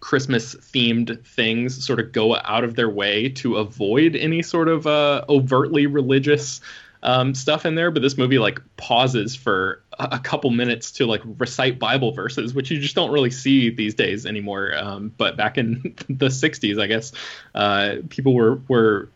Christmas 0.00 0.54
themed 0.54 1.24
things 1.26 1.84
sort 1.84 2.00
of 2.00 2.12
go 2.12 2.36
out 2.36 2.64
of 2.64 2.76
their 2.76 2.88
way 2.88 3.28
to 3.30 3.56
avoid 3.56 4.14
any 4.16 4.42
sort 4.42 4.68
of 4.68 4.86
uh, 4.86 5.24
overtly 5.28 5.86
religious 5.86 6.60
um, 7.02 7.34
stuff 7.34 7.66
in 7.66 7.74
there. 7.74 7.90
But 7.90 8.02
this 8.02 8.16
movie 8.16 8.38
like 8.38 8.60
pauses 8.76 9.34
for 9.34 9.82
a, 9.98 10.18
couple 10.18 10.50
minutes 10.50 10.92
to 10.92 11.06
like 11.06 11.22
recite 11.38 11.78
Bible 11.78 12.12
verses, 12.12 12.54
which 12.54 12.70
you 12.70 12.80
just 12.80 12.94
don't 12.94 13.10
really 13.10 13.30
see 13.30 13.70
these 13.70 13.94
days 13.94 14.26
anymore. 14.26 14.76
Um, 14.76 15.12
but 15.16 15.36
back 15.36 15.58
in 15.58 15.94
the 16.08 16.26
'60s, 16.26 16.80
I 16.80 16.86
guess 16.86 17.12
uh, 17.54 17.96
people 18.08 18.34
were 18.34 18.60
were 18.68 19.08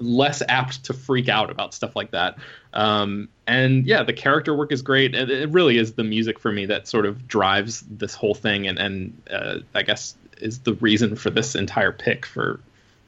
less 0.00 0.42
apt 0.48 0.84
to 0.84 0.94
freak 0.94 1.28
out 1.28 1.50
about 1.50 1.74
stuff 1.74 1.94
like 1.94 2.10
that. 2.12 2.38
Um, 2.74 3.28
and 3.46 3.86
yeah, 3.86 4.02
the 4.02 4.12
character 4.12 4.54
work 4.54 4.72
is 4.72 4.82
great. 4.82 5.14
and 5.14 5.30
It 5.30 5.48
really 5.50 5.78
is 5.78 5.94
the 5.94 6.04
music 6.04 6.38
for 6.38 6.52
me 6.52 6.66
that 6.66 6.88
sort 6.88 7.06
of 7.06 7.26
drives 7.26 7.82
this 7.82 8.14
whole 8.14 8.34
thing, 8.34 8.66
and 8.66 8.78
and 8.78 9.22
uh, 9.30 9.58
I 9.74 9.82
guess 9.82 10.16
is 10.38 10.58
the 10.60 10.74
reason 10.74 11.16
for 11.16 11.30
this 11.30 11.54
entire 11.54 11.92
pick 11.92 12.26
for 12.26 12.60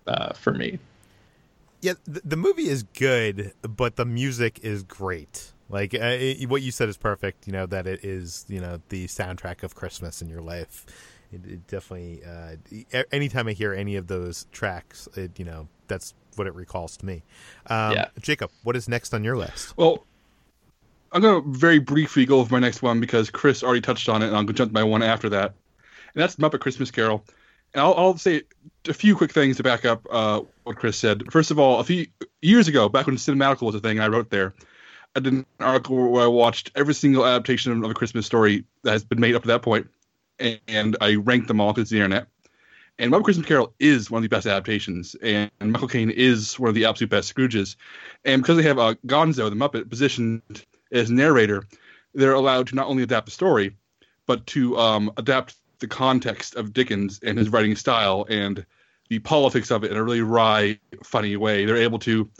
uh, 0.07 0.33
for 0.35 0.52
me. 0.52 0.79
Yeah, 1.83 1.94
the, 2.05 2.37
movie 2.37 2.68
is 2.68 2.85
good, 2.85 3.52
but 3.62 3.96
the 3.96 4.07
music 4.07 4.61
is 4.62 4.83
great. 4.83 5.52
Like 5.68 5.94
uh, 5.94 5.98
it, 6.18 6.48
what 6.48 6.62
you 6.62 6.70
said 6.70 6.88
is 6.88 6.96
perfect. 6.96 7.46
You 7.46 7.52
know 7.52 7.66
that 7.66 7.87
it 7.87 8.05
is 8.05 8.44
you 8.48 8.61
know 8.61 8.81
the 8.88 9.07
soundtrack 9.07 9.62
of 9.62 9.74
Christmas 9.74 10.22
in 10.22 10.29
your 10.29 10.42
life. 10.42 10.87
It, 11.33 11.44
it 11.44 11.66
definitely. 11.66 12.22
Uh, 12.24 13.02
anytime 13.11 13.48
I 13.48 13.52
hear 13.52 13.72
any 13.72 13.96
of 13.96 14.07
those 14.07 14.46
tracks, 14.52 15.09
it 15.16 15.38
you 15.38 15.44
know 15.44 15.68
that's 15.88 16.14
what 16.38 16.46
it 16.46 16.55
recalls 16.55 16.96
to 16.99 17.07
me. 17.07 17.22
Um, 17.66 17.92
Yeah. 17.92 18.09
Jacob, 18.20 18.51
what 18.62 18.77
is 18.77 18.88
next 18.88 19.14
on 19.14 19.25
your 19.25 19.37
list? 19.37 19.77
Well, 19.77 20.05
I'm 21.12 21.22
going 21.22 21.42
to 21.42 21.59
very 21.59 21.79
briefly 21.79 22.27
go 22.27 22.40
over 22.40 22.55
my 22.55 22.61
next 22.61 22.83
one 22.83 23.01
because 23.01 23.31
Chris 23.31 23.62
already 23.62 23.81
touched 23.81 24.09
on 24.09 24.22
it, 24.22 24.27
and 24.27 24.37
I'll 24.37 24.44
go 24.44 24.53
jump 24.53 24.70
to 24.70 24.75
my 24.75 24.85
one 24.85 25.03
after 25.03 25.29
that. 25.31 25.55
And 26.14 26.22
that's 26.22 26.37
Muppet 26.37 26.61
Christmas 26.61 26.90
Carol. 26.90 27.25
And 27.75 27.83
I'll, 27.83 27.94
I'll 27.94 28.18
say 28.18 28.42
a 28.88 28.94
few 28.94 29.16
quick 29.16 29.33
things 29.33 29.57
to 29.59 29.62
back 29.62 29.85
up 29.85 30.07
uh, 30.11 30.42
what 30.64 30.77
Chris 30.77 30.96
said. 30.96 31.31
First 31.31 31.51
of 31.51 31.59
all, 31.59 31.81
a 31.81 31.85
few 31.85 32.07
years 32.42 32.68
ago, 32.68 32.88
back 32.88 33.07
when 33.07 33.16
Cinematical 33.16 33.62
was 33.62 33.75
a 33.75 33.81
thing, 33.81 34.01
I 34.01 34.09
wrote 34.09 34.31
there. 34.31 34.55
I 35.14 35.20
did 35.20 35.33
an 35.33 35.46
article 35.61 36.11
where 36.11 36.25
I 36.25 36.27
watched 36.27 36.70
every 36.75 36.94
single 36.94 37.25
adaptation 37.25 37.85
of 37.85 37.90
a 37.90 37.94
Christmas 37.94 38.27
story 38.27 38.64
that 38.83 38.92
has 38.92 39.05
been 39.05 39.20
made 39.20 39.35
up 39.35 39.42
to 39.42 39.49
that 39.49 39.62
point, 39.62 39.88
and, 40.38 40.61
and 40.68 40.96
I 41.01 41.14
ranked 41.14 41.49
them 41.49 41.61
all 41.61 41.72
because 41.72 41.83
it's 41.83 41.90
the 41.90 41.96
internet. 41.99 42.27
And 42.98 43.12
Muppet 43.12 43.24
Christmas 43.24 43.46
Carol 43.46 43.74
is 43.78 44.11
one 44.11 44.20
of 44.20 44.22
the 44.22 44.35
best 44.35 44.46
adaptations, 44.46 45.14
and 45.22 45.50
Michael 45.61 45.88
Caine 45.88 46.11
is 46.11 46.59
one 46.59 46.70
of 46.70 46.74
the 46.74 46.87
absolute 46.87 47.11
best 47.11 47.35
Scrooges. 47.35 47.76
And 48.24 48.40
because 48.40 48.56
they 48.56 48.62
have 48.62 48.78
uh, 48.78 48.94
Gonzo, 49.06 49.50
the 49.50 49.56
Muppet, 49.56 49.90
positioned 49.90 50.42
as 50.90 51.11
narrator, 51.11 51.64
they're 52.14 52.32
allowed 52.32 52.68
to 52.68 52.74
not 52.74 52.87
only 52.87 53.02
adapt 53.02 53.26
the 53.26 53.32
story, 53.32 53.76
but 54.26 54.46
to 54.48 54.78
um, 54.78 55.12
adapt 55.18 55.56
the 55.80 55.87
context 55.87 56.54
of 56.56 56.72
Dickens 56.72 57.20
and 57.22 57.37
his 57.37 57.50
writing 57.50 57.76
style 57.76 58.26
and 58.30 58.64
the 59.11 59.18
politics 59.18 59.70
of 59.70 59.85
it 59.85 59.90
in 59.90 59.96
a 59.96 60.02
really 60.02 60.22
wry, 60.22 60.78
funny 61.04 61.37
way. 61.37 61.66
They're 61.66 61.76
able 61.76 61.98
to 62.00 62.30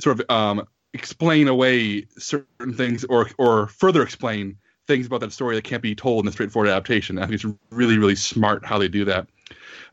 sort 0.00 0.20
of 0.20 0.30
um, 0.30 0.66
explain 0.94 1.48
away 1.48 2.06
certain 2.18 2.72
things 2.74 3.04
or 3.04 3.30
or 3.36 3.66
further 3.66 4.02
explain 4.02 4.58
things 4.86 5.06
about 5.06 5.20
that 5.20 5.32
story 5.32 5.54
that 5.56 5.64
can't 5.64 5.82
be 5.82 5.94
told 5.94 6.24
in 6.24 6.28
a 6.28 6.32
straightforward 6.32 6.70
adaptation. 6.70 7.18
I 7.18 7.22
think 7.26 7.34
it's 7.34 7.56
really, 7.70 7.98
really 7.98 8.16
smart 8.16 8.64
how 8.64 8.78
they 8.78 8.88
do 8.88 9.04
that. 9.04 9.28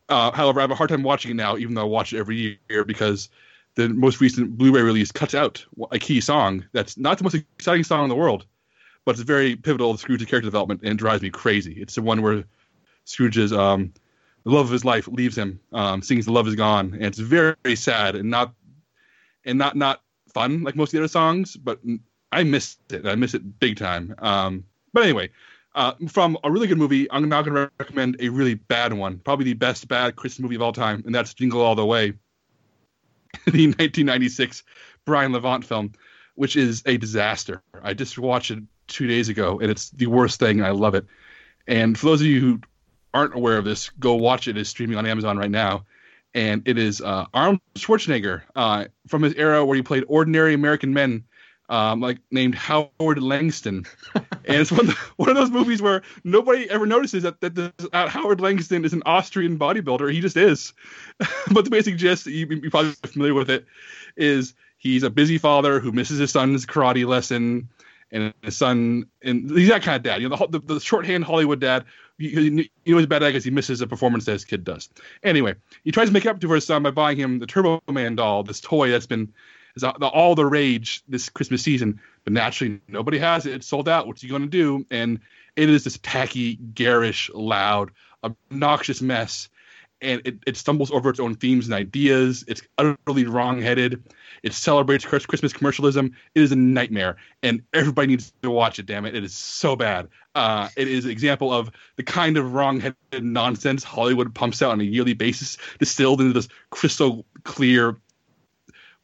Uh, 0.10 0.32
however, 0.32 0.60
I 0.60 0.64
have 0.64 0.72
a 0.72 0.76
hard 0.76 0.90
time 0.90 1.04
watching 1.04 1.32
it 1.32 1.36
now, 1.36 1.58
even 1.58 1.74
though 1.74 1.82
I 1.82 1.86
watch 1.86 2.14
it 2.14 2.20
every 2.20 2.60
year 2.70 2.84
because 2.84 3.30
the 3.76 3.90
most 3.90 4.22
recent 4.22 4.58
Blu-ray 4.58 4.82
release 4.82 5.12
cuts 5.12 5.36
out 5.36 5.66
a 5.92 6.00
key 6.00 6.22
song 6.22 6.66
that's 6.74 6.98
not 6.98 7.18
the 7.18 7.24
most 7.24 7.36
exciting 7.36 7.84
song 7.84 8.04
in 8.04 8.10
the 8.10 8.16
world, 8.16 8.46
but 9.04 9.12
it's 9.12 9.22
very 9.22 9.56
pivotal 9.56 9.94
to 9.94 9.98
Scrooge's 9.98 10.28
character 10.28 10.48
development 10.48 10.82
and 10.84 10.98
drives 10.98 11.22
me 11.22 11.30
crazy. 11.30 11.74
It's 11.74 11.96
the 11.96 12.02
one 12.02 12.22
where 12.22 12.46
Scrooge's 13.06 13.52
um, 13.52 13.94
the 14.44 14.52
love 14.52 14.68
of 14.68 14.72
his 14.72 14.86
life 14.86 15.08
leaves 15.08 15.38
him, 15.38 15.60
um, 15.74 16.02
sings 16.02 16.26
"The 16.26 16.32
Love 16.32 16.48
Is 16.48 16.56
Gone," 16.56 16.94
and 16.94 17.06
it's 17.06 17.18
very, 17.18 17.56
very 17.64 17.76
sad 17.76 18.16
and 18.16 18.30
not 18.30 18.54
and 19.44 19.58
not 19.58 19.76
not 19.76 20.04
fun 20.34 20.64
like 20.64 20.76
most 20.76 20.90
of 20.90 20.92
the 20.94 21.00
other 21.00 21.08
songs. 21.08 21.56
But 21.56 21.80
I 22.32 22.44
missed 22.44 22.92
it. 22.92 23.06
I 23.06 23.16
miss 23.16 23.34
it 23.34 23.60
big 23.60 23.78
time. 23.78 24.16
Um, 24.20 24.66
but 24.94 25.04
anyway, 25.04 25.30
uh, 25.76 25.94
from 26.08 26.38
a 26.44 26.50
really 26.50 26.68
good 26.68 26.78
movie, 26.78 27.12
I'm 27.12 27.28
now 27.28 27.42
going 27.42 27.54
to 27.54 27.70
recommend 27.80 28.16
a 28.20 28.30
really 28.30 28.56
bad 28.56 28.94
one, 28.94 29.20
probably 29.20 29.46
the 29.46 29.54
best 29.54 29.88
bad 29.88 30.16
Christmas 30.16 30.40
movie 30.40 30.56
of 30.56 30.62
all 30.62 30.72
time, 30.72 31.04
and 31.06 31.14
that's 31.14 31.34
Jingle 31.34 31.62
All 31.62 31.76
the 31.76 31.86
Way, 31.86 32.12
the 33.46 33.68
1996 33.68 34.64
Brian 35.06 35.34
Levant 35.34 35.66
film, 35.66 35.92
which 36.36 36.56
is 36.56 36.82
a 36.86 36.98
disaster. 36.98 37.62
I 37.84 37.94
just 37.94 38.18
watched 38.18 38.52
it 38.52 38.64
two 38.88 39.06
days 39.06 39.28
ago, 39.28 39.60
and 39.60 39.70
it's 39.70 39.90
the 39.90 40.08
worst 40.08 40.40
thing. 40.40 40.64
I 40.64 40.72
love 40.72 40.96
it. 40.96 41.06
And 41.68 41.98
for 41.98 42.08
those 42.08 42.22
of 42.22 42.28
you 42.28 42.40
who 42.40 42.60
aren't 43.14 43.36
aware 43.36 43.58
of 43.58 43.66
this, 43.66 43.90
go 44.00 44.16
watch 44.16 44.48
it. 44.48 44.58
It's 44.58 44.70
streaming 44.70 44.98
on 44.98 45.06
Amazon 45.06 45.38
right 45.38 45.52
now. 45.52 45.86
And 46.34 46.62
it 46.66 46.78
is 46.78 47.02
uh, 47.02 47.26
Arnold 47.34 47.62
Schwarzenegger 47.76 48.44
uh, 48.56 48.86
from 49.08 49.24
his 49.24 49.34
era 49.36 49.66
where 49.66 49.76
he 49.76 49.82
played 49.82 50.04
ordinary 50.08 50.54
American 50.54 50.94
men, 50.94 51.24
um, 51.70 52.02
like 52.02 52.20
named 52.30 52.56
Howard 52.56 53.22
Langston. 53.22 53.86
and 54.48 54.58
it's 54.58 54.72
one 54.72 54.82
of, 54.82 54.88
the, 54.88 54.94
one 55.18 55.30
of 55.30 55.36
those 55.36 55.52
movies 55.52 55.82
where 55.82 56.02
nobody 56.24 56.70
ever 56.70 56.86
notices 56.86 57.24
that, 57.24 57.42
that 57.42 57.56
this, 57.56 57.72
uh, 57.94 58.08
Howard 58.08 58.42
Langston 58.42 58.86
is 58.86 58.94
an 58.94 59.04
Austrian 59.06 59.58
bodybuilder. 59.58 60.12
He 60.12 60.22
just 60.22 60.38
is. 60.38 60.74
but 61.52 61.64
the 61.64 61.70
basic 61.72 61.98
gist, 61.98 62.28
you, 62.28 62.48
you're 62.48 62.72
probably 62.72 62.92
familiar 63.04 63.34
with 63.34 63.50
it, 63.50 63.66
is 64.16 64.54
he's 64.78 65.04
a 65.04 65.10
busy 65.10 65.38
father 65.38 65.80
who 65.80 65.92
misses 65.92 66.20
his 66.20 66.32
son's 66.32 66.66
karate 66.66 67.06
lesson 67.06 67.70
and 68.12 68.34
his 68.44 68.56
son 68.56 69.06
and 69.24 69.50
he's 69.50 69.70
that 69.70 69.82
kind 69.82 69.96
of 69.96 70.04
dad 70.04 70.22
you 70.22 70.30
know 70.30 70.36
the, 70.36 70.60
the, 70.60 70.76
the 70.76 70.80
shorthand 70.80 71.24
hollywood 71.24 71.60
dad 71.60 71.86
you, 72.18 72.40
you 72.40 72.52
know 72.52 72.98
he's 72.98 73.04
a 73.04 73.08
bad 73.08 73.20
dad 73.20 73.30
because 73.30 73.44
he 73.44 73.52
misses 73.52 73.82
a 73.82 73.88
performance 73.88 74.26
that 74.26 74.34
his 74.34 74.46
kid 74.46 74.64
does 74.64 74.90
anyway 75.24 75.54
he 75.84 75.92
tries 75.92 76.08
to 76.08 76.14
make 76.14 76.26
up 76.26 76.40
to 76.40 76.52
his 76.52 76.66
son 76.66 76.84
by 76.84 76.92
buying 76.92 77.18
him 77.18 77.40
the 77.40 77.48
turbo 77.48 77.82
man 77.90 78.16
doll 78.16 78.44
this 78.44 78.62
toy 78.62 78.90
that's 78.90 79.08
been 79.08 79.34
all 80.02 80.36
the 80.36 80.46
rage 80.46 81.04
this 81.08 81.30
christmas 81.30 81.62
season 81.64 82.00
but 82.26 82.34
naturally 82.34 82.82
nobody 82.90 83.18
has 83.18 83.46
it 83.46 83.54
it's 83.54 83.68
sold 83.68 83.88
out 83.88 84.08
what's 84.08 84.22
he 84.22 84.28
going 84.28 84.42
to 84.42 84.48
do 84.48 84.86
and 84.92 85.20
it 85.56 85.70
is 85.70 85.86
this 85.86 85.98
tacky 86.04 86.56
garish 86.56 87.32
loud 87.34 87.92
obnoxious 88.24 89.02
mess 89.02 89.48
and 90.02 90.22
it, 90.26 90.38
it 90.46 90.58
stumbles 90.58 90.92
over 90.92 91.10
its 91.10 91.20
own 91.20 91.36
themes 91.36 91.66
and 91.66 91.74
ideas. 91.74 92.44
It's 92.48 92.62
utterly 92.78 93.26
wrong-headed. 93.26 94.04
It 94.44 94.54
celebrates 94.54 95.06
Christmas 95.06 95.54
commercialism. 95.54 96.12
It 96.36 96.42
is 96.42 96.52
a 96.52 96.56
nightmare, 96.56 97.18
and 97.42 97.62
everybody 97.74 98.08
needs 98.10 98.32
to 98.44 98.52
watch 98.52 98.78
it. 98.78 98.86
Damn 98.86 99.06
it, 99.06 99.16
it 99.16 99.24
is 99.24 99.34
so 99.34 99.76
bad. 99.76 100.10
Uh, 100.36 100.70
it 100.76 100.88
is 100.88 101.06
an 101.06 101.12
example 101.12 101.52
of 101.52 101.72
the 101.96 102.04
kind 102.04 102.38
of 102.38 102.54
wrong-headed 102.54 103.24
nonsense 103.24 103.84
Hollywood 103.84 104.36
pumps 104.36 104.62
out 104.62 104.72
on 104.72 104.82
a 104.82 104.84
yearly 104.84 105.14
basis, 105.14 105.58
distilled 105.80 106.22
into 106.22 106.34
this 106.34 106.50
crystal 106.70 107.26
clear 107.44 107.98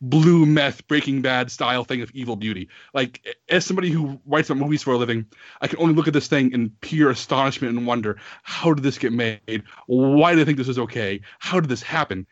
blue 0.02 0.45
meth 0.45 0.88
Breaking 0.88 1.22
Bad 1.22 1.52
style 1.52 1.84
thing 1.84 2.02
of 2.02 2.12
evil 2.12 2.36
beauty. 2.36 2.68
Like 2.93 3.38
as 3.49 3.66
somebody 3.66 3.89
who 3.89 4.20
writes 4.26 4.49
about 4.49 4.62
movies 4.62 4.84
for 4.84 4.93
a 4.93 4.97
living, 4.97 5.26
I 5.62 5.68
can 5.68 5.80
only 5.80 5.93
look 5.93 6.08
at 6.08 6.14
this 6.14 6.28
thing 6.28 6.52
in 6.52 6.72
pure 6.82 7.12
astonishment 7.12 7.78
and 7.78 7.86
wonder, 7.86 8.18
how 8.43 8.74
did 8.74 8.84
this 8.84 8.97
get 8.97 9.14
made? 9.14 9.64
Why 9.86 10.32
do 10.32 10.38
they 10.38 10.45
think 10.45 10.58
this 10.58 10.68
is 10.68 10.80
okay? 10.80 11.22
How 11.39 11.60
did 11.60 11.70
this 11.70 11.84
happen? 11.84 12.26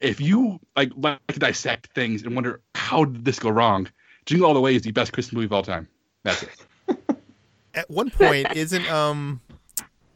If 0.00 0.20
you 0.20 0.60
like 0.76 0.92
like 0.96 1.26
to 1.28 1.38
dissect 1.38 1.92
things 1.94 2.22
and 2.22 2.34
wonder 2.34 2.60
how 2.74 3.04
did 3.04 3.24
this 3.24 3.38
go 3.38 3.50
wrong, 3.50 3.88
Jingle 4.26 4.48
All 4.48 4.54
the 4.54 4.60
Way 4.60 4.74
is 4.74 4.82
the 4.82 4.92
best 4.92 5.12
Christmas 5.12 5.32
movie 5.32 5.46
of 5.46 5.52
all 5.52 5.62
time. 5.62 5.88
That's 6.22 6.42
it. 6.42 6.50
At 7.74 7.90
one 7.90 8.10
point, 8.10 8.54
isn't 8.54 8.90
um 8.90 9.40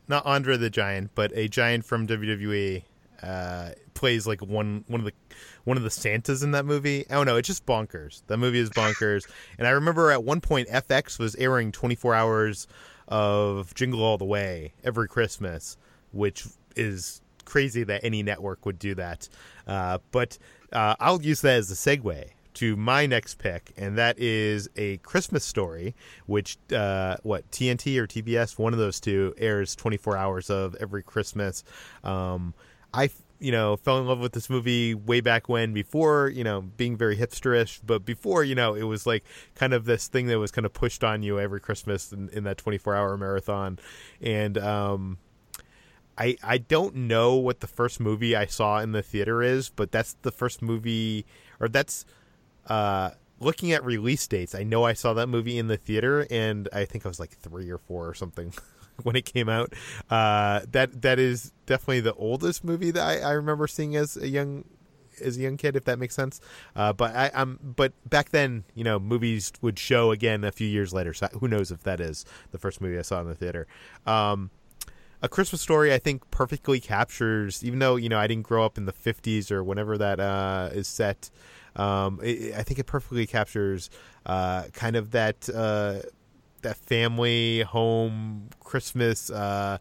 not 0.08 0.26
Andre 0.26 0.56
the 0.56 0.70
Giant, 0.70 1.12
but 1.14 1.32
a 1.34 1.48
giant 1.48 1.84
from 1.84 2.06
WWE 2.06 2.82
uh, 3.22 3.70
plays 3.94 4.26
like 4.26 4.40
one 4.40 4.84
one 4.88 5.00
of 5.00 5.06
the 5.06 5.12
one 5.70 5.76
of 5.76 5.84
the 5.84 5.90
Santas 5.90 6.42
in 6.42 6.50
that 6.50 6.66
movie. 6.66 7.06
Oh 7.10 7.22
no, 7.22 7.36
it's 7.36 7.46
just 7.46 7.64
bonkers. 7.64 8.22
That 8.26 8.38
movie 8.38 8.58
is 8.58 8.70
bonkers. 8.70 9.30
and 9.58 9.68
I 9.68 9.70
remember 9.70 10.10
at 10.10 10.24
one 10.24 10.40
point 10.40 10.68
FX 10.68 11.16
was 11.16 11.36
airing 11.36 11.70
24 11.70 12.12
hours 12.12 12.66
of 13.06 13.72
Jingle 13.76 14.02
All 14.02 14.18
the 14.18 14.24
Way 14.24 14.72
every 14.82 15.06
Christmas, 15.06 15.76
which 16.10 16.44
is 16.74 17.22
crazy 17.44 17.84
that 17.84 18.02
any 18.02 18.24
network 18.24 18.66
would 18.66 18.80
do 18.80 18.96
that. 18.96 19.28
Uh, 19.64 19.98
but 20.10 20.38
uh, 20.72 20.96
I'll 20.98 21.22
use 21.22 21.40
that 21.42 21.58
as 21.58 21.70
a 21.70 21.74
segue 21.74 22.30
to 22.54 22.74
my 22.74 23.06
next 23.06 23.38
pick, 23.38 23.72
and 23.76 23.96
that 23.96 24.18
is 24.18 24.68
a 24.74 24.96
Christmas 24.96 25.44
story, 25.44 25.94
which 26.26 26.58
uh, 26.74 27.16
what 27.22 27.48
TNT 27.52 27.96
or 27.96 28.08
TBS, 28.08 28.58
one 28.58 28.72
of 28.72 28.80
those 28.80 28.98
two, 28.98 29.34
airs 29.38 29.76
24 29.76 30.16
hours 30.16 30.50
of 30.50 30.74
every 30.80 31.04
Christmas. 31.04 31.62
Um, 32.02 32.54
I 32.92 33.10
you 33.41 33.51
know 33.51 33.76
fell 33.76 33.99
in 33.99 34.07
love 34.07 34.20
with 34.20 34.32
this 34.32 34.49
movie 34.49 34.95
way 34.95 35.20
back 35.20 35.49
when 35.49 35.72
before 35.72 36.28
you 36.28 36.45
know 36.45 36.61
being 36.61 36.97
very 36.97 37.16
hipsterish 37.16 37.80
but 37.84 38.05
before 38.05 38.45
you 38.45 38.55
know 38.55 38.74
it 38.74 38.82
was 38.82 39.07
like 39.07 39.24
kind 39.55 39.72
of 39.72 39.86
this 39.86 40.07
thing 40.07 40.26
that 40.26 40.38
was 40.38 40.51
kind 40.51 40.66
of 40.66 40.72
pushed 40.72 41.03
on 41.03 41.22
you 41.22 41.41
every 41.41 41.61
christmas 41.61 42.12
in, 42.12 42.28
in 42.30 42.45
that 42.45 42.59
24 42.59 42.95
hour 42.95 43.16
marathon 43.16 43.78
and 44.20 44.59
um 44.59 45.18
I, 46.18 46.36
I 46.43 46.59
don't 46.59 46.95
know 46.95 47.36
what 47.36 47.61
the 47.61 47.66
first 47.66 47.99
movie 47.99 48.36
I 48.36 48.45
saw 48.45 48.80
in 48.80 48.93
the 48.93 49.01
theater 49.01 49.43
is, 49.43 49.70
but 49.70 49.91
that's 49.91 50.16
the 50.20 50.30
first 50.30 50.61
movie, 50.61 51.24
or 51.59 51.68
that's 51.68 52.05
uh, 52.66 53.12
looking 53.38 53.72
at 53.72 53.82
release 53.82 54.26
dates. 54.26 54.55
I 54.55 54.62
know 54.62 54.84
I 54.84 54.93
saw 54.93 55.14
that 55.14 55.28
movie 55.28 55.57
in 55.57 55.68
the 55.68 55.78
theater, 55.78 56.26
and 56.30 56.68
I 56.74 56.84
think 56.84 57.07
I 57.07 57.09
was 57.09 57.20
like 57.20 57.30
three 57.38 57.70
or 57.70 57.78
four 57.78 58.07
or 58.07 58.12
something. 58.12 58.53
when 59.05 59.16
it 59.16 59.24
came 59.24 59.48
out. 59.48 59.72
Uh, 60.09 60.61
that 60.70 61.03
that 61.03 61.18
is 61.18 61.53
definitely 61.66 62.01
the 62.01 62.14
oldest 62.14 62.64
movie 62.64 62.90
that 62.90 63.07
I, 63.07 63.20
I 63.20 63.32
remember 63.32 63.66
seeing 63.66 63.96
as 63.96 64.16
a 64.16 64.28
young 64.28 64.64
as 65.20 65.36
a 65.36 65.40
young 65.40 65.57
kid, 65.57 65.76
if 65.76 65.84
that 65.84 65.98
makes 65.98 66.14
sense. 66.14 66.40
Uh, 66.74 66.92
but 66.92 67.14
I, 67.14 67.30
am 67.34 67.59
but 67.62 67.92
back 68.09 68.30
then, 68.30 68.64
you 68.74 68.84
know, 68.84 68.98
movies 68.98 69.53
would 69.61 69.78
show 69.78 70.11
again 70.11 70.44
a 70.44 70.53
few 70.53 70.66
years 70.66 70.92
later. 70.92 71.12
So 71.12 71.28
who 71.40 71.48
knows 71.48 71.70
if 71.70 71.82
that 71.82 72.01
is 72.01 72.24
the 72.53 72.59
first 72.59 72.80
movie 72.80 72.98
I 72.98 73.03
saw 73.03 73.20
in 73.20 73.28
the 73.28 73.34
theater. 73.34 73.66
Um, 74.07 74.51
a 75.22 75.28
Christmas 75.28 75.61
Story, 75.61 75.92
I 75.92 75.98
think, 75.98 76.30
perfectly 76.30 76.80
captures. 76.80 77.62
Even 77.62 77.78
though 77.78 77.96
you 77.96 78.09
know 78.09 78.18
I 78.18 78.26
didn't 78.26 78.46
grow 78.46 78.64
up 78.64 78.78
in 78.78 78.86
the 78.86 78.92
'50s 78.92 79.51
or 79.51 79.62
whenever 79.62 79.98
that 79.98 80.18
uh, 80.18 80.70
is 80.72 80.88
set, 80.88 81.30
um, 81.76 82.20
it, 82.22 82.55
I 82.55 82.62
think 82.62 82.78
it 82.78 82.86
perfectly 82.86 83.26
captures 83.26 83.90
uh, 84.24 84.64
kind 84.72 84.96
of 84.96 85.11
that 85.11 85.48
uh, 85.55 86.01
that 86.62 86.76
family 86.76 87.62
home 87.62 88.48
Christmas 88.61 89.30
uh, 89.30 89.78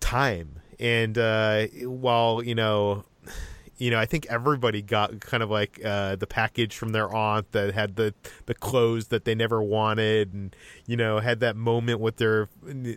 time. 0.00 0.60
And 0.78 1.16
uh, 1.16 1.66
while 1.84 2.42
you 2.42 2.54
know, 2.54 3.04
you 3.76 3.90
know, 3.90 3.98
I 3.98 4.06
think 4.06 4.26
everybody 4.26 4.82
got 4.82 5.20
kind 5.20 5.42
of 5.42 5.50
like 5.50 5.80
uh, 5.84 6.16
the 6.16 6.26
package 6.26 6.76
from 6.76 6.92
their 6.92 7.12
aunt 7.12 7.50
that 7.52 7.74
had 7.74 7.96
the 7.96 8.14
the 8.46 8.54
clothes 8.54 9.08
that 9.08 9.24
they 9.24 9.34
never 9.34 9.62
wanted, 9.62 10.32
and 10.32 10.56
you 10.86 10.96
know, 10.96 11.18
had 11.18 11.40
that 11.40 11.56
moment 11.56 12.00
with 12.00 12.16
their 12.16 12.48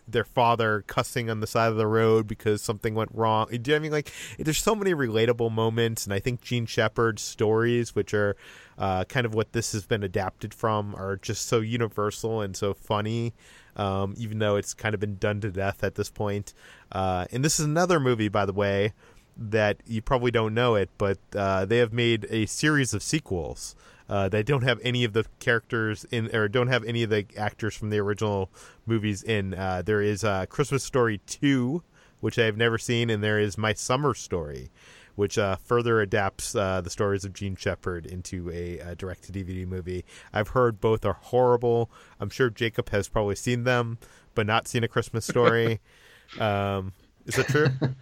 their 0.08 0.24
father 0.24 0.84
cussing 0.88 1.30
on 1.30 1.40
the 1.40 1.48
side 1.48 1.72
of 1.72 1.78
the 1.78 1.88
road 1.88 2.28
because 2.28 2.62
something 2.62 2.94
went 2.94 3.10
wrong. 3.14 3.48
Do 3.50 3.56
you 3.56 3.62
know 3.74 3.76
I 3.76 3.80
mean 3.80 3.92
like? 3.92 4.12
There's 4.38 4.62
so 4.62 4.76
many 4.76 4.94
relatable 4.94 5.52
moments, 5.52 6.06
and 6.06 6.14
I 6.14 6.20
think 6.20 6.42
Gene 6.42 6.66
Shepherd's 6.66 7.22
stories, 7.22 7.96
which 7.96 8.14
are 8.14 8.36
uh, 8.78 9.04
kind 9.06 9.26
of 9.26 9.34
what 9.34 9.54
this 9.54 9.72
has 9.72 9.86
been 9.86 10.04
adapted 10.04 10.54
from 10.54 10.96
are 10.96 11.18
just 11.18 11.46
so 11.48 11.60
universal 11.60 12.42
and 12.42 12.56
so 12.56 12.74
funny, 12.74 13.34
um, 13.76 14.14
even 14.18 14.40
though 14.40 14.56
it's 14.56 14.74
kind 14.74 14.94
of 14.94 15.00
been 15.00 15.18
done 15.18 15.42
to 15.42 15.52
death 15.52 15.84
at 15.84 15.96
this 15.96 16.10
point. 16.10 16.54
Uh, 16.92 17.26
and 17.32 17.44
this 17.44 17.60
is 17.60 17.66
another 17.66 18.00
movie, 18.00 18.30
by 18.30 18.46
the 18.46 18.54
way, 18.54 18.94
that 19.36 19.78
you 19.86 20.02
probably 20.02 20.32
don't 20.32 20.54
know 20.54 20.76
it, 20.76 20.90
but 20.98 21.18
uh, 21.36 21.66
they 21.66 21.78
have 21.78 21.94
made 21.94 22.26
a 22.30 22.46
series 22.46 22.94
of 22.94 23.04
sequels. 23.04 23.76
Uh, 24.10 24.30
don't 24.30 24.64
have 24.64 24.80
any 24.84 25.04
of 25.04 25.14
the 25.14 25.26
characters 25.40 26.06
in, 26.12 26.34
or 26.34 26.48
don't 26.48 26.68
have 26.68 26.84
any 26.86 27.04
of 27.04 27.10
the 27.10 27.26
actors 27.36 27.76
from 27.76 27.90
the 27.90 28.00
original 28.00 28.50
movies 28.86 29.22
in. 29.22 29.54
Uh, 29.54 29.82
there 29.82 30.02
is 30.02 30.24
uh, 30.24 30.46
Christmas 30.46 30.84
Story 30.84 31.20
2, 31.28 31.84
which 32.22 32.40
I 32.40 32.46
have 32.46 32.58
never 32.58 32.78
seen, 32.78 33.10
and 33.10 33.22
there 33.22 33.40
is 33.40 33.58
My 33.58 33.74
Summer 33.74 34.14
Story, 34.14 34.72
which 35.18 35.38
uh, 35.38 35.56
further 35.58 36.00
adapts 36.00 36.56
uh, 36.56 36.80
the 36.80 36.92
stories 36.92 37.26
of 37.26 37.34
Jean 37.34 37.56
Shepherd 37.56 38.06
into 38.06 38.52
a, 38.52 38.78
a 38.78 38.96
direct 38.96 39.24
to 39.24 39.32
DVD 39.32 39.68
movie. 39.68 40.06
I've 40.32 40.50
heard 40.50 40.80
both 40.80 41.04
are 41.06 41.18
horrible. 41.20 41.90
I'm 42.20 42.30
sure 42.30 42.52
Jacob 42.52 42.90
has 42.90 43.10
probably 43.10 43.36
seen 43.36 43.64
them, 43.64 43.98
but 44.36 44.46
not 44.46 44.68
seen 44.68 44.84
A 44.84 44.88
Christmas 44.88 45.26
Story. 45.26 45.82
um, 46.40 46.94
is 47.26 47.36
that 47.36 47.48
true? 47.48 47.70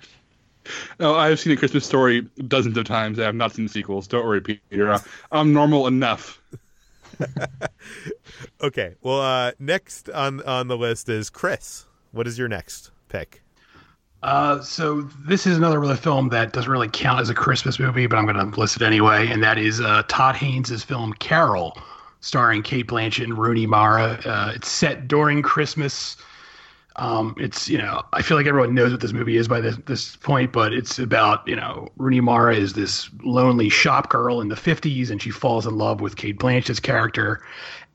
No, 0.99 1.13
I've 1.13 1.39
seen 1.39 1.53
A 1.53 1.57
Christmas 1.57 1.85
Story 1.85 2.21
dozens 2.47 2.75
of 2.75 2.85
times. 2.85 3.19
I 3.19 3.25
have 3.25 3.35
not 3.35 3.53
seen 3.53 3.67
sequels. 3.67 4.07
Don't 4.07 4.25
worry, 4.25 4.41
Peter. 4.41 4.99
I'm 5.31 5.53
normal 5.53 5.85
enough. 5.85 6.41
okay. 8.63 8.95
Well, 9.03 9.21
uh, 9.21 9.51
next 9.59 10.09
on 10.09 10.41
on 10.41 10.67
the 10.67 10.75
list 10.75 11.07
is 11.07 11.29
Chris. 11.29 11.85
What 12.11 12.25
is 12.25 12.39
your 12.39 12.47
next 12.47 12.89
pick? 13.09 13.44
Uh, 14.25 14.59
so 14.59 15.01
this 15.27 15.45
is 15.45 15.55
another 15.55 15.79
really 15.79 15.95
film 15.95 16.29
that 16.29 16.51
doesn't 16.51 16.71
really 16.71 16.89
count 16.89 17.21
as 17.21 17.29
a 17.29 17.33
Christmas 17.35 17.79
movie, 17.79 18.07
but 18.07 18.17
I'm 18.17 18.25
going 18.25 18.51
to 18.51 18.59
list 18.59 18.75
it 18.75 18.81
anyway, 18.81 19.27
and 19.27 19.43
that 19.43 19.59
is 19.59 19.79
uh, 19.79 20.01
Todd 20.07 20.35
Haynes' 20.35 20.83
film 20.83 21.13
Carol, 21.13 21.77
starring 22.21 22.63
Cate 22.63 22.87
Blanchett 22.87 23.25
and 23.25 23.37
Rooney 23.37 23.67
Mara. 23.67 24.19
Uh, 24.25 24.51
it's 24.55 24.67
set 24.67 25.07
during 25.07 25.43
Christmas. 25.43 26.17
Um, 26.95 27.35
it's 27.37 27.69
you 27.69 27.77
know 27.77 28.01
I 28.13 28.23
feel 28.23 28.35
like 28.35 28.47
everyone 28.47 28.73
knows 28.73 28.89
what 28.89 29.01
this 29.01 29.13
movie 29.13 29.37
is 29.37 29.47
by 29.47 29.61
this 29.61 29.77
this 29.85 30.15
point, 30.15 30.51
but 30.51 30.73
it's 30.73 30.97
about 30.97 31.47
you 31.47 31.55
know 31.55 31.89
Rooney 31.97 32.21
Mara 32.21 32.55
is 32.55 32.73
this 32.73 33.07
lonely 33.23 33.69
shop 33.69 34.09
girl 34.09 34.41
in 34.41 34.47
the 34.47 34.55
'50s, 34.55 35.11
and 35.11 35.21
she 35.21 35.29
falls 35.29 35.67
in 35.67 35.77
love 35.77 36.01
with 36.01 36.15
Cate 36.15 36.39
Blanchett's 36.39 36.79
character, 36.79 37.43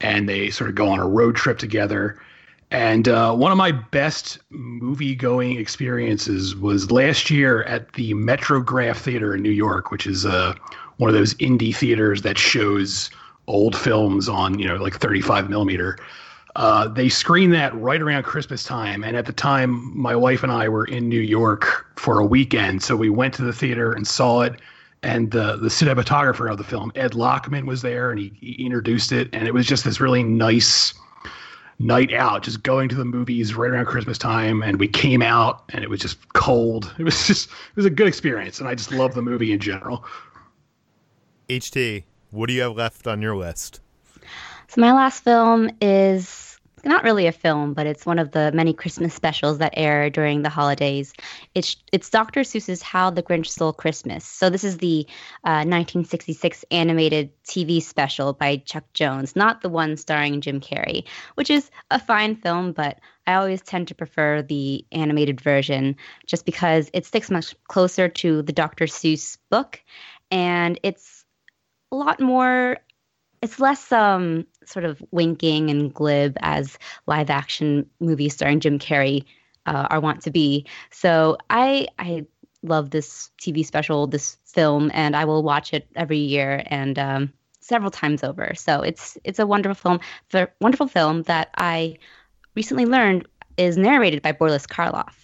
and 0.00 0.28
they 0.28 0.50
sort 0.50 0.70
of 0.70 0.76
go 0.76 0.90
on 0.90 1.00
a 1.00 1.08
road 1.08 1.34
trip 1.34 1.58
together. 1.58 2.22
And 2.70 3.08
uh, 3.08 3.34
one 3.34 3.50
of 3.50 3.58
my 3.58 3.72
best 3.72 4.38
movie 4.50 5.16
going 5.16 5.58
experiences 5.58 6.54
was 6.54 6.90
last 6.90 7.28
year 7.28 7.64
at 7.64 7.92
the 7.94 8.14
Metrograph 8.14 8.98
Theater 8.98 9.34
in 9.34 9.42
New 9.42 9.50
York, 9.50 9.90
which 9.90 10.06
is 10.06 10.24
uh, 10.24 10.54
one 10.98 11.10
of 11.10 11.14
those 11.14 11.34
indie 11.34 11.74
theaters 11.74 12.22
that 12.22 12.38
shows 12.38 13.10
old 13.48 13.76
films 13.76 14.28
on 14.28 14.58
you 14.58 14.68
know 14.68 14.76
like 14.76 14.94
35 14.94 15.50
millimeter. 15.50 15.98
Uh, 16.56 16.86
they 16.88 17.08
screened 17.08 17.52
that 17.52 17.74
right 17.74 18.00
around 18.00 18.22
Christmas 18.24 18.64
time, 18.64 19.02
and 19.02 19.16
at 19.16 19.26
the 19.26 19.32
time, 19.32 19.96
my 19.96 20.14
wife 20.14 20.42
and 20.42 20.52
I 20.52 20.68
were 20.68 20.84
in 20.84 21.08
New 21.08 21.20
York 21.20 21.86
for 21.96 22.18
a 22.18 22.24
weekend, 22.24 22.82
so 22.82 22.96
we 22.96 23.08
went 23.08 23.34
to 23.34 23.42
the 23.42 23.52
theater 23.52 23.92
and 23.92 24.06
saw 24.06 24.42
it. 24.42 24.60
And 25.02 25.30
the 25.30 25.56
the 25.56 25.68
cinematographer 25.68 26.50
of 26.50 26.58
the 26.58 26.64
film, 26.64 26.92
Ed 26.94 27.12
Lachman, 27.12 27.64
was 27.64 27.82
there, 27.82 28.10
and 28.10 28.20
he, 28.20 28.32
he 28.38 28.64
introduced 28.64 29.12
it, 29.12 29.28
and 29.32 29.48
it 29.48 29.54
was 29.54 29.66
just 29.66 29.84
this 29.84 30.00
really 30.00 30.22
nice 30.22 30.92
night 31.80 32.12
out, 32.12 32.42
just 32.42 32.62
going 32.62 32.88
to 32.90 32.94
the 32.94 33.04
movies 33.04 33.54
right 33.54 33.70
around 33.70 33.86
Christmas 33.86 34.18
time. 34.18 34.62
And 34.62 34.78
we 34.78 34.86
came 34.86 35.22
out, 35.22 35.64
and 35.70 35.82
it 35.82 35.90
was 35.90 36.00
just 36.00 36.32
cold. 36.34 36.94
It 36.98 37.04
was 37.04 37.26
just 37.26 37.48
it 37.48 37.76
was 37.76 37.86
a 37.86 37.90
good 37.90 38.06
experience, 38.06 38.60
and 38.60 38.68
I 38.68 38.74
just 38.74 38.92
love 38.92 39.14
the 39.14 39.22
movie 39.22 39.52
in 39.52 39.58
general. 39.58 40.04
HT, 41.48 42.04
what 42.30 42.46
do 42.46 42.52
you 42.52 42.62
have 42.62 42.76
left 42.76 43.06
on 43.08 43.20
your 43.20 43.36
list? 43.36 43.80
So 44.68 44.80
my 44.80 44.92
last 44.92 45.24
film 45.24 45.70
is 45.80 46.49
not 46.84 47.04
really 47.04 47.26
a 47.26 47.32
film, 47.32 47.74
but 47.74 47.86
it's 47.86 48.06
one 48.06 48.18
of 48.18 48.32
the 48.32 48.52
many 48.52 48.72
Christmas 48.72 49.14
specials 49.14 49.58
that 49.58 49.74
air 49.76 50.10
during 50.10 50.42
the 50.42 50.48
holidays. 50.48 51.12
It's 51.54 51.76
it's 51.92 52.10
Dr. 52.10 52.40
Seuss's 52.40 52.82
How 52.82 53.10
the 53.10 53.22
Grinch 53.22 53.46
Stole 53.46 53.72
Christmas. 53.72 54.24
So 54.24 54.50
this 54.50 54.64
is 54.64 54.78
the 54.78 55.06
uh, 55.44 55.64
1966 55.66 56.64
animated 56.70 57.30
TV 57.44 57.82
special 57.82 58.32
by 58.32 58.56
Chuck 58.58 58.84
Jones, 58.94 59.36
not 59.36 59.62
the 59.62 59.68
one 59.68 59.96
starring 59.96 60.40
Jim 60.40 60.60
Carrey, 60.60 61.04
which 61.34 61.50
is 61.50 61.70
a 61.90 61.98
fine 61.98 62.36
film, 62.36 62.72
but 62.72 62.98
I 63.26 63.34
always 63.34 63.62
tend 63.62 63.88
to 63.88 63.94
prefer 63.94 64.42
the 64.42 64.84
animated 64.92 65.40
version 65.40 65.96
just 66.26 66.44
because 66.44 66.90
it 66.92 67.06
sticks 67.06 67.30
much 67.30 67.54
closer 67.68 68.08
to 68.08 68.42
the 68.42 68.52
Dr. 68.52 68.86
Seuss 68.86 69.38
book, 69.50 69.80
and 70.30 70.78
it's 70.82 71.24
a 71.92 71.96
lot 71.96 72.20
more 72.20 72.78
it's 73.42 73.58
less 73.58 73.90
um 73.92 74.46
sort 74.64 74.84
of 74.84 75.02
winking 75.10 75.70
and 75.70 75.92
glib 75.92 76.36
as 76.40 76.78
live 77.06 77.30
action 77.30 77.88
movies 78.00 78.34
starring 78.34 78.60
Jim 78.60 78.78
Carrey 78.78 79.24
uh, 79.66 79.86
are 79.90 80.00
wont 80.00 80.22
to 80.22 80.30
be. 80.30 80.66
So 80.90 81.36
I 81.48 81.88
I 81.98 82.26
love 82.62 82.90
this 82.90 83.30
TV 83.40 83.64
special, 83.64 84.06
this 84.06 84.36
film, 84.44 84.90
and 84.92 85.16
I 85.16 85.24
will 85.24 85.42
watch 85.42 85.72
it 85.72 85.88
every 85.96 86.18
year 86.18 86.62
and 86.66 86.98
um, 86.98 87.32
several 87.60 87.90
times 87.90 88.22
over. 88.22 88.52
So 88.54 88.82
it's 88.82 89.16
it's 89.24 89.38
a 89.38 89.46
wonderful 89.46 90.00
film, 90.30 90.48
wonderful 90.60 90.88
film 90.88 91.22
that 91.22 91.50
I 91.56 91.98
recently 92.54 92.86
learned 92.86 93.26
is 93.56 93.76
narrated 93.76 94.22
by 94.22 94.32
Boris 94.32 94.66
Karloff. 94.66 95.14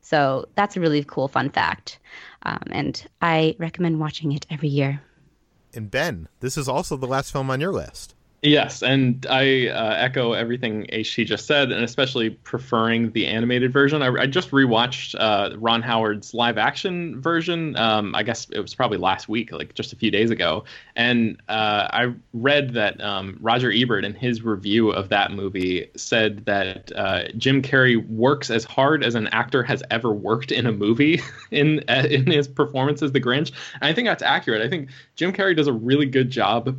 So 0.00 0.46
that's 0.54 0.76
a 0.76 0.80
really 0.80 1.02
cool 1.02 1.28
fun 1.28 1.50
fact, 1.50 1.98
um, 2.42 2.62
and 2.70 3.06
I 3.22 3.56
recommend 3.58 4.00
watching 4.00 4.32
it 4.32 4.46
every 4.50 4.68
year. 4.68 5.00
And 5.74 5.90
Ben, 5.90 6.28
this 6.40 6.56
is 6.56 6.68
also 6.68 6.96
the 6.96 7.06
last 7.06 7.32
film 7.32 7.50
on 7.50 7.60
your 7.60 7.72
list. 7.72 8.14
Yes, 8.44 8.82
and 8.82 9.24
I 9.30 9.68
uh, 9.68 9.94
echo 9.96 10.34
everything 10.34 10.86
HT 10.92 11.24
just 11.24 11.46
said, 11.46 11.72
and 11.72 11.82
especially 11.82 12.28
preferring 12.28 13.10
the 13.12 13.26
animated 13.26 13.72
version. 13.72 14.02
I, 14.02 14.08
I 14.08 14.26
just 14.26 14.50
rewatched 14.50 15.14
uh, 15.18 15.56
Ron 15.56 15.80
Howard's 15.80 16.34
live 16.34 16.58
action 16.58 17.22
version. 17.22 17.74
Um, 17.78 18.14
I 18.14 18.22
guess 18.22 18.46
it 18.50 18.60
was 18.60 18.74
probably 18.74 18.98
last 18.98 19.30
week, 19.30 19.50
like 19.50 19.72
just 19.72 19.94
a 19.94 19.96
few 19.96 20.10
days 20.10 20.28
ago. 20.28 20.64
And 20.94 21.40
uh, 21.48 21.88
I 21.90 22.12
read 22.34 22.74
that 22.74 23.00
um, 23.00 23.38
Roger 23.40 23.72
Ebert, 23.72 24.04
in 24.04 24.12
his 24.12 24.42
review 24.42 24.90
of 24.90 25.08
that 25.08 25.32
movie, 25.32 25.88
said 25.96 26.44
that 26.44 26.92
uh, 26.94 27.28
Jim 27.38 27.62
Carrey 27.62 28.06
works 28.10 28.50
as 28.50 28.64
hard 28.64 29.02
as 29.02 29.14
an 29.14 29.26
actor 29.28 29.62
has 29.62 29.82
ever 29.90 30.12
worked 30.12 30.52
in 30.52 30.66
a 30.66 30.72
movie 30.72 31.18
in 31.50 31.78
in 31.88 32.26
his 32.26 32.46
performance 32.46 33.00
as 33.00 33.12
the 33.12 33.22
Grinch. 33.22 33.52
And 33.80 33.84
I 33.84 33.94
think 33.94 34.06
that's 34.06 34.22
accurate. 34.22 34.60
I 34.60 34.68
think 34.68 34.90
Jim 35.16 35.32
Carrey 35.32 35.56
does 35.56 35.66
a 35.66 35.72
really 35.72 36.04
good 36.04 36.28
job 36.28 36.76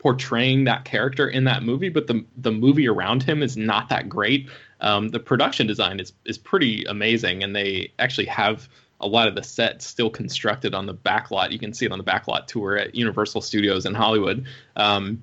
portraying 0.00 0.64
that 0.64 0.84
character 0.84 1.28
in 1.28 1.44
that 1.44 1.62
movie, 1.62 1.90
but 1.90 2.06
the 2.06 2.24
the 2.38 2.50
movie 2.50 2.88
around 2.88 3.22
him 3.22 3.42
is 3.42 3.56
not 3.56 3.88
that 3.90 4.08
great. 4.08 4.48
Um, 4.80 5.10
the 5.10 5.20
production 5.20 5.66
design 5.66 6.00
is 6.00 6.12
is 6.24 6.38
pretty 6.38 6.84
amazing, 6.84 7.44
and 7.44 7.54
they 7.54 7.92
actually 7.98 8.26
have 8.26 8.68
a 9.00 9.06
lot 9.06 9.28
of 9.28 9.34
the 9.34 9.42
sets 9.42 9.86
still 9.86 10.10
constructed 10.10 10.74
on 10.74 10.86
the 10.86 10.94
backlot. 10.94 11.52
You 11.52 11.58
can 11.58 11.72
see 11.72 11.86
it 11.86 11.92
on 11.92 11.98
the 11.98 12.04
backlot 12.04 12.46
tour 12.46 12.76
at 12.76 12.94
Universal 12.94 13.42
Studios 13.42 13.86
in 13.86 13.94
Hollywood. 13.94 14.46
Um, 14.76 15.22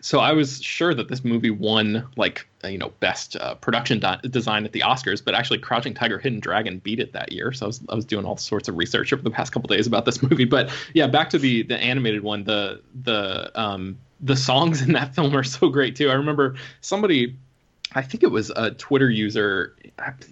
so 0.00 0.20
I 0.20 0.32
was 0.32 0.62
sure 0.62 0.94
that 0.94 1.08
this 1.08 1.24
movie 1.24 1.50
won 1.50 2.06
like 2.16 2.46
uh, 2.64 2.68
you 2.68 2.78
know 2.78 2.92
best 3.00 3.36
uh, 3.36 3.54
production 3.56 4.02
design 4.30 4.64
at 4.64 4.72
the 4.72 4.80
Oscars, 4.80 5.22
but 5.22 5.34
actually 5.34 5.58
Crouching 5.58 5.94
Tiger, 5.94 6.18
Hidden 6.18 6.40
Dragon 6.40 6.78
beat 6.78 7.00
it 7.00 7.12
that 7.12 7.32
year. 7.32 7.52
So 7.52 7.66
I 7.66 7.68
was, 7.68 7.80
I 7.90 7.94
was 7.94 8.04
doing 8.04 8.24
all 8.24 8.36
sorts 8.36 8.68
of 8.68 8.76
research 8.76 9.12
over 9.12 9.22
the 9.22 9.30
past 9.30 9.52
couple 9.52 9.68
days 9.68 9.86
about 9.86 10.04
this 10.06 10.22
movie. 10.30 10.44
But 10.46 10.70
yeah, 10.94 11.06
back 11.06 11.30
to 11.30 11.38
the 11.38 11.64
the 11.64 11.76
animated 11.76 12.22
one. 12.22 12.44
The 12.44 12.82
the 13.02 13.50
um, 13.60 13.98
the 14.20 14.36
songs 14.36 14.82
in 14.82 14.92
that 14.92 15.14
film 15.14 15.36
are 15.36 15.44
so 15.44 15.68
great 15.68 15.96
too. 15.96 16.10
I 16.10 16.14
remember 16.14 16.56
somebody 16.80 17.36
I 17.94 18.02
think 18.02 18.22
it 18.22 18.30
was 18.30 18.50
a 18.50 18.72
Twitter 18.72 19.08
user. 19.08 19.76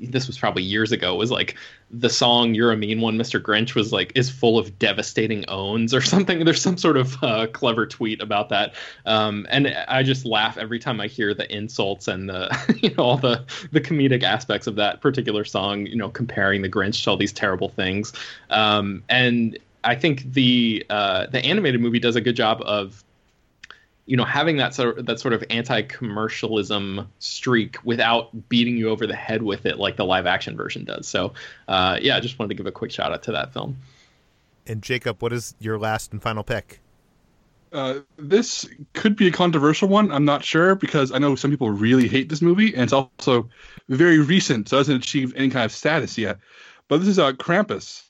This 0.00 0.26
was 0.26 0.36
probably 0.36 0.62
years 0.62 0.90
ago. 0.90 1.14
Was 1.14 1.30
like 1.30 1.54
the 1.88 2.10
song 2.10 2.52
"You're 2.52 2.72
a 2.72 2.76
Mean 2.76 3.00
One, 3.00 3.16
Mr. 3.16 3.40
Grinch" 3.40 3.76
was 3.76 3.92
like 3.92 4.12
is 4.16 4.28
full 4.28 4.58
of 4.58 4.76
devastating 4.78 5.44
owns 5.46 5.94
or 5.94 6.00
something. 6.00 6.44
There's 6.44 6.60
some 6.60 6.76
sort 6.76 6.96
of 6.96 7.22
uh, 7.22 7.46
clever 7.46 7.86
tweet 7.86 8.20
about 8.20 8.48
that, 8.48 8.74
um, 9.06 9.46
and 9.50 9.68
I 9.88 10.02
just 10.02 10.26
laugh 10.26 10.58
every 10.58 10.80
time 10.80 11.00
I 11.00 11.06
hear 11.06 11.32
the 11.32 11.50
insults 11.54 12.08
and 12.08 12.28
the 12.28 12.76
you 12.82 12.92
know 12.96 13.04
all 13.04 13.18
the 13.18 13.44
the 13.70 13.80
comedic 13.80 14.24
aspects 14.24 14.66
of 14.66 14.74
that 14.76 15.00
particular 15.00 15.44
song. 15.44 15.86
You 15.86 15.96
know, 15.96 16.08
comparing 16.08 16.62
the 16.62 16.68
Grinch 16.68 17.04
to 17.04 17.10
all 17.10 17.16
these 17.16 17.32
terrible 17.32 17.68
things, 17.68 18.12
um, 18.50 19.04
and 19.08 19.56
I 19.84 19.94
think 19.94 20.32
the 20.32 20.84
uh, 20.90 21.26
the 21.26 21.44
animated 21.44 21.80
movie 21.80 22.00
does 22.00 22.16
a 22.16 22.20
good 22.20 22.36
job 22.36 22.62
of 22.62 23.03
you 24.06 24.16
know 24.16 24.24
having 24.24 24.58
that 24.58 24.74
sort 24.74 24.98
of, 24.98 25.06
that 25.06 25.20
sort 25.20 25.34
of 25.34 25.44
anti-commercialism 25.50 27.08
streak 27.18 27.78
without 27.84 28.48
beating 28.48 28.76
you 28.76 28.90
over 28.90 29.06
the 29.06 29.16
head 29.16 29.42
with 29.42 29.66
it 29.66 29.78
like 29.78 29.96
the 29.96 30.04
live 30.04 30.26
action 30.26 30.56
version 30.56 30.84
does. 30.84 31.06
So 31.08 31.32
uh, 31.68 31.98
yeah, 32.00 32.16
I 32.16 32.20
just 32.20 32.38
wanted 32.38 32.50
to 32.50 32.54
give 32.54 32.66
a 32.66 32.72
quick 32.72 32.90
shout 32.90 33.12
out 33.12 33.22
to 33.24 33.32
that 33.32 33.52
film. 33.52 33.76
And 34.66 34.82
Jacob, 34.82 35.22
what 35.22 35.32
is 35.32 35.54
your 35.58 35.78
last 35.78 36.12
and 36.12 36.22
final 36.22 36.42
pick? 36.42 36.80
Uh, 37.72 38.00
this 38.16 38.68
could 38.92 39.16
be 39.16 39.26
a 39.26 39.32
controversial 39.32 39.88
one. 39.88 40.12
I'm 40.12 40.24
not 40.24 40.44
sure 40.44 40.76
because 40.76 41.10
I 41.10 41.18
know 41.18 41.34
some 41.34 41.50
people 41.50 41.70
really 41.70 42.06
hate 42.06 42.28
this 42.28 42.40
movie, 42.40 42.72
and 42.72 42.84
it's 42.84 42.92
also 42.92 43.50
very 43.88 44.20
recent, 44.20 44.68
so 44.68 44.76
it 44.76 44.80
hasn't 44.80 45.02
achieved 45.02 45.36
any 45.36 45.50
kind 45.50 45.64
of 45.64 45.72
status 45.72 46.16
yet. 46.16 46.38
But 46.88 46.98
this 46.98 47.08
is 47.08 47.18
uh, 47.18 47.32
Krampus, 47.32 48.04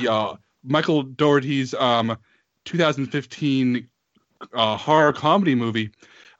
the 0.00 0.10
uh, 0.10 0.36
Michael 0.64 1.02
Dougherty's 1.02 1.74
um, 1.74 2.16
2015 2.64 3.88
uh, 4.52 4.76
horror 4.76 5.12
comedy 5.12 5.54
movie 5.54 5.90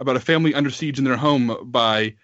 about 0.01 0.17
a 0.17 0.21
family 0.21 0.55
under 0.55 0.71
siege 0.71 0.99
in 0.99 1.05
their 1.05 1.17
home 1.17 1.57
by 1.65 2.15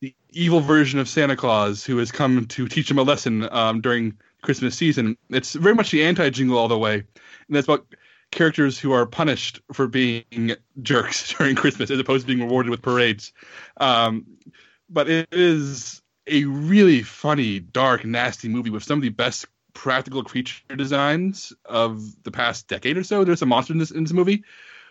the 0.00 0.14
evil 0.30 0.60
version 0.60 0.98
of 0.98 1.08
Santa 1.08 1.36
Claus 1.36 1.84
who 1.84 1.98
has 1.98 2.12
come 2.12 2.46
to 2.46 2.68
teach 2.68 2.88
them 2.88 2.98
a 2.98 3.02
lesson 3.02 3.50
um, 3.52 3.80
during 3.80 4.16
Christmas 4.42 4.76
season. 4.76 5.16
It's 5.30 5.54
very 5.54 5.74
much 5.74 5.90
the 5.90 6.04
anti 6.04 6.30
jingle 6.30 6.58
all 6.58 6.68
the 6.68 6.78
way. 6.78 6.94
And 6.94 7.56
that's 7.56 7.66
about 7.66 7.86
characters 8.30 8.78
who 8.78 8.92
are 8.92 9.06
punished 9.06 9.60
for 9.72 9.86
being 9.86 10.56
jerks 10.82 11.32
during 11.38 11.56
Christmas 11.56 11.90
as 11.90 11.98
opposed 11.98 12.26
to 12.26 12.34
being 12.34 12.46
rewarded 12.46 12.70
with 12.70 12.82
parades. 12.82 13.32
Um, 13.78 14.26
but 14.88 15.08
it 15.08 15.28
is 15.32 16.02
a 16.26 16.44
really 16.44 17.02
funny, 17.02 17.60
dark, 17.60 18.04
nasty 18.04 18.48
movie 18.48 18.70
with 18.70 18.84
some 18.84 18.98
of 18.98 19.02
the 19.02 19.08
best 19.08 19.46
practical 19.74 20.24
creature 20.24 20.74
designs 20.74 21.52
of 21.64 22.22
the 22.24 22.30
past 22.30 22.66
decade 22.68 22.96
or 22.96 23.04
so. 23.04 23.24
There's 23.24 23.42
a 23.42 23.46
monster 23.46 23.72
in 23.72 23.78
this, 23.78 23.90
in 23.90 24.04
this 24.04 24.12
movie 24.12 24.44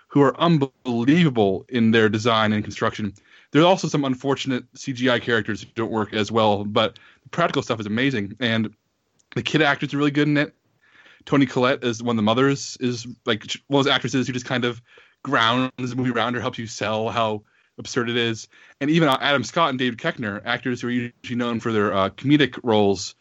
who 0.07 0.21
are 0.21 0.39
unbelievable 0.39 1.65
in 1.69 1.91
their 1.91 2.09
design 2.09 2.53
and 2.53 2.63
construction. 2.63 3.13
There's 3.51 3.65
also 3.65 3.87
some 3.87 4.05
unfortunate 4.05 4.71
CGI 4.73 5.21
characters 5.21 5.61
who 5.61 5.69
don't 5.75 5.91
work 5.91 6.13
as 6.13 6.31
well, 6.31 6.63
but 6.63 6.97
the 7.23 7.29
practical 7.29 7.61
stuff 7.61 7.79
is 7.79 7.85
amazing. 7.85 8.35
And 8.39 8.73
the 9.35 9.43
kid 9.43 9.61
actors 9.61 9.93
are 9.93 9.97
really 9.97 10.11
good 10.11 10.27
in 10.27 10.37
it. 10.37 10.53
Toni 11.25 11.45
Collette 11.45 11.83
is 11.83 12.03
one 12.03 12.13
of 12.13 12.17
the 12.17 12.23
mothers, 12.23 12.77
is 12.79 13.07
like 13.25 13.43
one 13.67 13.79
of 13.79 13.85
those 13.85 13.93
actresses 13.93 14.27
who 14.27 14.33
just 14.33 14.45
kind 14.45 14.63
of 14.63 14.81
grounds 15.23 15.71
the 15.77 15.95
movie 15.95 16.11
around 16.11 16.35
her, 16.35 16.41
helps 16.41 16.59
you 16.59 16.67
sell 16.67 17.09
how 17.09 17.43
absurd 17.77 18.09
it 18.09 18.17
is. 18.17 18.47
And 18.79 18.89
even 18.89 19.09
Adam 19.09 19.43
Scott 19.43 19.69
and 19.69 19.79
David 19.79 19.99
Koechner, 19.99 20.41
actors 20.45 20.81
who 20.81 20.87
are 20.87 20.91
usually 20.91 21.35
known 21.35 21.59
for 21.59 21.71
their 21.71 21.93
uh, 21.93 22.09
comedic 22.09 22.59
roles, 22.63 23.15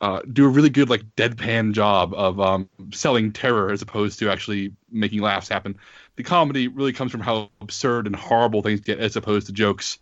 uh, 0.00 0.20
do 0.32 0.46
a 0.46 0.48
really 0.48 0.70
good 0.70 0.88
like 0.88 1.02
deadpan 1.16 1.72
job 1.72 2.14
of 2.14 2.40
um, 2.40 2.68
selling 2.92 3.32
terror 3.32 3.70
as 3.70 3.82
opposed 3.82 4.18
to 4.18 4.30
actually 4.30 4.72
making 4.90 5.20
laughs 5.20 5.48
happen. 5.48 5.78
The 6.16 6.22
comedy 6.22 6.68
really 6.68 6.92
comes 6.92 7.12
from 7.12 7.20
how 7.20 7.50
absurd 7.60 8.06
and 8.06 8.14
horrible 8.14 8.62
things 8.62 8.80
get 8.80 8.98
as 8.98 9.16
opposed 9.16 9.46
to 9.46 9.52
jokes. 9.52 9.98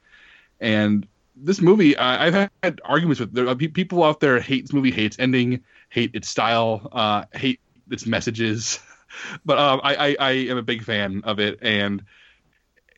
And 0.61 1.06
this 1.36 1.61
movie, 1.61 1.96
uh, 1.96 2.04
I've 2.04 2.50
had 2.62 2.80
arguments 2.84 3.20
with 3.20 3.32
there 3.32 3.48
are 3.48 3.54
people 3.54 4.02
out 4.04 4.20
there 4.20 4.40
hate 4.40 4.64
this 4.64 4.72
movie, 4.72 4.90
hates 4.90 5.18
ending, 5.18 5.62
hate 5.88 6.11
its 6.14 6.28
style, 6.28 6.88
uh, 6.92 7.24
hate 7.32 7.61
its 7.90 8.06
messages. 8.06 8.80
but 9.44 9.59
um, 9.59 9.80
I, 9.82 9.94
I, 9.94 10.16
I 10.18 10.30
am 10.30 10.56
a 10.56 10.62
big 10.62 10.82
fan 10.82 11.22
of 11.24 11.38
it, 11.38 11.59
and 11.62 12.04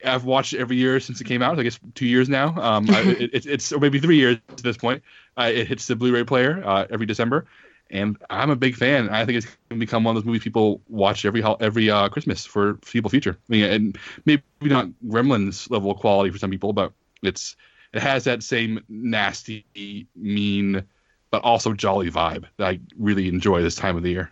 I've 0.05 0.25
watched 0.25 0.55
it 0.55 0.61
every 0.61 0.77
year 0.77 1.01
since 1.01 1.21
it 1.21 1.25
came 1.25 1.43
out. 1.43 1.59
I 1.59 1.63
guess 1.63 1.79
two 1.95 2.07
years 2.07 2.29
now. 2.29 2.55
Um, 2.61 2.89
I, 2.91 3.01
it, 3.21 3.31
it's 3.35 3.47
it's 3.47 3.73
or 3.73 3.81
maybe 3.81 4.01
three 4.01 4.17
years 4.17 4.39
at 4.49 4.59
this 4.59 4.77
point. 4.77 5.03
Uh, 5.37 5.51
it 5.53 5.69
hits 5.69 5.87
the 5.87 5.97
Blu-ray 5.97 6.25
player 6.25 6.63
uh, 6.65 6.87
every 6.91 7.07
December, 7.07 7.47
and 7.91 8.17
I'm 8.31 8.51
a 8.51 8.57
big 8.57 8.77
fan. 8.77 9.09
I 9.11 9.25
think 9.25 9.39
it's 9.39 9.47
going 9.47 9.59
to 9.71 9.77
become 9.77 10.05
one 10.05 10.17
of 10.17 10.23
those 10.23 10.27
movies 10.27 10.43
people 10.43 10.81
watch 10.89 11.25
every 11.25 11.43
every 11.61 11.91
uh, 11.91 12.09
Christmas 12.09 12.47
for 12.47 12.75
people 12.75 13.11
future. 13.11 13.39
I 13.39 13.53
mean, 13.53 13.65
and 13.65 13.99
maybe 14.25 14.43
not 14.63 14.89
Gremlins 15.07 15.71
level 15.71 15.91
of 15.91 15.99
quality 15.99 16.31
for 16.31 16.39
some 16.39 16.51
people, 16.51 16.73
but 16.73 16.93
it's 17.23 17.57
it 17.93 18.03
has 18.03 18.25
that 18.25 18.43
same 18.43 18.83
nasty, 18.89 19.67
mean, 20.15 20.85
but 21.31 21.43
also 21.43 21.73
jolly 21.73 22.11
vibe 22.11 22.45
that 22.57 22.67
I 22.67 22.81
really 22.99 23.29
enjoy 23.29 23.63
this 23.63 23.75
time 23.75 23.97
of 23.97 24.03
the 24.03 24.11
year. 24.11 24.31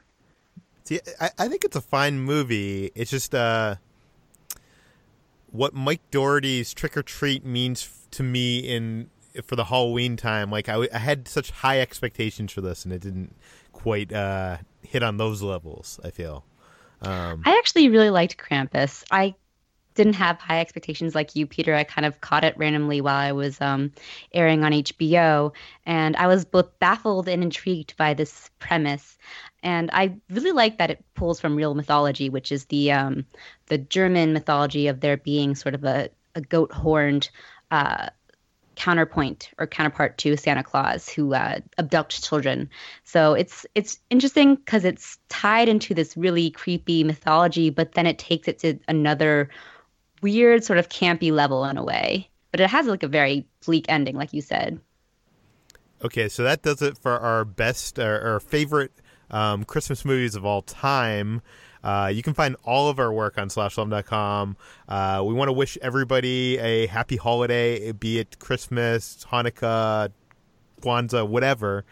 See, 0.85 1.01
I, 1.21 1.31
I 1.39 1.49
think 1.49 1.65
it's 1.65 1.77
a 1.77 1.81
fine 1.81 2.21
movie. 2.21 2.93
It's 2.95 3.11
just 3.11 3.35
uh, 3.35 3.77
what 5.51 5.75
Mike 5.75 6.01
Dougherty's 6.11 6.73
Trick 6.73 6.97
'r 6.97 7.03
Treat 7.03 7.45
means 7.45 8.07
to 8.13 8.23
me 8.23 8.61
in 8.61 9.11
for 9.45 9.57
the 9.57 9.65
Halloween 9.65 10.17
time. 10.17 10.51
Like 10.51 10.69
I, 10.69 10.89
I 10.93 10.99
had 10.99 11.29
such 11.29 11.51
high 11.51 11.81
expectations 11.81 12.53
for 12.53 12.61
this, 12.61 12.85
and 12.85 12.93
it 12.93 13.01
didn't 13.01 13.37
quite 13.73 14.13
uh, 14.13 14.59
hit 14.83 15.03
on 15.03 15.17
those 15.17 15.43
levels. 15.43 16.01
I 16.05 16.11
feel. 16.11 16.45
Um, 17.01 17.43
I 17.45 17.57
actually 17.59 17.89
really 17.89 18.11
liked 18.11 18.37
Krampus. 18.39 19.05
I 19.11 19.35
didn't 19.99 20.15
have 20.15 20.39
high 20.39 20.61
expectations 20.61 21.15
like 21.17 21.35
you, 21.35 21.45
Peter. 21.45 21.75
I 21.75 21.83
kind 21.83 22.07
of 22.07 22.21
caught 22.21 22.45
it 22.45 22.57
randomly 22.57 23.01
while 23.01 23.17
I 23.17 23.33
was 23.33 23.61
um, 23.61 23.93
airing 24.33 24.63
on 24.63 24.71
HBO, 24.71 25.53
and 25.87 26.15
I 26.17 26.29
was 26.29 26.45
both 26.45 26.79
baffled 26.79 27.29
and 27.29 27.43
intrigued 27.43 27.97
by 27.97 28.15
this 28.15 28.49
premise. 28.61 29.19
And 29.65 29.91
I 29.93 30.15
really 30.31 30.53
like 30.53 30.79
that 30.79 30.91
it 30.91 31.05
pulls 31.15 31.41
from 31.41 31.57
real 31.57 31.75
mythology, 31.75 32.31
which 32.31 32.53
is 32.53 32.67
the 32.67 32.93
um, 32.93 33.27
the 33.67 33.79
German 33.79 34.33
mythology 34.33 34.87
of 34.87 35.01
there 35.01 35.17
being 35.17 35.57
sort 35.57 35.75
of 35.75 35.83
a, 35.83 36.11
a 36.37 36.41
goat 36.41 36.71
horned 36.71 37.29
uh, 37.73 38.09
counterpoint 38.79 39.51
or 39.59 39.67
counterpart 39.67 40.17
to 40.19 40.37
Santa 40.37 40.63
Claus 40.63 41.09
who 41.09 41.35
uh, 41.35 41.59
abducts 41.79 42.27
children. 42.27 42.71
So 43.03 43.35
it's 43.35 43.67
it's 43.75 43.99
interesting 44.09 44.55
because 44.55 44.85
it's 44.85 45.19
tied 45.29 45.69
into 45.69 45.95
this 45.95 46.17
really 46.17 46.51
creepy 46.53 47.03
mythology, 47.03 47.71
but 47.71 47.93
then 47.93 48.07
it 48.07 48.19
takes 48.19 48.47
it 48.47 48.61
to 48.61 48.79
another 48.87 49.51
weird 50.23 50.63
sort 50.63 50.79
of 50.79 50.89
campy 50.89 51.33
level 51.33 51.65
in 51.65 51.77
a 51.77 51.83
way. 51.83 52.31
But 52.53 52.61
it 52.61 52.71
has 52.71 52.87
like 52.87 53.03
a 53.03 53.09
very 53.09 53.47
bleak 53.67 53.87
ending, 53.89 54.17
like 54.17 54.33
you 54.33 54.41
said. 54.41 54.81
Okay, 56.05 56.29
so 56.29 56.45
that 56.45 56.63
does 56.63 56.81
it 56.81 56.97
for 56.97 57.19
our 57.19 57.45
best 57.45 57.99
or 57.99 58.21
our 58.21 58.39
favorite 58.39 58.93
um, 59.31 59.65
Christmas 59.65 60.05
movies 60.05 60.37
of 60.37 60.45
all 60.45 60.63
time. 60.63 61.43
Uh, 61.89 62.09
you 62.09 62.23
can 62.23 62.35
find 62.35 62.55
all 62.65 62.91
of 62.91 62.99
our 62.99 63.11
work 63.11 63.39
on 63.39 63.49
slashfilm.com. 63.49 64.59
Uh, 64.87 65.23
we 65.25 65.33
want 65.33 65.49
to 65.49 65.55
wish 65.55 65.79
everybody 65.81 66.59
a 66.59 66.87
happy 66.87 67.17
holiday, 67.17 67.93
be 67.93 68.19
it 68.19 68.39
Christmas, 68.39 69.25
Hanukkah, 69.31 70.13
Kwanzaa, 70.83 71.27
whatever. 71.27 71.87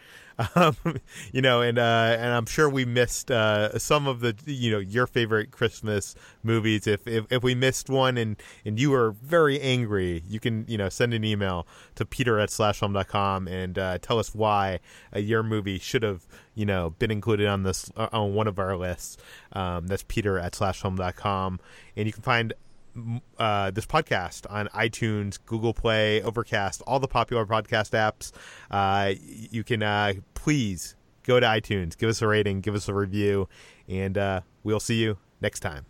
Um, 0.55 0.75
you 1.31 1.41
know, 1.41 1.61
and 1.61 1.79
uh, 1.79 2.15
and 2.19 2.33
I'm 2.33 2.45
sure 2.45 2.69
we 2.69 2.85
missed 2.85 3.31
uh, 3.31 3.77
some 3.79 4.07
of 4.07 4.19
the 4.19 4.35
you 4.45 4.71
know 4.71 4.79
your 4.79 5.07
favorite 5.07 5.51
Christmas 5.51 6.15
movies. 6.43 6.87
If, 6.87 7.07
if 7.07 7.25
if 7.31 7.43
we 7.43 7.55
missed 7.55 7.89
one 7.89 8.17
and 8.17 8.37
and 8.65 8.79
you 8.79 8.91
were 8.91 9.11
very 9.11 9.59
angry, 9.59 10.23
you 10.27 10.39
can 10.39 10.65
you 10.67 10.77
know 10.77 10.89
send 10.89 11.13
an 11.13 11.23
email 11.23 11.67
to 11.95 12.05
Peter 12.05 12.39
at 12.39 12.49
slashfilm.com 12.49 13.47
and 13.47 13.77
uh, 13.77 13.97
tell 13.99 14.19
us 14.19 14.33
why 14.35 14.79
uh, 15.15 15.19
your 15.19 15.43
movie 15.43 15.79
should 15.79 16.03
have 16.03 16.25
you 16.55 16.65
know 16.65 16.91
been 16.91 17.11
included 17.11 17.47
on 17.47 17.63
this 17.63 17.91
uh, 17.95 18.09
on 18.11 18.33
one 18.33 18.47
of 18.47 18.59
our 18.59 18.77
lists. 18.77 19.17
Um, 19.53 19.87
that's 19.87 20.03
Peter 20.07 20.37
at 20.37 20.53
slashfilm.com, 20.53 21.59
and 21.95 22.05
you 22.07 22.13
can 22.13 22.23
find 22.23 22.53
uh, 23.37 23.71
this 23.71 23.85
podcast 23.85 24.45
on 24.51 24.67
iTunes, 24.69 25.39
Google 25.45 25.73
Play, 25.73 26.21
Overcast, 26.21 26.81
all 26.85 26.99
the 26.99 27.07
popular 27.07 27.45
podcast 27.45 27.91
apps. 27.91 28.31
Uh, 28.69 29.13
you 29.19 29.63
can 29.63 29.83
uh, 29.83 30.13
please 30.33 30.95
go 31.23 31.39
to 31.39 31.45
iTunes, 31.45 31.97
give 31.97 32.09
us 32.09 32.21
a 32.21 32.27
rating, 32.27 32.61
give 32.61 32.75
us 32.75 32.87
a 32.87 32.93
review, 32.93 33.49
and 33.87 34.17
uh, 34.17 34.41
we'll 34.63 34.79
see 34.79 35.01
you 35.01 35.17
next 35.41 35.61
time. 35.61 35.87